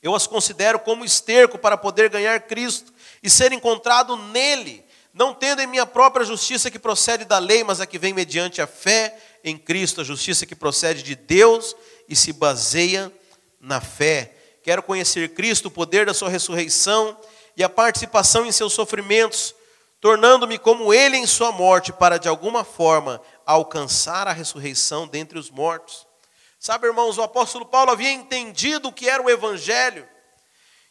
eu 0.01 0.15
as 0.15 0.25
considero 0.25 0.79
como 0.79 1.05
esterco 1.05 1.59
para 1.59 1.77
poder 1.77 2.09
ganhar 2.09 2.39
Cristo 2.43 2.95
e 3.21 3.29
ser 3.29 3.51
encontrado 3.51 4.17
nele, 4.17 4.85
não 5.13 5.35
tendo 5.35 5.61
em 5.61 5.67
minha 5.67 5.85
própria 5.85 6.25
justiça 6.25 6.71
que 6.71 6.79
procede 6.79 7.25
da 7.25 7.41
lei, 7.41 7.65
mas 7.65 7.81
a 7.81 7.87
que 7.87 7.99
vem 7.99 8.15
mediante 8.15 8.63
a 8.63 8.69
fé 8.69 9.19
em 9.43 9.59
Cristo, 9.59 10.01
a 10.01 10.05
justiça 10.05 10.47
que 10.47 10.55
procede 10.55 11.03
de 11.03 11.17
Deus 11.17 11.75
e 12.09 12.15
se 12.15 12.33
baseia 12.33 13.13
na 13.61 13.81
fé. 13.81 14.37
Quero 14.63 14.81
conhecer 14.81 15.35
Cristo, 15.35 15.67
o 15.67 15.73
poder 15.73 16.07
da 16.07 16.15
sua 16.15 16.29
ressurreição 16.29 17.19
e 17.57 17.65
a 17.65 17.69
participação 17.69 18.47
em 18.47 18.53
seus 18.53 18.73
sofrimentos, 18.73 19.57
tornando-me 20.01 20.57
como 20.57 20.95
ele 20.95 21.17
em 21.17 21.27
sua 21.27 21.51
morte, 21.51 21.93
para 21.93 22.17
de 22.17 22.29
alguma 22.29 22.63
forma 22.63 23.21
alcançar 23.45 24.29
a 24.29 24.33
ressurreição 24.33 25.09
dentre 25.09 25.37
os 25.37 25.51
mortos. 25.51 26.07
Sabe, 26.59 26.87
irmãos, 26.87 27.19
o 27.19 27.23
apóstolo 27.23 27.67
Paulo 27.67 27.91
havia 27.91 28.11
entendido 28.11 28.89
o 28.89 28.93
que 28.93 29.09
era 29.09 29.23
o 29.23 29.31
evangelho. 29.31 30.09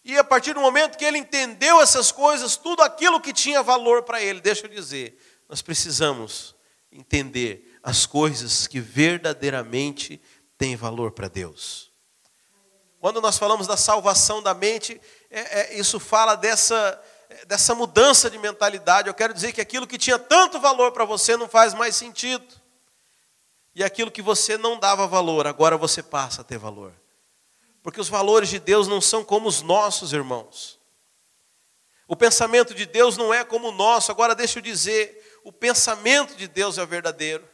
E 0.04 0.18
a 0.18 0.24
partir 0.24 0.54
do 0.54 0.62
momento 0.62 0.98
que 0.98 1.06
ele 1.06 1.18
entendeu 1.18 1.82
essas 1.82 2.12
coisas, 2.12 2.56
tudo 2.56 2.84
aquilo 2.84 3.20
que 3.20 3.34
tinha 3.34 3.64
valor 3.64 4.04
para 4.04 4.22
ele, 4.22 4.40
deixa 4.40 4.68
eu 4.68 4.70
dizer, 4.70 5.18
nós 5.50 5.64
precisamos 5.64 6.56
entender 6.92 7.78
as 7.82 8.06
coisas 8.06 8.68
que 8.68 8.80
verdadeiramente 8.80 10.22
têm 10.58 10.76
valor 10.76 11.12
para 11.12 11.28
Deus. 11.28 11.92
Quando 13.00 13.22
nós 13.22 13.38
falamos 13.38 13.68
da 13.68 13.78
salvação 13.78 14.42
da 14.42 14.54
mente, 14.54 15.00
é, 15.30 15.60
é, 15.60 15.80
isso 15.80 16.00
fala 16.00 16.36
dessa, 16.36 17.02
dessa 17.48 17.76
mudança 17.76 18.30
de 18.30 18.38
mentalidade. 18.38 19.08
Eu 19.08 19.14
quero 19.14 19.34
dizer 19.34 19.54
que 19.54 19.62
aquilo 19.62 19.86
que 19.86 19.98
tinha 19.98 20.18
tanto 20.18 20.60
valor 20.60 20.92
para 20.92 21.06
você 21.06 21.36
não 21.36 21.48
faz 21.48 21.74
mais 21.74 21.96
sentido. 21.96 22.46
E 23.76 23.84
aquilo 23.84 24.10
que 24.10 24.22
você 24.22 24.58
não 24.58 24.80
dava 24.80 25.06
valor, 25.06 25.46
agora 25.46 25.78
você 25.78 26.02
passa 26.02 26.42
a 26.42 26.44
ter 26.46 26.58
valor. 26.58 26.94
Porque 27.84 28.00
os 28.00 28.08
valores 28.08 28.48
de 28.48 28.58
Deus 28.58 28.88
não 28.88 29.02
são 29.02 29.24
como 29.24 29.50
os 29.50 29.62
nossos, 29.62 30.14
irmãos. 30.14 30.80
O 32.08 32.16
pensamento 32.16 32.74
de 32.74 32.86
Deus 32.86 33.18
não 33.18 33.34
é 33.34 33.44
como 33.44 33.68
o 33.68 33.72
nosso. 33.74 34.12
Agora 34.12 34.34
deixa 34.34 34.60
eu 34.60 34.64
dizer, 34.64 35.40
o 35.44 35.52
pensamento 35.52 36.36
de 36.36 36.48
Deus 36.48 36.78
é 36.78 36.86
verdadeiro. 36.86 37.48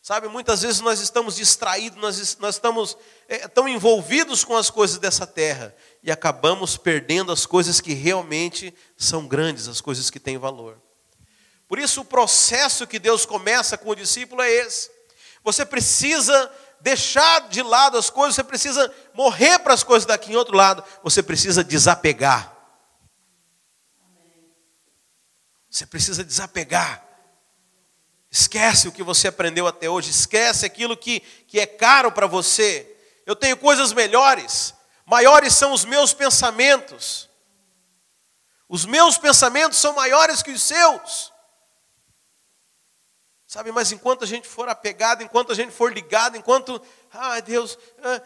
Sabe, 0.00 0.28
muitas 0.28 0.62
vezes 0.62 0.80
nós 0.80 1.00
estamos 1.00 1.36
distraídos, 1.36 1.98
nós, 1.98 2.36
nós 2.36 2.56
estamos 2.56 2.96
é, 3.26 3.48
tão 3.48 3.66
envolvidos 3.66 4.44
com 4.44 4.54
as 4.54 4.68
coisas 4.68 4.98
dessa 4.98 5.26
terra 5.26 5.74
e 6.02 6.12
acabamos 6.12 6.76
perdendo 6.76 7.32
as 7.32 7.46
coisas 7.46 7.80
que 7.80 7.94
realmente 7.94 8.72
são 8.98 9.26
grandes, 9.26 9.66
as 9.66 9.80
coisas 9.80 10.10
que 10.10 10.20
têm 10.20 10.36
valor. 10.36 10.78
Por 11.66 11.78
isso, 11.78 12.02
o 12.02 12.04
processo 12.04 12.86
que 12.86 12.98
Deus 12.98 13.24
começa 13.24 13.78
com 13.78 13.88
o 13.88 13.94
discípulo 13.94 14.42
é 14.42 14.50
esse. 14.50 14.93
Você 15.44 15.64
precisa 15.64 16.50
deixar 16.80 17.48
de 17.48 17.62
lado 17.62 17.98
as 17.98 18.10
coisas, 18.10 18.34
você 18.34 18.42
precisa 18.42 18.92
morrer 19.12 19.58
para 19.58 19.74
as 19.74 19.84
coisas 19.84 20.06
daqui 20.06 20.32
em 20.32 20.36
outro 20.36 20.56
lado, 20.56 20.82
você 21.02 21.22
precisa 21.22 21.62
desapegar. 21.62 22.52
Você 25.70 25.86
precisa 25.86 26.24
desapegar. 26.24 27.04
Esquece 28.30 28.88
o 28.88 28.92
que 28.92 29.02
você 29.02 29.28
aprendeu 29.28 29.66
até 29.66 29.88
hoje, 29.88 30.10
esquece 30.10 30.64
aquilo 30.64 30.96
que, 30.96 31.20
que 31.20 31.60
é 31.60 31.66
caro 31.66 32.10
para 32.10 32.26
você. 32.26 32.90
Eu 33.26 33.36
tenho 33.36 33.56
coisas 33.56 33.92
melhores, 33.92 34.74
maiores 35.04 35.54
são 35.54 35.72
os 35.72 35.84
meus 35.84 36.14
pensamentos. 36.14 37.28
Os 38.68 38.86
meus 38.86 39.18
pensamentos 39.18 39.78
são 39.78 39.94
maiores 39.94 40.42
que 40.42 40.50
os 40.50 40.62
seus. 40.62 41.33
Sabe, 43.54 43.70
mas 43.70 43.92
enquanto 43.92 44.24
a 44.24 44.26
gente 44.26 44.48
for 44.48 44.68
apegado, 44.68 45.22
enquanto 45.22 45.52
a 45.52 45.54
gente 45.54 45.70
for 45.70 45.92
ligado, 45.92 46.36
enquanto, 46.36 46.82
ai 47.12 47.40
Deus, 47.40 47.78
ah, 48.02 48.20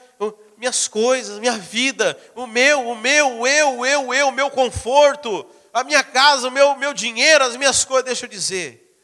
minhas 0.57 0.89
coisas, 0.89 1.39
minha 1.39 1.59
vida, 1.59 2.19
o 2.35 2.47
meu, 2.47 2.89
o 2.89 2.97
meu, 2.97 3.47
eu, 3.47 3.85
eu, 3.85 4.15
eu, 4.15 4.29
o 4.29 4.33
meu 4.33 4.51
conforto, 4.51 5.45
a 5.71 5.85
minha 5.85 6.03
casa, 6.03 6.49
o 6.49 6.51
meu, 6.51 6.75
meu 6.77 6.95
dinheiro, 6.95 7.45
as 7.45 7.57
minhas 7.57 7.85
coisas, 7.85 8.07
deixa 8.07 8.25
eu 8.25 8.31
dizer. 8.31 8.99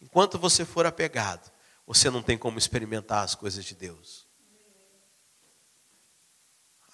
Enquanto 0.00 0.38
você 0.38 0.64
for 0.64 0.86
apegado, 0.86 1.52
você 1.86 2.08
não 2.08 2.22
tem 2.22 2.38
como 2.38 2.56
experimentar 2.56 3.22
as 3.22 3.34
coisas 3.34 3.62
de 3.62 3.74
Deus. 3.74 4.26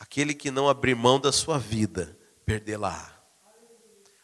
Aquele 0.01 0.34
que 0.34 0.51
não 0.51 0.68
abrir 0.68 0.97
mão 0.97 1.20
da 1.20 1.30
sua 1.30 1.61
vida, 1.61 2.18
lá. 2.76 3.22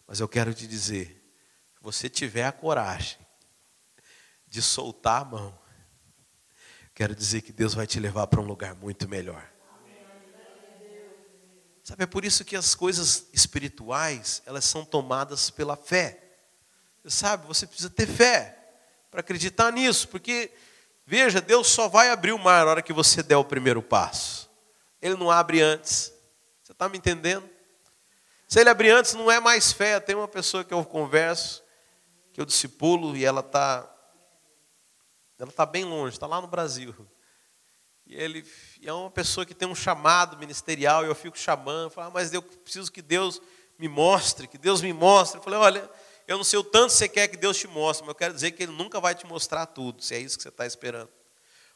Mas 0.08 0.18
eu 0.18 0.26
quero 0.26 0.52
te 0.52 0.66
dizer, 0.66 1.24
se 1.72 1.80
você 1.80 2.08
tiver 2.08 2.46
a 2.46 2.50
coragem 2.50 3.27
de 4.48 4.62
soltar 4.62 5.22
a 5.22 5.24
mão, 5.24 5.58
quero 6.94 7.14
dizer 7.14 7.42
que 7.42 7.52
Deus 7.52 7.74
vai 7.74 7.86
te 7.86 8.00
levar 8.00 8.26
para 8.26 8.40
um 8.40 8.44
lugar 8.44 8.74
muito 8.74 9.08
melhor. 9.08 9.48
Sabe, 11.84 12.04
é 12.04 12.06
por 12.06 12.24
isso 12.24 12.44
que 12.44 12.54
as 12.54 12.74
coisas 12.74 13.28
espirituais, 13.32 14.42
elas 14.44 14.64
são 14.64 14.84
tomadas 14.84 15.48
pela 15.48 15.74
fé. 15.74 16.22
Você 17.02 17.10
sabe, 17.16 17.46
você 17.46 17.66
precisa 17.66 17.88
ter 17.88 18.06
fé 18.06 18.58
para 19.10 19.20
acreditar 19.20 19.72
nisso, 19.72 20.06
porque, 20.08 20.50
veja, 21.06 21.40
Deus 21.40 21.68
só 21.68 21.88
vai 21.88 22.10
abrir 22.10 22.32
o 22.32 22.38
mar 22.38 22.64
na 22.66 22.72
hora 22.72 22.82
que 22.82 22.92
você 22.92 23.22
der 23.22 23.38
o 23.38 23.44
primeiro 23.44 23.82
passo. 23.82 24.50
Ele 25.00 25.14
não 25.14 25.30
abre 25.30 25.62
antes. 25.62 26.12
Você 26.62 26.72
está 26.72 26.88
me 26.90 26.98
entendendo? 26.98 27.48
Se 28.46 28.60
ele 28.60 28.68
abrir 28.68 28.90
antes, 28.90 29.14
não 29.14 29.30
é 29.30 29.40
mais 29.40 29.72
fé. 29.72 29.98
Tem 29.98 30.14
uma 30.14 30.28
pessoa 30.28 30.64
que 30.64 30.74
eu 30.74 30.84
converso, 30.84 31.62
que 32.32 32.40
eu 32.40 32.44
discipulo, 32.44 33.16
e 33.16 33.24
ela 33.24 33.40
está 33.40 33.88
ela 35.38 35.50
está 35.50 35.64
bem 35.64 35.84
longe, 35.84 36.16
está 36.16 36.26
lá 36.26 36.40
no 36.40 36.48
Brasil. 36.48 36.94
E 38.04 38.16
ele 38.16 38.44
é 38.82 38.92
uma 38.92 39.10
pessoa 39.10 39.44
que 39.44 39.54
tem 39.54 39.68
um 39.68 39.74
chamado 39.74 40.36
ministerial, 40.36 41.04
e 41.04 41.08
eu 41.08 41.14
fico 41.14 41.38
chamando, 41.38 41.90
falo, 41.90 42.08
ah, 42.08 42.10
mas 42.10 42.32
eu 42.32 42.42
preciso 42.42 42.90
que 42.90 43.02
Deus 43.02 43.40
me 43.78 43.86
mostre, 43.86 44.48
que 44.48 44.58
Deus 44.58 44.82
me 44.82 44.92
mostre. 44.92 45.38
Eu 45.38 45.42
falei, 45.42 45.58
olha, 45.58 45.90
eu 46.26 46.36
não 46.36 46.44
sei 46.44 46.58
o 46.58 46.64
tanto 46.64 46.92
você 46.92 47.08
quer 47.08 47.28
que 47.28 47.36
Deus 47.36 47.56
te 47.56 47.68
mostre, 47.68 48.04
mas 48.04 48.10
eu 48.10 48.14
quero 48.16 48.34
dizer 48.34 48.50
que 48.50 48.62
Ele 48.62 48.72
nunca 48.72 49.00
vai 49.00 49.14
te 49.14 49.26
mostrar 49.26 49.66
tudo, 49.66 50.02
se 50.02 50.14
é 50.14 50.18
isso 50.18 50.36
que 50.36 50.42
você 50.42 50.48
está 50.48 50.66
esperando. 50.66 51.10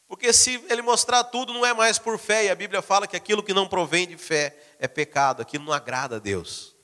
Porque 0.07 0.33
se 0.33 0.63
Ele 0.69 0.81
mostrar 0.81 1.23
tudo, 1.23 1.53
não 1.53 1.65
é 1.65 1.73
mais 1.73 1.97
por 1.97 2.19
fé, 2.19 2.45
e 2.45 2.49
a 2.49 2.55
Bíblia 2.55 2.81
fala 2.81 3.07
que 3.07 3.15
aquilo 3.15 3.41
que 3.41 3.53
não 3.53 3.67
provém 3.67 4.07
de 4.07 4.17
fé 4.17 4.57
é 4.77 4.87
pecado, 4.87 5.41
aquilo 5.41 5.63
não 5.63 5.73
agrada 5.73 6.17
a 6.17 6.19
Deus. 6.19 6.75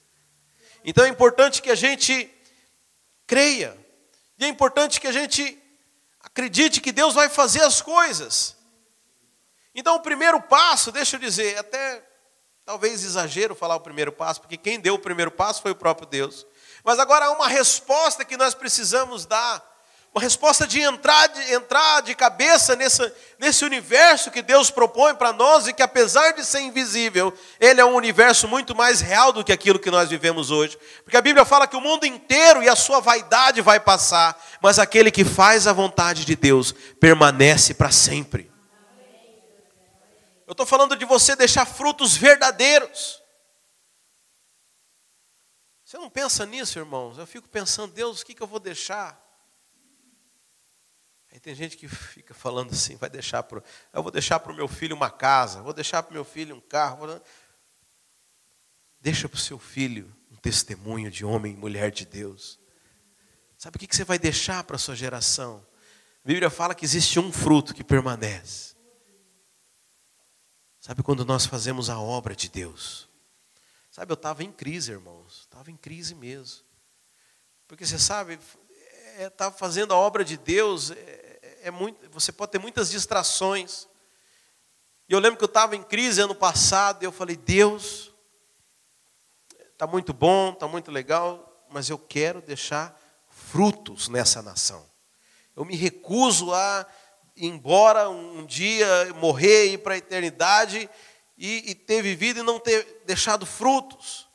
Então 0.86 1.04
é 1.04 1.10
importante 1.10 1.62
que 1.62 1.70
a 1.70 1.76
gente 1.76 2.32
creia, 3.28 3.78
e 4.38 4.46
é 4.46 4.48
importante 4.48 5.02
que 5.02 5.08
a 5.08 5.12
gente 5.12 5.59
Acredite 6.32 6.82
que 6.82 6.92
Deus 6.92 7.14
vai 7.14 7.30
fazer 7.30 7.62
as 7.62 7.82
coisas. 7.82 8.56
Então, 9.74 9.96
o 9.96 10.02
primeiro 10.02 10.42
passo, 10.42 10.92
deixa 10.92 11.16
eu 11.16 11.20
dizer, 11.20 11.58
até 11.58 12.06
talvez 12.66 13.04
exagero 13.04 13.56
falar 13.56 13.76
o 13.76 13.82
primeiro 13.82 14.12
passo, 14.12 14.42
porque 14.42 14.58
quem 14.58 14.80
deu 14.80 14.96
o 14.96 15.00
primeiro 15.00 15.32
passo 15.32 15.62
foi 15.62 15.72
o 15.72 15.76
próprio 15.76 16.08
Deus. 16.08 16.46
Mas 16.84 17.00
agora 17.00 17.26
há 17.26 17.32
uma 17.32 17.48
resposta 17.48 18.24
que 18.24 18.38
nós 18.38 18.54
precisamos 18.54 19.26
dar 19.26 19.69
uma 20.14 20.22
resposta 20.22 20.66
de 20.66 20.82
entrar 20.82 21.28
de, 21.28 21.54
entrar 21.54 22.02
de 22.02 22.16
cabeça 22.16 22.76
nessa, 22.76 23.14
nesse 23.38 23.64
universo 23.64 24.32
que 24.32 24.42
Deus 24.42 24.72
propõe 24.72 25.14
para 25.14 25.32
nós 25.32 25.68
e 25.68 25.74
que, 25.74 25.84
apesar 25.84 26.32
de 26.32 26.44
ser 26.44 26.62
invisível, 26.62 27.32
ele 27.60 27.80
é 27.80 27.86
um 27.86 27.94
universo 27.94 28.48
muito 28.48 28.76
mais 28.76 29.02
real 29.02 29.32
do 29.32 29.44
que 29.44 29.52
aquilo 29.52 29.78
que 29.78 29.92
nós 29.92 30.10
vivemos 30.10 30.50
hoje. 30.50 30.78
Porque 31.04 31.16
a 31.16 31.22
Bíblia 31.22 31.46
fala 31.46 31.68
que 31.68 31.78
o 31.78 31.82
mundo 31.82 32.06
inteiro 32.06 32.64
e 32.64 32.68
a 32.68 32.76
sua 32.76 33.00
vaidade 33.00 33.62
vai 33.62 33.80
passar, 33.80 34.40
mas 34.62 34.80
aquele 34.80 35.12
que 35.12 35.24
faz 35.24 35.68
a 35.68 35.74
vontade 35.74 36.26
de 36.26 36.36
Deus 36.36 36.74
permanece 37.00 37.76
para 37.76 37.92
sempre. 37.92 38.52
Eu 40.48 40.54
estou 40.54 40.66
falando 40.66 40.96
de 40.96 41.06
você 41.06 41.36
deixar 41.36 41.68
frutos 41.68 42.18
verdadeiros. 42.18 43.22
Você 45.86 46.00
não 46.00 46.10
pensa 46.10 46.48
nisso, 46.48 46.80
irmãos? 46.80 47.20
Eu 47.20 47.28
fico 47.28 47.48
pensando, 47.48 47.94
Deus, 47.94 48.22
o 48.22 48.26
que, 48.26 48.34
que 48.34 48.42
eu 48.42 48.48
vou 48.48 48.60
deixar? 48.60 49.29
Tem 51.42 51.56
gente 51.56 51.78
que 51.78 51.88
fica 51.88 52.34
falando 52.34 52.72
assim, 52.72 52.96
vai 52.98 53.10
deixar 53.10 53.44
pro, 53.44 53.64
eu 53.94 54.04
vou 54.04 54.12
deixar 54.12 54.40
para 54.40 54.52
o 54.52 54.56
meu 54.56 54.68
filho 54.68 54.96
uma 54.96 55.10
casa, 55.10 55.62
vou 55.62 55.74
deixar 55.74 56.04
para 56.04 56.12
o 56.12 56.14
meu 56.14 56.26
filho 56.26 56.56
um 56.56 56.62
carro. 56.62 57.06
Vou... 57.06 57.22
Deixa 59.00 59.30
para 59.30 59.38
o 59.38 59.40
seu 59.40 59.58
filho 59.58 60.14
um 60.32 60.36
testemunho 60.36 61.10
de 61.10 61.24
homem 61.24 61.54
e 61.54 61.58
mulher 61.58 61.92
de 61.92 62.06
Deus. 62.06 62.60
Sabe 63.58 63.78
o 63.78 63.80
que 63.80 63.96
você 63.96 64.04
vai 64.04 64.20
deixar 64.20 64.64
para 64.64 64.76
a 64.76 64.80
sua 64.80 64.96
geração? 64.96 65.66
A 66.24 66.28
Bíblia 66.28 66.50
fala 66.50 66.76
que 66.76 66.86
existe 66.86 67.20
um 67.20 67.32
fruto 67.32 67.74
que 67.74 67.84
permanece. 67.84 68.76
Sabe 70.80 71.04
quando 71.04 71.26
nós 71.26 71.46
fazemos 71.46 71.90
a 71.90 72.00
obra 72.00 72.36
de 72.36 72.50
Deus? 72.50 73.10
Sabe, 73.92 74.12
eu 74.12 74.16
estava 74.16 74.44
em 74.44 74.52
crise, 74.52 74.92
irmãos. 74.92 75.42
Estava 75.42 75.72
em 75.72 75.78
crise 75.78 76.16
mesmo. 76.16 76.64
Porque 77.68 77.86
você 77.86 78.00
sabe, 78.00 78.40
estava 79.20 79.56
é, 79.56 79.58
fazendo 79.58 79.94
a 79.94 79.98
obra 79.98 80.24
de 80.24 80.38
Deus, 80.38 80.92
é, 80.92 81.29
é 81.62 81.72
muito, 81.72 82.10
você 82.12 82.32
pode 82.32 82.52
ter 82.52 82.60
muitas 82.60 82.90
distrações. 82.90 83.88
E 85.08 85.14
eu 85.14 85.20
lembro 85.20 85.38
que 85.38 85.44
eu 85.44 85.48
estava 85.48 85.76
em 85.76 85.84
crise 85.84 86.22
ano 86.22 86.36
passado, 86.36 87.04
e 87.04 87.06
eu 87.06 87.12
falei, 87.12 87.36
Deus, 87.36 88.14
está 89.72 89.88
muito 89.88 90.14
bom, 90.14 90.52
está 90.52 90.68
muito 90.68 90.92
legal, 90.92 91.66
mas 91.70 91.90
eu 91.90 91.98
quero 91.98 92.42
deixar 92.42 93.00
frutos 93.30 94.08
nessa 94.08 94.42
nação. 94.42 94.86
Eu 95.56 95.66
me 95.66 95.76
recuso 95.76 96.54
a 96.54 96.86
ir 97.36 97.48
embora 97.48 98.10
um 98.10 98.46
dia, 98.46 99.14
morrer, 99.16 99.74
ir 99.74 99.78
para 99.80 99.96
a 99.96 99.98
eternidade 99.98 100.90
e, 101.38 101.72
e 101.72 101.76
ter 101.76 102.02
vivido 102.02 102.42
e 102.42 102.44
não 102.44 102.60
ter 102.60 103.04
deixado 103.06 103.46
frutos. 103.46 104.28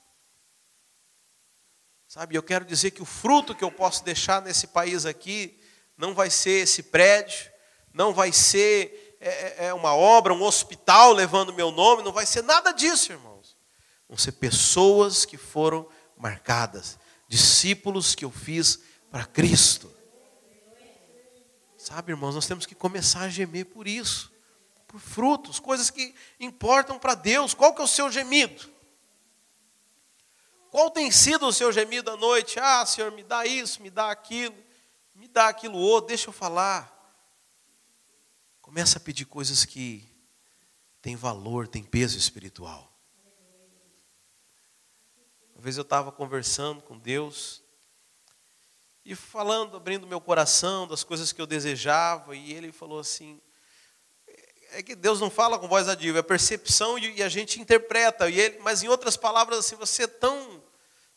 Sabe, 2.09 2.37
eu 2.37 2.43
quero 2.43 2.65
dizer 2.65 2.93
que 2.93 3.03
o 3.03 3.07
fruto 3.07 3.55
que 3.55 3.65
eu 3.65 3.71
posso 3.71 4.05
deixar 4.05 4.41
nesse 4.41 4.69
país 4.69 5.05
aqui 5.05 5.61
não 5.97 6.15
vai 6.15 6.31
ser 6.31 6.63
esse 6.63 6.83
prédio, 6.83 7.51
não 7.93 8.13
vai 8.13 8.33
ser 8.33 9.17
é, 9.21 9.29
é, 9.29 9.67
é 9.67 9.75
uma 9.75 9.95
obra, 9.95 10.35
um 10.35 10.43
hospital 10.43 11.13
levando 11.13 11.53
meu 11.53 11.71
nome, 11.71 12.03
não 12.03 12.13
vai 12.13 12.27
ser 12.27 12.43
nada 12.43 12.73
disso, 12.73 13.13
irmãos. 13.13 13.57
Vão 14.09 14.19
ser 14.19 14.33
pessoas 14.33 15.25
que 15.25 15.37
foram 15.37 15.89
marcadas, 16.17 16.99
discípulos 17.29 18.15
que 18.15 18.25
eu 18.25 18.31
fiz 18.31 18.81
para 19.11 19.25
Cristo. 19.25 19.91
Sabe, 21.79 22.13
irmãos, 22.13 22.35
nós 22.35 22.47
temos 22.47 22.67
que 22.67 22.75
começar 22.75 23.21
a 23.21 23.29
gemer 23.29 23.67
por 23.67 23.87
isso, 23.87 24.33
por 24.87 25.01
frutos, 25.01 25.59
coisas 25.59 25.91
que 25.91 26.15
importam 26.39 26.99
para 26.99 27.15
Deus. 27.15 27.55
Qual 27.55 27.75
que 27.75 27.81
é 27.81 27.85
o 27.85 27.89
seu 27.89 28.11
gemido? 28.11 28.71
Qual 30.71 30.91
tem 30.91 31.11
sido 31.11 31.47
o 31.47 31.53
seu 31.53 31.71
gemido 31.73 32.11
à 32.11 32.17
noite? 32.17 32.59
Ah, 32.59 32.85
Senhor, 32.85 33.13
me 33.13 33.23
dá 33.23 33.47
isso, 33.47 33.81
me 33.81 33.91
dá 33.91 34.11
aquilo, 34.11 34.57
me 35.15 35.29
dá 35.29 35.49
aquilo 35.49 35.79
outro, 35.79 36.09
deixa 36.09 36.29
eu 36.29 36.33
falar. 36.33 36.93
Começa 38.61 38.99
a 38.99 39.01
pedir 39.01 39.25
coisas 39.25 39.65
que 39.65 40.09
têm 41.01 41.17
valor, 41.17 41.69
têm 41.69 41.85
peso 41.85 42.19
espiritual. 42.19 42.91
Uma 45.55 45.63
vez 45.63 45.77
eu 45.77 45.83
estava 45.83 46.11
conversando 46.11 46.83
com 46.83 46.99
Deus 46.99 47.63
e 49.05 49.15
falando, 49.15 49.77
abrindo 49.77 50.07
meu 50.07 50.21
coração 50.21 50.87
das 50.87 51.05
coisas 51.05 51.33
que 51.33 51.41
eu 51.41 51.47
desejava, 51.47 52.35
e 52.35 52.53
Ele 52.53 52.73
falou 52.73 52.99
assim: 52.99 53.41
é 54.75 54.83
que 54.83 54.95
Deus 54.97 55.21
não 55.21 55.31
fala 55.31 55.59
com 55.59 55.69
voz 55.69 55.89
ativa, 55.89 56.19
é 56.19 56.23
percepção 56.23 56.99
e 56.99 57.23
a 57.23 57.29
gente 57.29 57.61
interpreta. 57.61 58.29
E 58.29 58.41
ele, 58.41 58.59
mas 58.61 58.83
em 58.83 58.89
outras 58.89 59.17
palavras, 59.17 59.61
assim, 59.61 59.77
você 59.77 60.03
é 60.05 60.09
tão, 60.09 60.63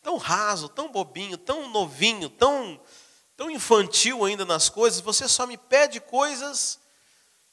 tão 0.02 0.18
raso, 0.18 0.70
tão 0.70 0.92
bobinho, 0.92 1.38
tão 1.38 1.68
novinho, 1.70 2.30
tão, 2.30 2.80
tão 3.38 3.52
infantil 3.52 4.26
ainda 4.26 4.44
nas 4.44 4.68
coisas, 4.68 5.00
você 5.00 5.28
só 5.28 5.46
me 5.46 5.58
pede 5.58 6.02
coisas 6.02 6.80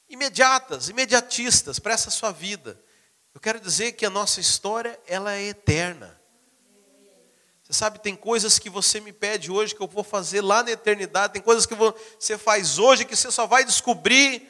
imediatas, 0.09 0.89
imediatistas 0.89 1.77
para 1.77 1.93
essa 1.93 2.09
sua 2.09 2.31
vida. 2.31 2.81
Eu 3.35 3.39
quero 3.39 3.59
dizer 3.59 3.91
que 3.91 4.05
a 4.05 4.09
nossa 4.09 4.39
história, 4.39 4.99
ela 5.05 5.35
é 5.35 5.43
eterna. 5.43 6.19
Você 7.63 7.73
sabe, 7.73 7.99
tem 7.99 8.15
coisas 8.15 8.57
que 8.57 8.69
você 8.69 8.99
me 8.99 9.13
pede 9.13 9.51
hoje 9.51 9.75
que 9.75 9.81
eu 9.81 9.87
vou 9.87 10.03
fazer 10.03 10.41
lá 10.41 10.63
na 10.63 10.71
eternidade, 10.71 11.33
tem 11.33 11.41
coisas 11.41 11.65
que 11.67 11.75
você 11.75 12.37
faz 12.37 12.79
hoje 12.79 13.05
que 13.05 13.15
você 13.15 13.31
só 13.31 13.45
vai 13.45 13.63
descobrir 13.63 14.47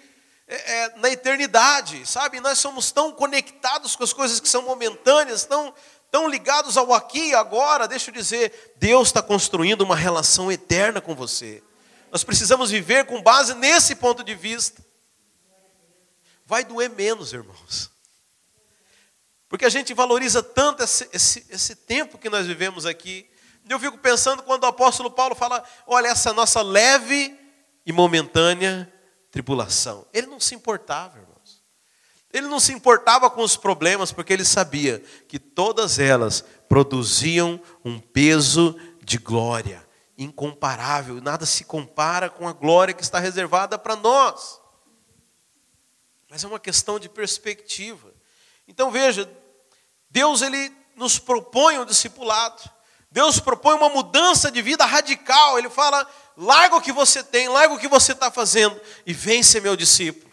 é, 0.48 0.56
é, 0.56 0.96
na 0.98 1.10
eternidade, 1.10 2.06
sabe? 2.06 2.40
Nós 2.40 2.60
somos 2.60 2.92
tão 2.92 3.12
conectados 3.12 3.96
com 3.96 4.04
as 4.04 4.14
coisas 4.14 4.40
que 4.40 4.48
são 4.48 4.62
momentâneas, 4.62 5.44
tão, 5.44 5.74
tão 6.16 6.30
ligados 6.30 6.78
ao 6.78 6.94
aqui 6.94 7.32
e 7.32 7.36
agora. 7.36 7.90
Deixa 7.90 8.10
eu 8.10 8.14
dizer, 8.14 8.74
Deus 8.78 9.10
está 9.10 9.22
construindo 9.22 9.82
uma 9.82 9.98
relação 9.98 10.50
eterna 10.50 11.02
com 11.02 11.14
você. 11.14 11.62
Nós 12.10 12.24
precisamos 12.24 12.72
viver 12.72 13.06
com 13.06 13.22
base 13.22 13.54
nesse 13.54 13.96
ponto 13.96 14.24
de 14.24 14.34
vista. 14.34 14.82
Vai 16.46 16.64
doer 16.64 16.90
menos, 16.90 17.34
irmãos. 17.34 17.92
Porque 19.50 19.66
a 19.66 19.70
gente 19.70 19.94
valoriza 19.94 20.42
tanto 20.42 20.84
esse, 20.84 21.10
esse, 21.12 21.46
esse 21.50 21.76
tempo 21.76 22.18
que 22.18 22.30
nós 22.30 22.48
vivemos 22.48 22.86
aqui. 22.86 23.30
Eu 23.68 23.78
fico 23.78 23.98
pensando 23.98 24.42
quando 24.42 24.64
o 24.64 24.68
apóstolo 24.68 25.12
Paulo 25.12 25.36
fala: 25.36 25.62
olha, 25.86 26.08
essa 26.08 26.32
nossa 26.32 26.62
leve 26.62 27.38
e 27.86 27.92
momentânea 27.92 28.90
tribulação. 29.30 30.08
Ele 30.14 30.28
não 30.28 30.40
se 30.40 30.56
importava. 30.56 31.25
Ele 32.36 32.48
não 32.48 32.60
se 32.60 32.74
importava 32.74 33.30
com 33.30 33.42
os 33.42 33.56
problemas, 33.56 34.12
porque 34.12 34.34
ele 34.34 34.44
sabia 34.44 35.02
que 35.26 35.40
todas 35.40 36.00
elas 36.00 36.44
produziam 36.68 37.62
um 37.84 37.98
peso 37.98 38.78
de 39.02 39.18
glória 39.18 39.88
incomparável. 40.18 41.22
Nada 41.22 41.46
se 41.46 41.64
compara 41.64 42.30
com 42.30 42.46
a 42.46 42.52
glória 42.52 42.94
que 42.94 43.02
está 43.02 43.20
reservada 43.20 43.80
para 43.80 43.96
nós. 43.96 44.60
Mas 46.30 46.44
é 46.44 46.48
uma 46.48 46.60
questão 46.60 47.00
de 47.00 47.08
perspectiva. 47.08 48.14
Então 48.68 48.92
veja, 48.92 49.32
Deus 50.10 50.42
ele 50.42 50.76
nos 50.94 51.18
propõe 51.18 51.80
um 51.80 51.86
discipulado. 51.86 52.70
Deus 53.10 53.40
propõe 53.40 53.76
uma 53.76 53.88
mudança 53.88 54.52
de 54.52 54.62
vida 54.62 54.84
radical. 54.84 55.58
Ele 55.58 55.70
fala: 55.70 56.06
larga 56.36 56.76
o 56.76 56.82
que 56.82 56.92
você 56.92 57.24
tem, 57.24 57.48
larga 57.48 57.74
o 57.74 57.80
que 57.80 57.88
você 57.88 58.12
está 58.12 58.30
fazendo 58.30 58.78
e 59.06 59.14
vem 59.14 59.42
ser 59.42 59.62
meu 59.62 59.78
discípulo. 59.78 60.25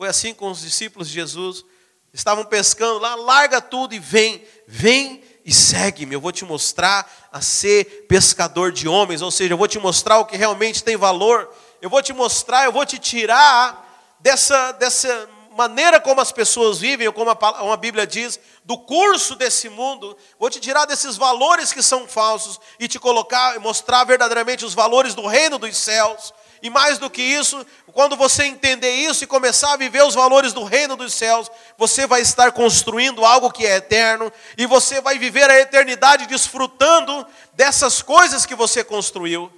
Foi 0.00 0.08
assim 0.08 0.32
com 0.32 0.50
os 0.50 0.62
discípulos 0.62 1.08
de 1.08 1.12
Jesus. 1.12 1.62
Estavam 2.10 2.42
pescando 2.46 2.98
lá, 2.98 3.14
larga 3.16 3.60
tudo 3.60 3.94
e 3.94 3.98
vem, 3.98 4.42
vem 4.66 5.22
e 5.44 5.52
segue-me. 5.52 6.14
Eu 6.14 6.22
vou 6.22 6.32
te 6.32 6.42
mostrar 6.42 7.28
a 7.30 7.42
ser 7.42 8.06
pescador 8.08 8.72
de 8.72 8.88
homens, 8.88 9.20
ou 9.20 9.30
seja, 9.30 9.52
eu 9.52 9.58
vou 9.58 9.68
te 9.68 9.78
mostrar 9.78 10.18
o 10.18 10.24
que 10.24 10.38
realmente 10.38 10.82
tem 10.82 10.96
valor. 10.96 11.54
Eu 11.82 11.90
vou 11.90 12.02
te 12.02 12.14
mostrar, 12.14 12.64
eu 12.64 12.72
vou 12.72 12.86
te 12.86 12.98
tirar 12.98 14.16
dessa, 14.18 14.72
dessa 14.72 15.28
maneira 15.54 16.00
como 16.00 16.22
as 16.22 16.32
pessoas 16.32 16.78
vivem, 16.78 17.06
ou 17.06 17.12
como 17.12 17.28
a, 17.28 17.72
a 17.74 17.76
Bíblia 17.76 18.06
diz, 18.06 18.40
do 18.64 18.78
curso 18.78 19.36
desse 19.36 19.68
mundo, 19.68 20.16
vou 20.38 20.48
te 20.48 20.60
tirar 20.60 20.86
desses 20.86 21.18
valores 21.18 21.74
que 21.74 21.82
são 21.82 22.08
falsos 22.08 22.58
e 22.78 22.88
te 22.88 22.98
colocar, 22.98 23.60
mostrar 23.60 24.04
verdadeiramente 24.04 24.64
os 24.64 24.72
valores 24.72 25.14
do 25.14 25.26
reino 25.26 25.58
dos 25.58 25.76
céus. 25.76 26.32
E 26.62 26.68
mais 26.68 26.98
do 26.98 27.08
que 27.08 27.22
isso, 27.22 27.64
quando 27.92 28.16
você 28.16 28.44
entender 28.44 28.92
isso 28.92 29.24
e 29.24 29.26
começar 29.26 29.72
a 29.72 29.76
viver 29.76 30.02
os 30.02 30.14
valores 30.14 30.52
do 30.52 30.64
reino 30.64 30.94
dos 30.94 31.14
céus, 31.14 31.50
você 31.78 32.06
vai 32.06 32.20
estar 32.20 32.52
construindo 32.52 33.24
algo 33.24 33.50
que 33.50 33.66
é 33.66 33.76
eterno 33.76 34.30
e 34.58 34.66
você 34.66 35.00
vai 35.00 35.18
viver 35.18 35.50
a 35.50 35.58
eternidade 35.58 36.26
desfrutando 36.26 37.26
dessas 37.54 38.02
coisas 38.02 38.44
que 38.44 38.54
você 38.54 38.84
construiu. 38.84 39.50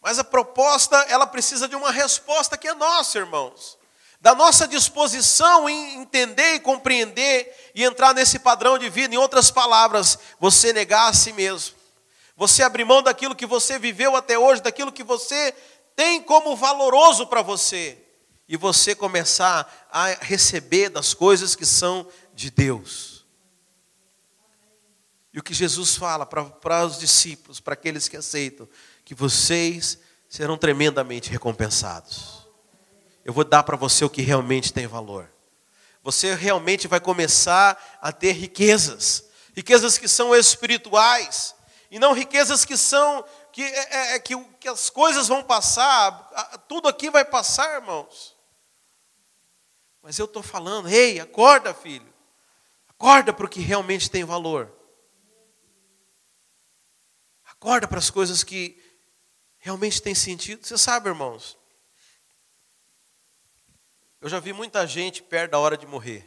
Mas 0.00 0.18
a 0.18 0.24
proposta, 0.24 0.96
ela 1.08 1.26
precisa 1.26 1.68
de 1.68 1.76
uma 1.76 1.90
resposta 1.90 2.56
que 2.56 2.68
é 2.68 2.74
nossa, 2.74 3.18
irmãos. 3.18 3.78
Da 4.20 4.34
nossa 4.34 4.68
disposição 4.68 5.68
em 5.68 6.00
entender 6.00 6.54
e 6.54 6.60
compreender 6.60 7.72
e 7.74 7.84
entrar 7.84 8.14
nesse 8.14 8.38
padrão 8.38 8.78
de 8.78 8.88
vida. 8.88 9.14
Em 9.14 9.18
outras 9.18 9.50
palavras, 9.50 10.18
você 10.38 10.72
negar 10.72 11.08
a 11.08 11.12
si 11.12 11.32
mesmo. 11.32 11.79
Você 12.40 12.62
abrir 12.62 12.86
mão 12.86 13.02
daquilo 13.02 13.36
que 13.36 13.44
você 13.44 13.78
viveu 13.78 14.16
até 14.16 14.38
hoje, 14.38 14.62
daquilo 14.62 14.90
que 14.90 15.04
você 15.04 15.54
tem 15.94 16.22
como 16.22 16.56
valoroso 16.56 17.26
para 17.26 17.42
você. 17.42 18.02
E 18.48 18.56
você 18.56 18.94
começar 18.94 19.86
a 19.92 20.06
receber 20.22 20.88
das 20.88 21.12
coisas 21.12 21.54
que 21.54 21.66
são 21.66 22.08
de 22.32 22.50
Deus. 22.50 23.26
E 25.34 25.38
o 25.38 25.42
que 25.42 25.52
Jesus 25.52 25.96
fala 25.96 26.24
para 26.24 26.86
os 26.86 26.98
discípulos, 26.98 27.60
para 27.60 27.74
aqueles 27.74 28.08
que 28.08 28.16
aceitam, 28.16 28.66
que 29.04 29.14
vocês 29.14 29.98
serão 30.26 30.56
tremendamente 30.56 31.28
recompensados. 31.28 32.48
Eu 33.22 33.34
vou 33.34 33.44
dar 33.44 33.64
para 33.64 33.76
você 33.76 34.02
o 34.02 34.08
que 34.08 34.22
realmente 34.22 34.72
tem 34.72 34.86
valor. 34.86 35.30
Você 36.02 36.34
realmente 36.34 36.88
vai 36.88 37.00
começar 37.00 37.98
a 38.00 38.10
ter 38.10 38.32
riquezas, 38.32 39.26
riquezas 39.54 39.98
que 39.98 40.08
são 40.08 40.34
espirituais, 40.34 41.54
e 41.90 41.98
não 41.98 42.12
riquezas 42.12 42.64
que 42.64 42.76
são 42.76 43.24
que, 43.52 43.62
é, 43.62 43.96
é, 43.96 44.14
é 44.14 44.18
que, 44.20 44.36
que 44.60 44.68
as 44.68 44.88
coisas 44.88 45.26
vão 45.26 45.42
passar, 45.42 46.30
tudo 46.68 46.88
aqui 46.88 47.10
vai 47.10 47.24
passar, 47.24 47.74
irmãos. 47.74 48.36
Mas 50.00 50.18
eu 50.18 50.26
estou 50.26 50.42
falando, 50.42 50.88
ei, 50.88 51.20
acorda, 51.20 51.74
filho. 51.74 52.10
Acorda 52.88 53.32
para 53.32 53.46
o 53.46 53.48
que 53.48 53.60
realmente 53.60 54.10
tem 54.10 54.24
valor. 54.24 54.72
Acorda 57.44 57.86
para 57.86 57.98
as 57.98 58.08
coisas 58.08 58.44
que 58.44 58.80
realmente 59.58 60.00
têm 60.00 60.14
sentido. 60.14 60.66
Você 60.66 60.78
sabe, 60.78 61.08
irmãos, 61.08 61.58
eu 64.20 64.28
já 64.28 64.38
vi 64.38 64.52
muita 64.52 64.86
gente 64.86 65.22
perto 65.22 65.52
da 65.52 65.58
hora 65.58 65.76
de 65.76 65.86
morrer. 65.86 66.26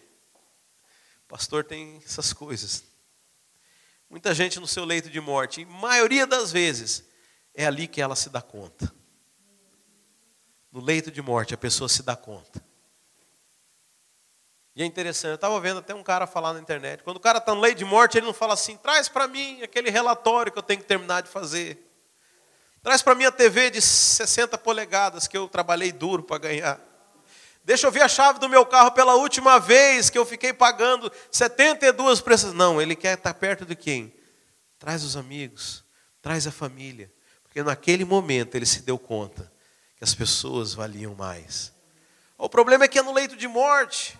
O 1.25 1.27
pastor 1.27 1.63
tem 1.63 2.01
essas 2.05 2.33
coisas. 2.33 2.83
Muita 4.13 4.31
gente 4.31 4.59
no 4.59 4.67
seu 4.67 4.85
leito 4.85 5.09
de 5.09 5.19
morte. 5.19 5.61
E 5.61 5.65
maioria 5.65 6.27
das 6.27 6.51
vezes 6.51 7.03
é 7.51 7.65
ali 7.65 7.87
que 7.87 7.99
ela 7.99 8.15
se 8.15 8.29
dá 8.29 8.43
conta. 8.43 8.93
No 10.71 10.79
leito 10.79 11.09
de 11.09 11.19
morte 11.19 11.55
a 11.55 11.57
pessoa 11.57 11.89
se 11.89 12.03
dá 12.03 12.15
conta. 12.15 12.63
E 14.75 14.83
é 14.83 14.85
interessante, 14.85 15.31
eu 15.31 15.35
estava 15.35 15.59
vendo 15.59 15.79
até 15.79 15.95
um 15.95 16.03
cara 16.03 16.27
falar 16.27 16.53
na 16.53 16.59
internet. 16.59 17.01
Quando 17.01 17.17
o 17.17 17.19
cara 17.19 17.39
está 17.39 17.55
no 17.55 17.61
leito 17.61 17.79
de 17.79 17.85
morte, 17.85 18.19
ele 18.19 18.27
não 18.27 18.35
fala 18.35 18.53
assim: 18.53 18.77
traz 18.77 19.09
para 19.09 19.27
mim 19.27 19.63
aquele 19.63 19.89
relatório 19.89 20.51
que 20.51 20.59
eu 20.59 20.63
tenho 20.63 20.81
que 20.81 20.87
terminar 20.87 21.23
de 21.23 21.29
fazer. 21.29 21.83
Traz 22.83 23.01
para 23.01 23.15
mim 23.15 23.25
a 23.25 23.31
TV 23.31 23.71
de 23.71 23.81
60 23.81 24.59
polegadas 24.59 25.27
que 25.27 25.35
eu 25.35 25.47
trabalhei 25.47 25.91
duro 25.91 26.21
para 26.21 26.37
ganhar. 26.37 26.79
Deixa 27.63 27.87
eu 27.87 27.91
ver 27.91 28.01
a 28.01 28.09
chave 28.09 28.39
do 28.39 28.49
meu 28.49 28.65
carro 28.65 28.91
pela 28.91 29.15
última 29.15 29.57
vez 29.57 30.09
que 30.09 30.17
eu 30.17 30.25
fiquei 30.25 30.51
pagando 30.51 31.11
72 31.31 32.19
preços. 32.19 32.53
Não, 32.53 32.81
ele 32.81 32.95
quer 32.95 33.17
estar 33.17 33.33
perto 33.33 33.65
de 33.65 33.75
quem? 33.75 34.13
Traz 34.77 35.03
os 35.03 35.15
amigos, 35.15 35.85
traz 36.21 36.45
a 36.45 36.51
família. 36.51 37.11
Porque 37.43 37.63
naquele 37.63 38.03
momento 38.03 38.55
ele 38.55 38.65
se 38.65 38.81
deu 38.81 38.99
conta 38.99 39.49
que 39.95 40.03
as 40.03 40.13
pessoas 40.13 40.73
valiam 40.73 41.15
mais. 41.15 41.71
O 42.37 42.49
problema 42.49 42.83
é 42.83 42.87
que 42.89 42.99
é 42.99 43.01
no 43.01 43.13
leito 43.13 43.37
de 43.37 43.47
morte. 43.47 44.19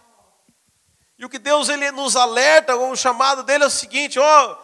E 1.18 1.26
o 1.26 1.30
que 1.30 1.38
Deus 1.38 1.68
ele 1.68 1.92
nos 1.92 2.16
alerta, 2.16 2.76
o 2.76 2.96
chamado 2.96 3.44
dele 3.44 3.66
é 3.66 3.68
o 3.68 3.72
seguinte: 3.72 4.18
ó, 4.20 4.24
oh, 4.24 4.58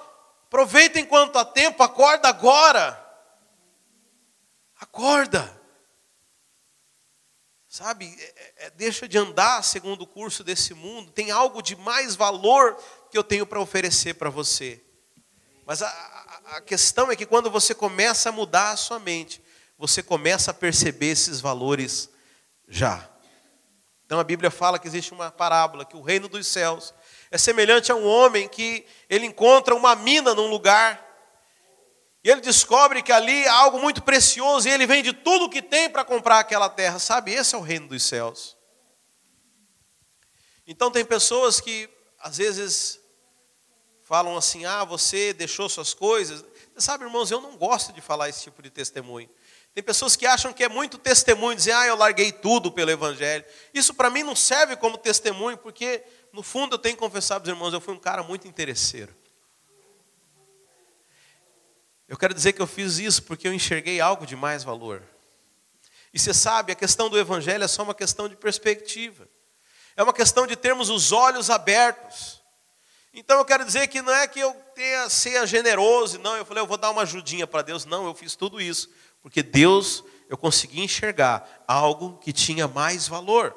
aproveita 0.46 1.00
enquanto 1.00 1.38
há 1.38 1.44
tempo, 1.44 1.84
acorda 1.84 2.30
agora. 2.30 2.98
Acorda. 4.80 5.59
Sabe, 7.72 8.12
é, 8.20 8.66
é, 8.66 8.70
deixa 8.72 9.08
de 9.08 9.16
andar 9.16 9.64
segundo 9.64 10.02
o 10.02 10.08
curso 10.08 10.44
desse 10.44 10.74
mundo. 10.74 11.12
Tem 11.12 11.30
algo 11.30 11.62
de 11.62 11.76
mais 11.76 12.16
valor 12.16 12.76
que 13.12 13.18
eu 13.18 13.24
tenho 13.24 13.46
para 13.46 13.62
oferecer 13.62 14.16
para 14.16 14.32
você. 14.32 14.82
Mas 15.68 15.84
a, 15.84 15.88
a, 15.88 16.58
a 16.58 16.62
questão 16.62 17.12
é 17.12 17.16
que 17.16 17.28
quando 17.28 17.52
você 17.52 17.76
começa 17.76 18.30
a 18.30 18.32
mudar 18.32 18.72
a 18.72 18.76
sua 18.76 18.98
mente, 18.98 19.40
você 19.78 20.02
começa 20.02 20.50
a 20.50 20.54
perceber 20.54 21.12
esses 21.12 21.40
valores 21.40 22.10
já. 22.68 23.08
Então 24.04 24.20
a 24.20 24.24
Bíblia 24.24 24.50
fala 24.50 24.80
que 24.80 24.88
existe 24.88 25.14
uma 25.14 25.30
parábola 25.30 25.86
que 25.86 25.96
o 25.96 26.02
reino 26.02 26.28
dos 26.28 26.48
céus 26.48 26.92
é 27.30 27.38
semelhante 27.38 27.92
a 27.92 27.96
um 27.96 28.04
homem 28.04 28.50
que 28.50 28.84
ele 29.08 29.28
encontra 29.28 29.76
uma 29.76 29.96
mina 29.96 30.34
num 30.34 30.48
lugar 30.48 31.09
e 32.24 32.30
ele 32.30 32.42
descobre 32.42 33.02
que 33.02 33.12
ali 33.12 33.48
há 33.48 33.54
algo 33.54 33.80
muito 33.80 34.04
precioso 34.04 34.68
e 34.68 34.72
ele 34.72 34.86
vende 34.86 35.14
tudo 35.14 35.46
o 35.46 35.50
que 35.50 35.62
tem 35.62 35.90
para 35.90 36.04
comprar 36.04 36.40
aquela 36.40 36.70
terra. 36.70 37.00
Sabe, 37.00 37.34
esse 37.34 37.56
é 37.56 37.58
o 37.58 37.62
reino 37.62 37.88
dos 37.88 38.04
céus. 38.04 38.58
Então 40.68 40.92
tem 40.92 41.06
pessoas 41.06 41.62
que 41.62 41.90
às 42.20 42.38
vezes 42.38 43.00
falam 44.04 44.36
assim: 44.36 44.66
"Ah, 44.66 44.84
você 44.84 45.32
deixou 45.34 45.70
suas 45.70 45.94
coisas". 45.94 46.44
Você 46.74 46.82
sabe, 46.82 47.06
irmãos, 47.06 47.32
eu 47.32 47.40
não 47.40 47.58
gosto 47.58 47.94
de 47.94 48.02
falar 48.02 48.30
esse 48.30 48.44
tipo 48.44 48.62
de 48.62 48.70
testemunho. 48.70 49.30
Tem 49.74 49.84
pessoas 49.84 50.16
que 50.16 50.26
acham 50.26 50.52
que 50.52 50.64
é 50.64 50.70
muito 50.70 50.98
testemunho, 50.98 51.56
dizer, 51.56 51.74
ah, 51.74 51.86
eu 51.86 51.96
larguei 51.96 52.32
tudo 52.32 52.72
pelo 52.72 52.90
Evangelho. 52.90 53.46
Isso 53.74 53.94
para 53.94 54.10
mim 54.10 54.24
não 54.24 54.36
serve 54.36 54.76
como 54.76 54.98
testemunho, 54.98 55.58
porque 55.58 56.04
no 56.34 56.44
fundo 56.44 56.76
eu 56.76 56.80
tenho 56.80 56.96
que 56.96 57.00
confessar 57.00 57.40
para 57.40 57.48
os 57.48 57.50
irmãos, 57.50 57.74
eu 57.74 57.80
fui 57.80 57.94
um 57.94 58.00
cara 58.00 58.24
muito 58.24 58.48
interesseiro. 58.48 59.16
Eu 62.10 62.18
quero 62.18 62.34
dizer 62.34 62.54
que 62.54 62.62
eu 62.62 62.66
fiz 62.66 62.98
isso 62.98 63.22
porque 63.22 63.48
eu 63.48 63.54
enxerguei 63.54 64.02
algo 64.02 64.26
de 64.26 64.36
mais 64.36 64.64
valor. 64.64 65.04
E 66.12 66.18
você 66.18 66.34
sabe, 66.34 66.72
a 66.72 66.76
questão 66.76 67.08
do 67.08 67.20
Evangelho 67.20 67.64
é 67.64 67.68
só 67.68 67.84
uma 67.84 67.94
questão 67.94 68.28
de 68.28 68.36
perspectiva. 68.36 69.30
É 69.96 70.02
uma 70.02 70.12
questão 70.12 70.48
de 70.48 70.56
termos 70.56 70.90
os 70.90 71.12
olhos 71.12 71.52
abertos. 71.52 72.42
Então 73.14 73.38
eu 73.38 73.46
quero 73.46 73.64
dizer 73.64 73.86
que 73.88 74.02
não 74.02 74.12
é 74.12 74.28
que 74.28 74.40
eu 74.40 74.52
tenha 74.74 75.08
seja 75.08 75.46
generoso, 75.46 76.18
não, 76.18 76.36
eu 76.36 76.46
falei, 76.46 76.64
eu 76.64 76.68
vou 76.68 76.78
dar 76.78 76.90
uma 76.90 77.04
ajudinha 77.04 77.46
para 77.46 77.62
Deus. 77.62 77.86
Não, 77.86 78.08
eu 78.08 78.16
fiz 78.16 78.36
tudo 78.36 78.60
isso. 78.60 78.90
Porque 79.22 79.44
Deus, 79.44 80.04
eu 80.28 80.36
consegui 80.36 80.82
enxergar 80.82 81.64
algo 81.68 82.18
que 82.18 82.34
tinha 82.34 82.68
mais 82.68 83.08
valor. 83.08 83.56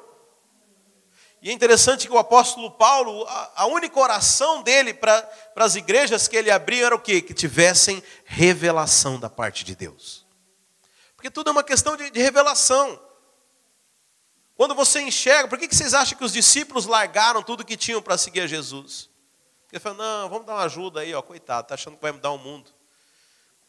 E 1.43 1.49
é 1.49 1.51
interessante 1.51 2.07
que 2.07 2.13
o 2.13 2.17
apóstolo 2.17 2.71
Paulo, 2.71 3.27
a, 3.27 3.65
única 3.65 3.99
oração 3.99 4.63
dele 4.63 4.93
para 4.93 5.29
as 5.57 5.75
igrejas 5.75 6.25
que 6.25 6.37
ele 6.37 6.49
abriu 6.49 6.85
era 6.85 6.95
o 6.95 6.99
quê? 6.99 7.21
Que 7.21 7.33
tivessem 7.33 8.01
revelação 8.23 9.19
da 9.19 9.29
parte 9.29 9.65
de 9.65 9.75
Deus. 9.75 10.25
Porque 11.17 11.29
tudo 11.29 11.49
é 11.49 11.51
uma 11.51 11.63
questão 11.63 11.97
de, 11.97 12.09
de 12.11 12.21
revelação. 12.21 12.97
Quando 14.55 14.73
você 14.73 15.01
enxerga, 15.01 15.49
por 15.49 15.59
que, 15.59 15.67
que 15.67 15.75
vocês 15.75 15.93
acham 15.93 16.17
que 16.17 16.23
os 16.23 16.31
discípulos 16.31 16.85
largaram 16.85 17.43
tudo 17.43 17.65
que 17.65 17.75
tinham 17.75 18.01
para 18.01 18.17
seguir 18.17 18.39
a 18.39 18.47
Jesus? 18.47 19.09
Porque 19.65 19.79
falou, 19.79 19.97
não, 19.97 20.29
vamos 20.29 20.47
dar 20.47 20.53
uma 20.53 20.63
ajuda 20.63 21.01
aí, 21.01 21.13
ó, 21.13 21.21
coitado, 21.21 21.63
está 21.63 21.73
achando 21.73 21.97
que 21.97 22.01
vai 22.01 22.13
mudar 22.13 22.31
o 22.31 22.37
mundo. 22.37 22.71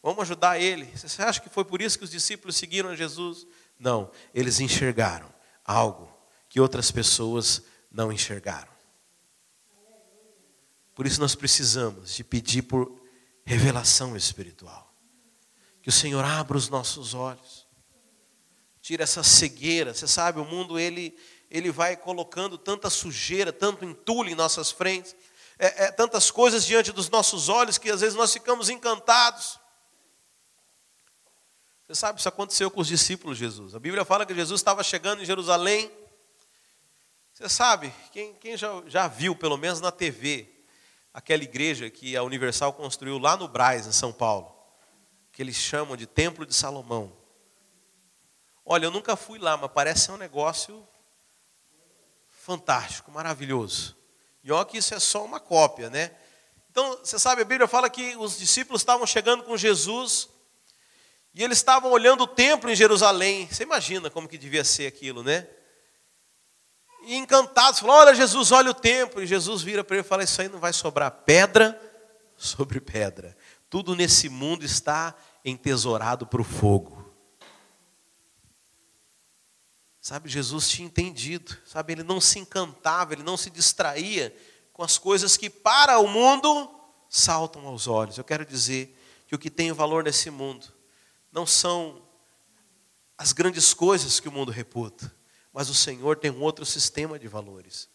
Vamos 0.01 0.21
ajudar 0.21 0.57
ele. 0.57 0.85
Você 0.95 1.21
acha 1.21 1.41
que 1.41 1.49
foi 1.49 1.65
por 1.65 1.81
isso 1.81 1.97
que 1.97 2.05
os 2.05 2.11
discípulos 2.11 2.55
seguiram 2.55 2.95
Jesus? 2.95 3.45
Não, 3.77 4.09
eles 4.33 4.61
enxergaram 4.61 5.27
algo 5.65 6.14
que 6.55 6.61
outras 6.61 6.89
pessoas 6.89 7.63
não 7.91 8.13
enxergaram. 8.13 8.71
Por 10.93 11.05
isso 11.05 11.19
nós 11.19 11.35
precisamos 11.35 12.15
de 12.15 12.23
pedir 12.23 12.61
por 12.61 12.97
revelação 13.43 14.15
espiritual. 14.15 14.89
Que 15.81 15.89
o 15.89 15.91
Senhor 15.91 16.23
abra 16.23 16.55
os 16.55 16.69
nossos 16.69 17.13
olhos. 17.13 17.67
Tira 18.81 19.03
essa 19.03 19.21
cegueira. 19.21 19.93
Você 19.93 20.07
sabe, 20.07 20.39
o 20.39 20.45
mundo 20.45 20.79
ele 20.79 21.13
ele 21.51 21.73
vai 21.73 21.97
colocando 21.97 22.57
tanta 22.57 22.89
sujeira, 22.89 23.51
tanto 23.51 23.83
entulho 23.83 24.29
em 24.29 24.35
nossas 24.35 24.71
frentes, 24.71 25.13
é, 25.59 25.87
é, 25.87 25.91
tantas 25.91 26.31
coisas 26.31 26.65
diante 26.65 26.93
dos 26.93 27.09
nossos 27.09 27.49
olhos 27.49 27.77
que 27.77 27.89
às 27.89 27.99
vezes 27.99 28.15
nós 28.15 28.31
ficamos 28.31 28.69
encantados. 28.69 29.59
Você 31.85 31.95
sabe, 31.95 32.17
isso 32.17 32.29
aconteceu 32.29 32.71
com 32.71 32.79
os 32.79 32.87
discípulos 32.87 33.37
de 33.37 33.43
Jesus. 33.43 33.75
A 33.75 33.79
Bíblia 33.79 34.05
fala 34.05 34.25
que 34.25 34.33
Jesus 34.33 34.61
estava 34.61 34.85
chegando 34.85 35.21
em 35.21 35.25
Jerusalém. 35.25 35.91
Você 37.35 37.49
sabe, 37.49 37.93
quem, 38.13 38.33
quem 38.35 38.55
já, 38.55 38.81
já 38.87 39.09
viu, 39.09 39.35
pelo 39.35 39.57
menos 39.57 39.81
na 39.81 39.91
TV, 39.91 40.47
aquela 41.13 41.43
igreja 41.43 41.89
que 41.89 42.15
a 42.15 42.23
Universal 42.23 42.71
construiu 42.71 43.17
lá 43.17 43.35
no 43.35 43.45
Braz, 43.45 43.85
em 43.85 43.91
São 43.91 44.13
Paulo, 44.13 44.55
que 45.33 45.41
eles 45.41 45.57
chamam 45.57 45.97
de 45.97 46.07
Templo 46.07 46.45
de 46.45 46.53
Salomão. 46.55 47.11
Olha, 48.63 48.85
eu 48.85 48.91
nunca 48.91 49.17
fui 49.17 49.37
lá, 49.37 49.57
mas 49.57 49.69
parece 49.73 50.05
ser 50.05 50.13
um 50.13 50.17
negócio 50.17 50.87
fantástico, 52.29 53.11
maravilhoso. 53.11 53.97
E 54.41 54.49
olha 54.49 54.63
que 54.63 54.77
isso 54.77 54.93
é 54.93 54.99
só 55.01 55.25
uma 55.25 55.41
cópia, 55.41 55.89
né? 55.89 56.11
Então, 56.71 56.99
você 56.99 57.19
sabe, 57.19 57.41
a 57.41 57.45
Bíblia 57.45 57.67
fala 57.67 57.89
que 57.89 58.15
os 58.15 58.39
discípulos 58.39 58.79
estavam 58.79 59.05
chegando 59.05 59.43
com 59.43 59.57
Jesus 59.57 60.29
e 61.33 61.43
eles 61.43 61.57
estavam 61.57 61.91
olhando 61.91 62.23
o 62.23 62.27
templo 62.27 62.69
em 62.69 62.75
Jerusalém. 62.77 63.45
Você 63.51 63.63
imagina 63.63 64.09
como 64.09 64.25
que 64.25 64.37
devia 64.37 64.63
ser 64.63 64.87
aquilo, 64.87 65.21
né? 65.21 65.45
Encantados, 67.05 67.79
falaram: 67.79 68.07
Olha, 68.07 68.15
Jesus, 68.15 68.51
olha 68.51 68.71
o 68.71 68.73
templo. 68.73 69.21
E 69.21 69.27
Jesus 69.27 69.61
vira 69.61 69.83
para 69.83 69.97
ele 69.97 70.05
e 70.05 70.07
fala: 70.07 70.23
Isso 70.23 70.41
aí 70.41 70.49
não 70.49 70.59
vai 70.59 70.73
sobrar 70.73 71.11
pedra 71.11 71.79
sobre 72.35 72.79
pedra. 72.79 73.35
Tudo 73.69 73.95
nesse 73.95 74.29
mundo 74.29 74.65
está 74.65 75.15
entesourado 75.43 76.25
para 76.25 76.41
o 76.41 76.43
fogo. 76.43 77.05
Sabe, 80.01 80.29
Jesus 80.29 80.69
tinha 80.69 80.85
entendido, 80.85 81.57
sabe, 81.65 81.93
ele 81.93 82.03
não 82.03 82.21
se 82.21 82.37
encantava, 82.37 83.13
ele 83.13 83.23
não 83.23 83.35
se 83.35 83.49
distraía 83.49 84.35
com 84.71 84.83
as 84.83 84.99
coisas 84.99 85.35
que 85.35 85.49
para 85.49 85.97
o 85.97 86.07
mundo 86.07 86.69
saltam 87.09 87.65
aos 87.65 87.87
olhos. 87.87 88.17
Eu 88.17 88.23
quero 88.23 88.45
dizer 88.45 88.95
que 89.25 89.33
o 89.33 89.39
que 89.39 89.49
tem 89.49 89.71
valor 89.71 90.03
nesse 90.03 90.29
mundo 90.29 90.71
não 91.31 91.45
são 91.45 92.03
as 93.17 93.33
grandes 93.33 93.73
coisas 93.73 94.19
que 94.19 94.27
o 94.27 94.31
mundo 94.31 94.51
reputa, 94.51 95.11
mas 95.55 95.69
o 95.69 95.73
Senhor 95.73 96.17
tem 96.17 96.29
um 96.29 96.41
outro 96.41 96.65
sistema 96.65 97.17
de 97.17 97.29
valores. 97.29 97.87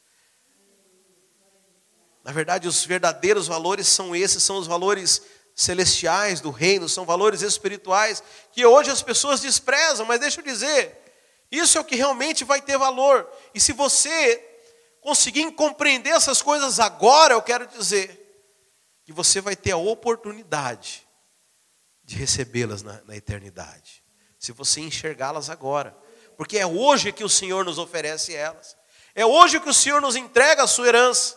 Na 2.25 2.33
verdade, 2.33 2.67
os 2.67 2.87
verdadeiros 2.87 3.47
valores 3.47 3.87
são 3.87 4.17
esses, 4.17 4.43
são 4.43 4.57
os 4.57 4.67
valores 4.67 5.21
celestiais 5.55 6.41
do 6.41 6.51
reino, 6.51 6.89
são 6.89 7.05
valores 7.05 7.43
espirituais 7.43 8.23
que 8.51 8.65
hoje 8.65 8.91
as 8.91 9.03
pessoas 9.03 9.43
desprezam, 9.43 10.07
mas 10.07 10.21
deixa 10.21 10.41
eu 10.41 10.45
dizer, 10.45 10.99
isso 11.53 11.77
é 11.77 11.81
o 11.83 11.85
que 11.85 11.97
realmente 11.97 12.45
vai 12.45 12.63
ter 12.63 12.79
valor. 12.79 13.31
E 13.55 13.61
se 13.61 13.75
você 13.75 14.39
conseguir 15.03 15.53
compreender 15.53 16.11
essas 16.11 16.41
coisas 16.41 16.81
agora, 16.81 17.35
eu 17.35 17.43
quero 17.43 17.67
dizer 17.67 18.17
que 19.05 19.13
você 19.13 19.39
vai 19.39 19.55
ter 19.55 19.73
a 19.73 19.77
oportunidade 19.77 21.07
de 22.05 22.17
recebê-las 22.17 22.83
na, 22.83 23.03
na 23.03 23.15
eternidade, 23.15 24.03
se 24.39 24.51
você 24.51 24.81
enxergá-las 24.81 25.51
agora, 25.51 25.95
porque 26.41 26.57
é 26.57 26.67
hoje 26.67 27.13
que 27.13 27.23
o 27.23 27.29
Senhor 27.29 27.67
nos 27.67 27.77
oferece 27.77 28.35
elas, 28.35 28.75
é 29.15 29.27
hoje 29.27 29.61
que 29.61 29.69
o 29.69 29.75
Senhor 29.75 30.01
nos 30.01 30.17
entrega 30.17 30.63
a 30.63 30.67
sua 30.67 30.89
herança. 30.89 31.37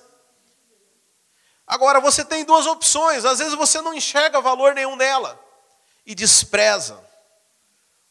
Agora 1.68 2.00
você 2.00 2.24
tem 2.24 2.46
duas 2.46 2.66
opções, 2.66 3.26
às 3.26 3.40
vezes 3.40 3.54
você 3.54 3.82
não 3.82 3.94
enxerga 3.94 4.40
valor 4.40 4.74
nenhum 4.74 4.96
nela 4.96 5.38
e 6.06 6.16
despreza, 6.16 6.98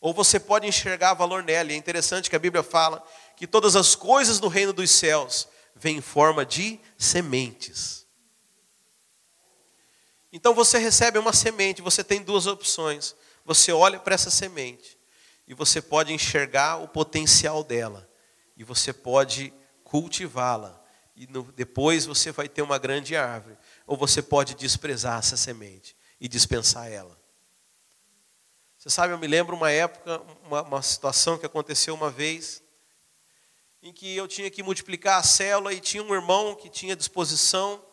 ou 0.03 0.13
você 0.13 0.39
pode 0.39 0.67
enxergar 0.67 1.15
valor 1.15 1.43
nela. 1.43 1.73
E 1.73 1.75
é 1.75 1.79
interessante 1.79 2.29
que 2.29 2.37
a 2.37 2.39
Bíblia 2.39 2.63
fala 2.63 3.03
que 3.39 3.47
todas 3.47 3.75
as 3.75 3.95
coisas 3.95 4.39
do 4.39 4.49
reino 4.49 4.75
dos 4.75 4.91
céus 4.91 5.49
vêm 5.75 5.97
em 5.97 6.03
forma 6.03 6.45
de 6.45 6.79
sementes. 6.99 8.07
Então 10.31 10.53
você 10.53 10.77
recebe 10.77 11.19
uma 11.19 11.33
semente, 11.33 11.81
você 11.81 12.05
tem 12.05 12.23
duas 12.23 12.47
opções. 12.47 13.17
Você 13.47 13.73
olha 13.73 13.99
para 13.99 14.15
essa 14.15 14.31
semente 14.31 15.01
e 15.47 15.55
você 15.55 15.83
pode 15.83 16.13
enxergar 16.13 16.77
o 16.77 16.89
potencial 16.89 17.63
dela 17.65 18.09
e 18.57 18.65
você 18.65 18.93
pode 18.93 19.53
cultivá-la 19.85 20.83
e 21.15 21.27
no, 21.27 21.43
depois 21.53 22.07
você 22.07 22.33
vai 22.33 22.49
ter 22.49 22.63
uma 22.63 22.79
grande 22.79 23.15
árvore, 23.15 23.57
ou 23.87 23.97
você 23.97 24.23
pode 24.23 24.55
desprezar 24.55 25.19
essa 25.19 25.37
semente 25.37 25.97
e 26.21 26.29
dispensar 26.29 26.91
ela. 26.91 27.21
Você 28.79 28.91
sabe, 28.91 29.13
eu 29.13 29.19
me 29.19 29.27
lembro 29.27 29.55
uma 29.55 29.71
época, 29.71 30.21
uma, 30.45 30.63
uma 30.63 30.83
situação 30.83 31.39
que 31.39 31.47
aconteceu 31.47 31.95
uma 31.95 32.11
vez, 32.11 32.63
em 33.83 33.93
que 33.93 34.17
eu 34.17 34.27
tinha 34.27 34.51
que 34.51 34.63
multiplicar 34.63 35.21
a 35.21 35.23
célula 35.23 35.73
e 35.73 35.81
tinha 35.81 36.03
um 36.03 36.15
irmão 36.15 36.55
que 36.55 36.69
tinha 36.69 36.97
disposição. 36.97 37.85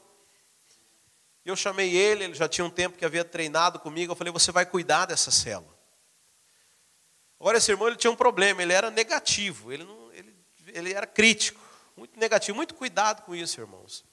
Eu 1.43 1.55
chamei 1.55 1.95
ele, 1.95 2.23
ele 2.23 2.33
já 2.33 2.47
tinha 2.47 2.65
um 2.65 2.69
tempo 2.69 2.97
que 2.97 3.05
havia 3.05 3.25
treinado 3.25 3.79
comigo. 3.79 4.11
Eu 4.11 4.15
falei: 4.15 4.31
Você 4.31 4.51
vai 4.51 4.65
cuidar 4.65 5.05
dessa 5.07 5.31
célula. 5.31 5.78
Agora, 7.39 7.57
esse 7.57 7.71
irmão 7.71 7.87
ele 7.87 7.95
tinha 7.97 8.11
um 8.11 8.15
problema, 8.15 8.61
ele 8.61 8.73
era 8.73 8.91
negativo, 8.91 9.71
ele, 9.71 9.83
não, 9.85 10.11
ele, 10.11 10.35
ele 10.67 10.93
era 10.93 11.07
crítico, 11.07 11.59
muito 11.95 12.19
negativo. 12.19 12.55
Muito 12.55 12.75
cuidado 12.75 13.21
com 13.23 13.35
isso, 13.35 13.61
irmãos. 13.61 14.03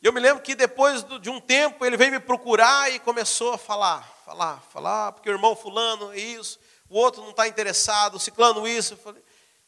Eu 0.00 0.12
me 0.12 0.20
lembro 0.20 0.42
que 0.42 0.54
depois 0.54 1.04
de 1.20 1.28
um 1.28 1.40
tempo 1.40 1.84
ele 1.84 1.96
veio 1.96 2.12
me 2.12 2.20
procurar 2.20 2.90
e 2.92 3.00
começou 3.00 3.52
a 3.52 3.58
falar, 3.58 4.02
falar, 4.24 4.60
falar, 4.72 5.12
porque 5.12 5.28
o 5.28 5.32
irmão 5.32 5.56
fulano 5.56 6.12
é 6.12 6.18
isso, 6.18 6.58
o 6.88 6.96
outro 6.96 7.20
não 7.20 7.30
está 7.30 7.48
interessado, 7.48 8.14
o 8.14 8.20
ciclano 8.20 8.66
isso. 8.66 8.98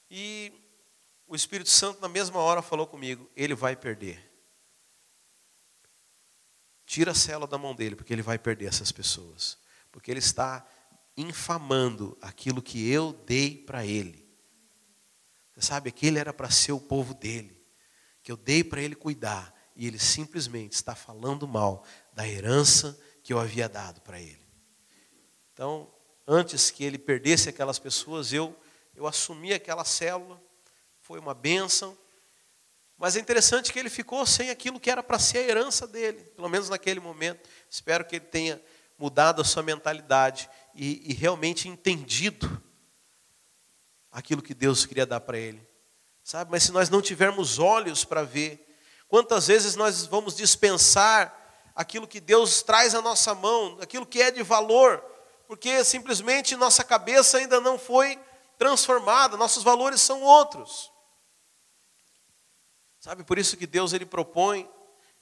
E 0.09 0.53
o 1.27 1.35
Espírito 1.35 1.71
Santo 1.71 2.01
na 2.01 2.09
mesma 2.09 2.39
hora 2.39 2.63
falou 2.63 2.87
comigo, 2.87 3.29
ele 3.37 3.55
vai 3.55 3.75
perder. 3.75 4.31
Tira 6.87 7.13
a 7.13 7.15
cela 7.15 7.47
da 7.47 7.59
mão 7.59 7.75
dele, 7.75 7.97
porque 7.97 8.13
ele 8.13 8.23
vai 8.23 8.39
perder 8.39 8.67
essas 8.67 8.91
pessoas. 8.91 9.59
Porque 9.93 10.11
ele 10.11 10.19
está 10.19 10.65
infamando 11.21 12.17
aquilo 12.21 12.63
que 12.63 12.91
eu 12.91 13.13
dei 13.13 13.57
para 13.57 13.85
ele. 13.85 14.29
Você 15.55 15.63
sabe, 15.67 15.89
aquele 15.91 16.19
era 16.19 16.33
para 16.33 16.51
ser 16.51 16.73
o 16.73 16.81
povo 16.81 17.15
dele, 17.15 17.61
que 18.23 18.33
eu 18.33 18.37
dei 18.37 18.65
para 18.65 18.81
ele 18.81 18.95
cuidar, 18.95 19.55
e 19.77 19.87
ele 19.87 19.99
simplesmente 19.99 20.73
está 20.73 20.95
falando 20.95 21.47
mal 21.47 21.85
da 22.13 22.27
herança 22.27 22.99
que 23.23 23.33
eu 23.33 23.39
havia 23.39 23.69
dado 23.69 24.01
para 24.01 24.21
ele. 24.21 24.47
Então, 25.53 25.93
antes 26.27 26.71
que 26.71 26.85
ele 26.85 26.99
perdesse 26.99 27.49
aquelas 27.49 27.79
pessoas, 27.79 28.33
eu, 28.33 28.57
eu 28.95 29.07
assumi 29.07 29.53
aquela 29.53 29.85
célula, 29.85 30.43
foi 31.01 31.19
uma 31.19 31.35
bênção, 31.35 31.97
mas 32.97 33.17
é 33.17 33.21
interessante 33.21 33.73
que 33.73 33.79
ele 33.79 33.89
ficou 33.89 34.25
sem 34.27 34.51
aquilo 34.51 34.79
que 34.79 34.91
era 34.91 35.03
para 35.03 35.19
ser 35.19 35.39
a 35.39 35.49
herança 35.49 35.87
dele, 35.87 36.23
pelo 36.37 36.49
menos 36.49 36.69
naquele 36.69 37.01
momento. 37.01 37.49
Espero 37.69 38.05
que 38.05 38.17
ele 38.17 38.27
tenha 38.27 38.63
mudado 39.01 39.41
a 39.41 39.45
sua 39.45 39.63
mentalidade 39.63 40.51
e, 40.75 41.11
e 41.11 41.15
realmente 41.15 41.67
entendido 41.67 42.63
aquilo 44.13 44.43
que 44.43 44.53
Deus 44.53 44.85
queria 44.85 45.07
dar 45.07 45.21
para 45.21 45.39
ele. 45.39 45.67
Sabe? 46.23 46.51
Mas 46.51 46.65
se 46.65 46.73
nós 46.73 46.91
não 46.91 47.01
tivermos 47.01 47.59
olhos 47.59 48.05
para 48.05 48.23
ver, 48.23 48.79
quantas 49.09 49.47
vezes 49.47 49.75
nós 49.75 50.05
vamos 50.05 50.37
dispensar 50.37 51.35
aquilo 51.75 52.07
que 52.07 52.21
Deus 52.21 52.63
traz 52.63 52.95
à 52.95 53.01
nossa 53.01 53.35
mão, 53.35 53.79
aquilo 53.81 54.05
que 54.05 54.21
é 54.21 54.31
de 54.31 54.43
valor, 54.43 55.03
porque 55.47 55.83
simplesmente 55.83 56.55
nossa 56.55 56.85
cabeça 56.85 57.39
ainda 57.39 57.59
não 57.59 57.79
foi 57.79 58.21
transformada, 58.59 59.39
nossos 59.39 59.63
valores 59.63 60.03
são 60.03 60.21
outros. 60.21 60.93
Sabe, 62.99 63.25
por 63.25 63.39
isso 63.39 63.57
que 63.57 63.67
Deus 63.67 63.95
ele 63.95 64.05
propõe 64.05 64.69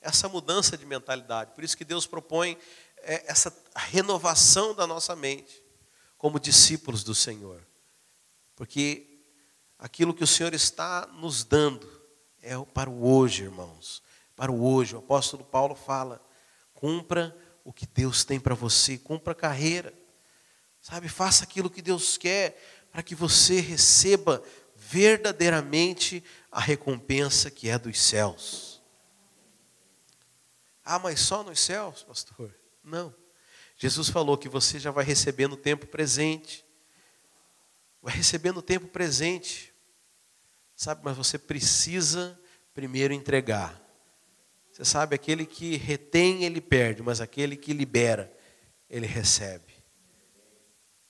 essa 0.01 0.29
mudança 0.29 0.76
de 0.76 0.85
mentalidade, 0.85 1.53
por 1.53 1.62
isso 1.62 1.76
que 1.76 1.85
Deus 1.85 2.07
propõe 2.07 2.59
é, 3.03 3.24
essa 3.26 3.55
renovação 3.74 4.74
da 4.74 4.86
nossa 4.86 5.14
mente 5.14 5.62
como 6.16 6.40
discípulos 6.40 7.05
do 7.05 7.14
Senhor. 7.14 7.64
Porque 8.57 9.20
aquilo 9.78 10.12
que 10.12 10.24
o 10.24 10.26
Senhor 10.26 10.53
está 10.53 11.07
nos 11.07 11.44
dando 11.44 11.88
é 12.42 12.59
para 12.74 12.90
o 12.90 13.09
hoje, 13.09 13.44
irmãos. 13.44 14.03
Para 14.34 14.51
o 14.51 14.64
hoje. 14.64 14.94
O 14.94 14.99
apóstolo 14.99 15.44
Paulo 15.44 15.74
fala: 15.74 16.20
cumpra 16.74 17.36
o 17.64 17.72
que 17.72 17.86
Deus 17.86 18.24
tem 18.24 18.40
para 18.40 18.55
você, 18.55 18.99
cumpra 18.99 19.32
a 19.32 19.36
carreira. 19.36 19.94
Sabe, 20.80 21.09
faça 21.09 21.44
aquilo 21.44 21.70
que 21.70 21.82
Deus 21.82 22.16
quer 22.16 22.61
para 22.90 23.03
que 23.03 23.14
você 23.14 23.61
receba 23.61 24.42
verdadeiramente 24.74 26.24
a 26.51 26.61
recompensa 26.61 27.51
que 27.51 27.68
é 27.68 27.78
dos 27.78 28.01
céus. 28.01 28.82
Ah, 30.84 30.99
mas 30.99 31.20
só 31.20 31.42
nos 31.42 31.61
céus, 31.61 32.03
pastor? 32.03 32.57
Não. 32.89 33.14
Jesus 33.76 34.09
falou 34.09 34.36
que 34.36 34.49
você 34.49 34.78
já 34.78 34.91
vai 34.91 35.05
receber 35.05 35.47
no 35.47 35.57
tempo 35.57 35.86
presente 35.86 36.66
vai 38.03 38.14
receber 38.14 38.53
no 38.53 38.62
tempo 38.62 38.89
presente. 38.89 39.72
Sabe, 40.74 41.03
mas 41.05 41.16
você 41.16 41.39
precisa 41.39 42.39
primeiro 42.72 43.12
entregar. 43.12 43.80
Você 44.72 44.84
sabe, 44.84 45.14
aquele 45.14 45.45
que 45.45 45.76
retém, 45.76 46.45
ele 46.45 46.61
perde, 46.61 47.03
mas 47.03 47.20
aquele 47.20 47.57
que 47.57 47.72
libera, 47.72 48.32
ele 48.89 49.07
recebe. 49.07 49.74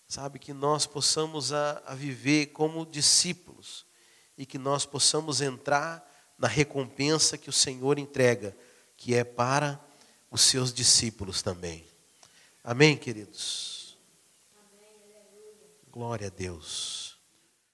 Sabe, 0.06 0.38
que 0.38 0.54
nós 0.54 0.86
possamos 0.86 1.52
a, 1.52 1.82
a 1.84 1.94
viver 1.94 2.46
como 2.46 2.86
discípulos 2.86 3.84
e 4.38 4.46
que 4.46 4.56
nós 4.56 4.86
possamos 4.86 5.42
entrar 5.42 6.04
na 6.38 6.48
recompensa 6.48 7.36
que 7.36 7.50
o 7.50 7.52
Senhor 7.52 7.98
entrega, 7.98 8.56
que 8.96 9.14
é 9.14 9.22
para 9.22 9.78
os 10.30 10.42
seus 10.42 10.72
discípulos 10.72 11.42
também. 11.42 11.84
Amém, 12.62 12.96
queridos? 12.96 13.96
Glória 15.90 16.26
a 16.26 16.30
Deus. 16.30 17.07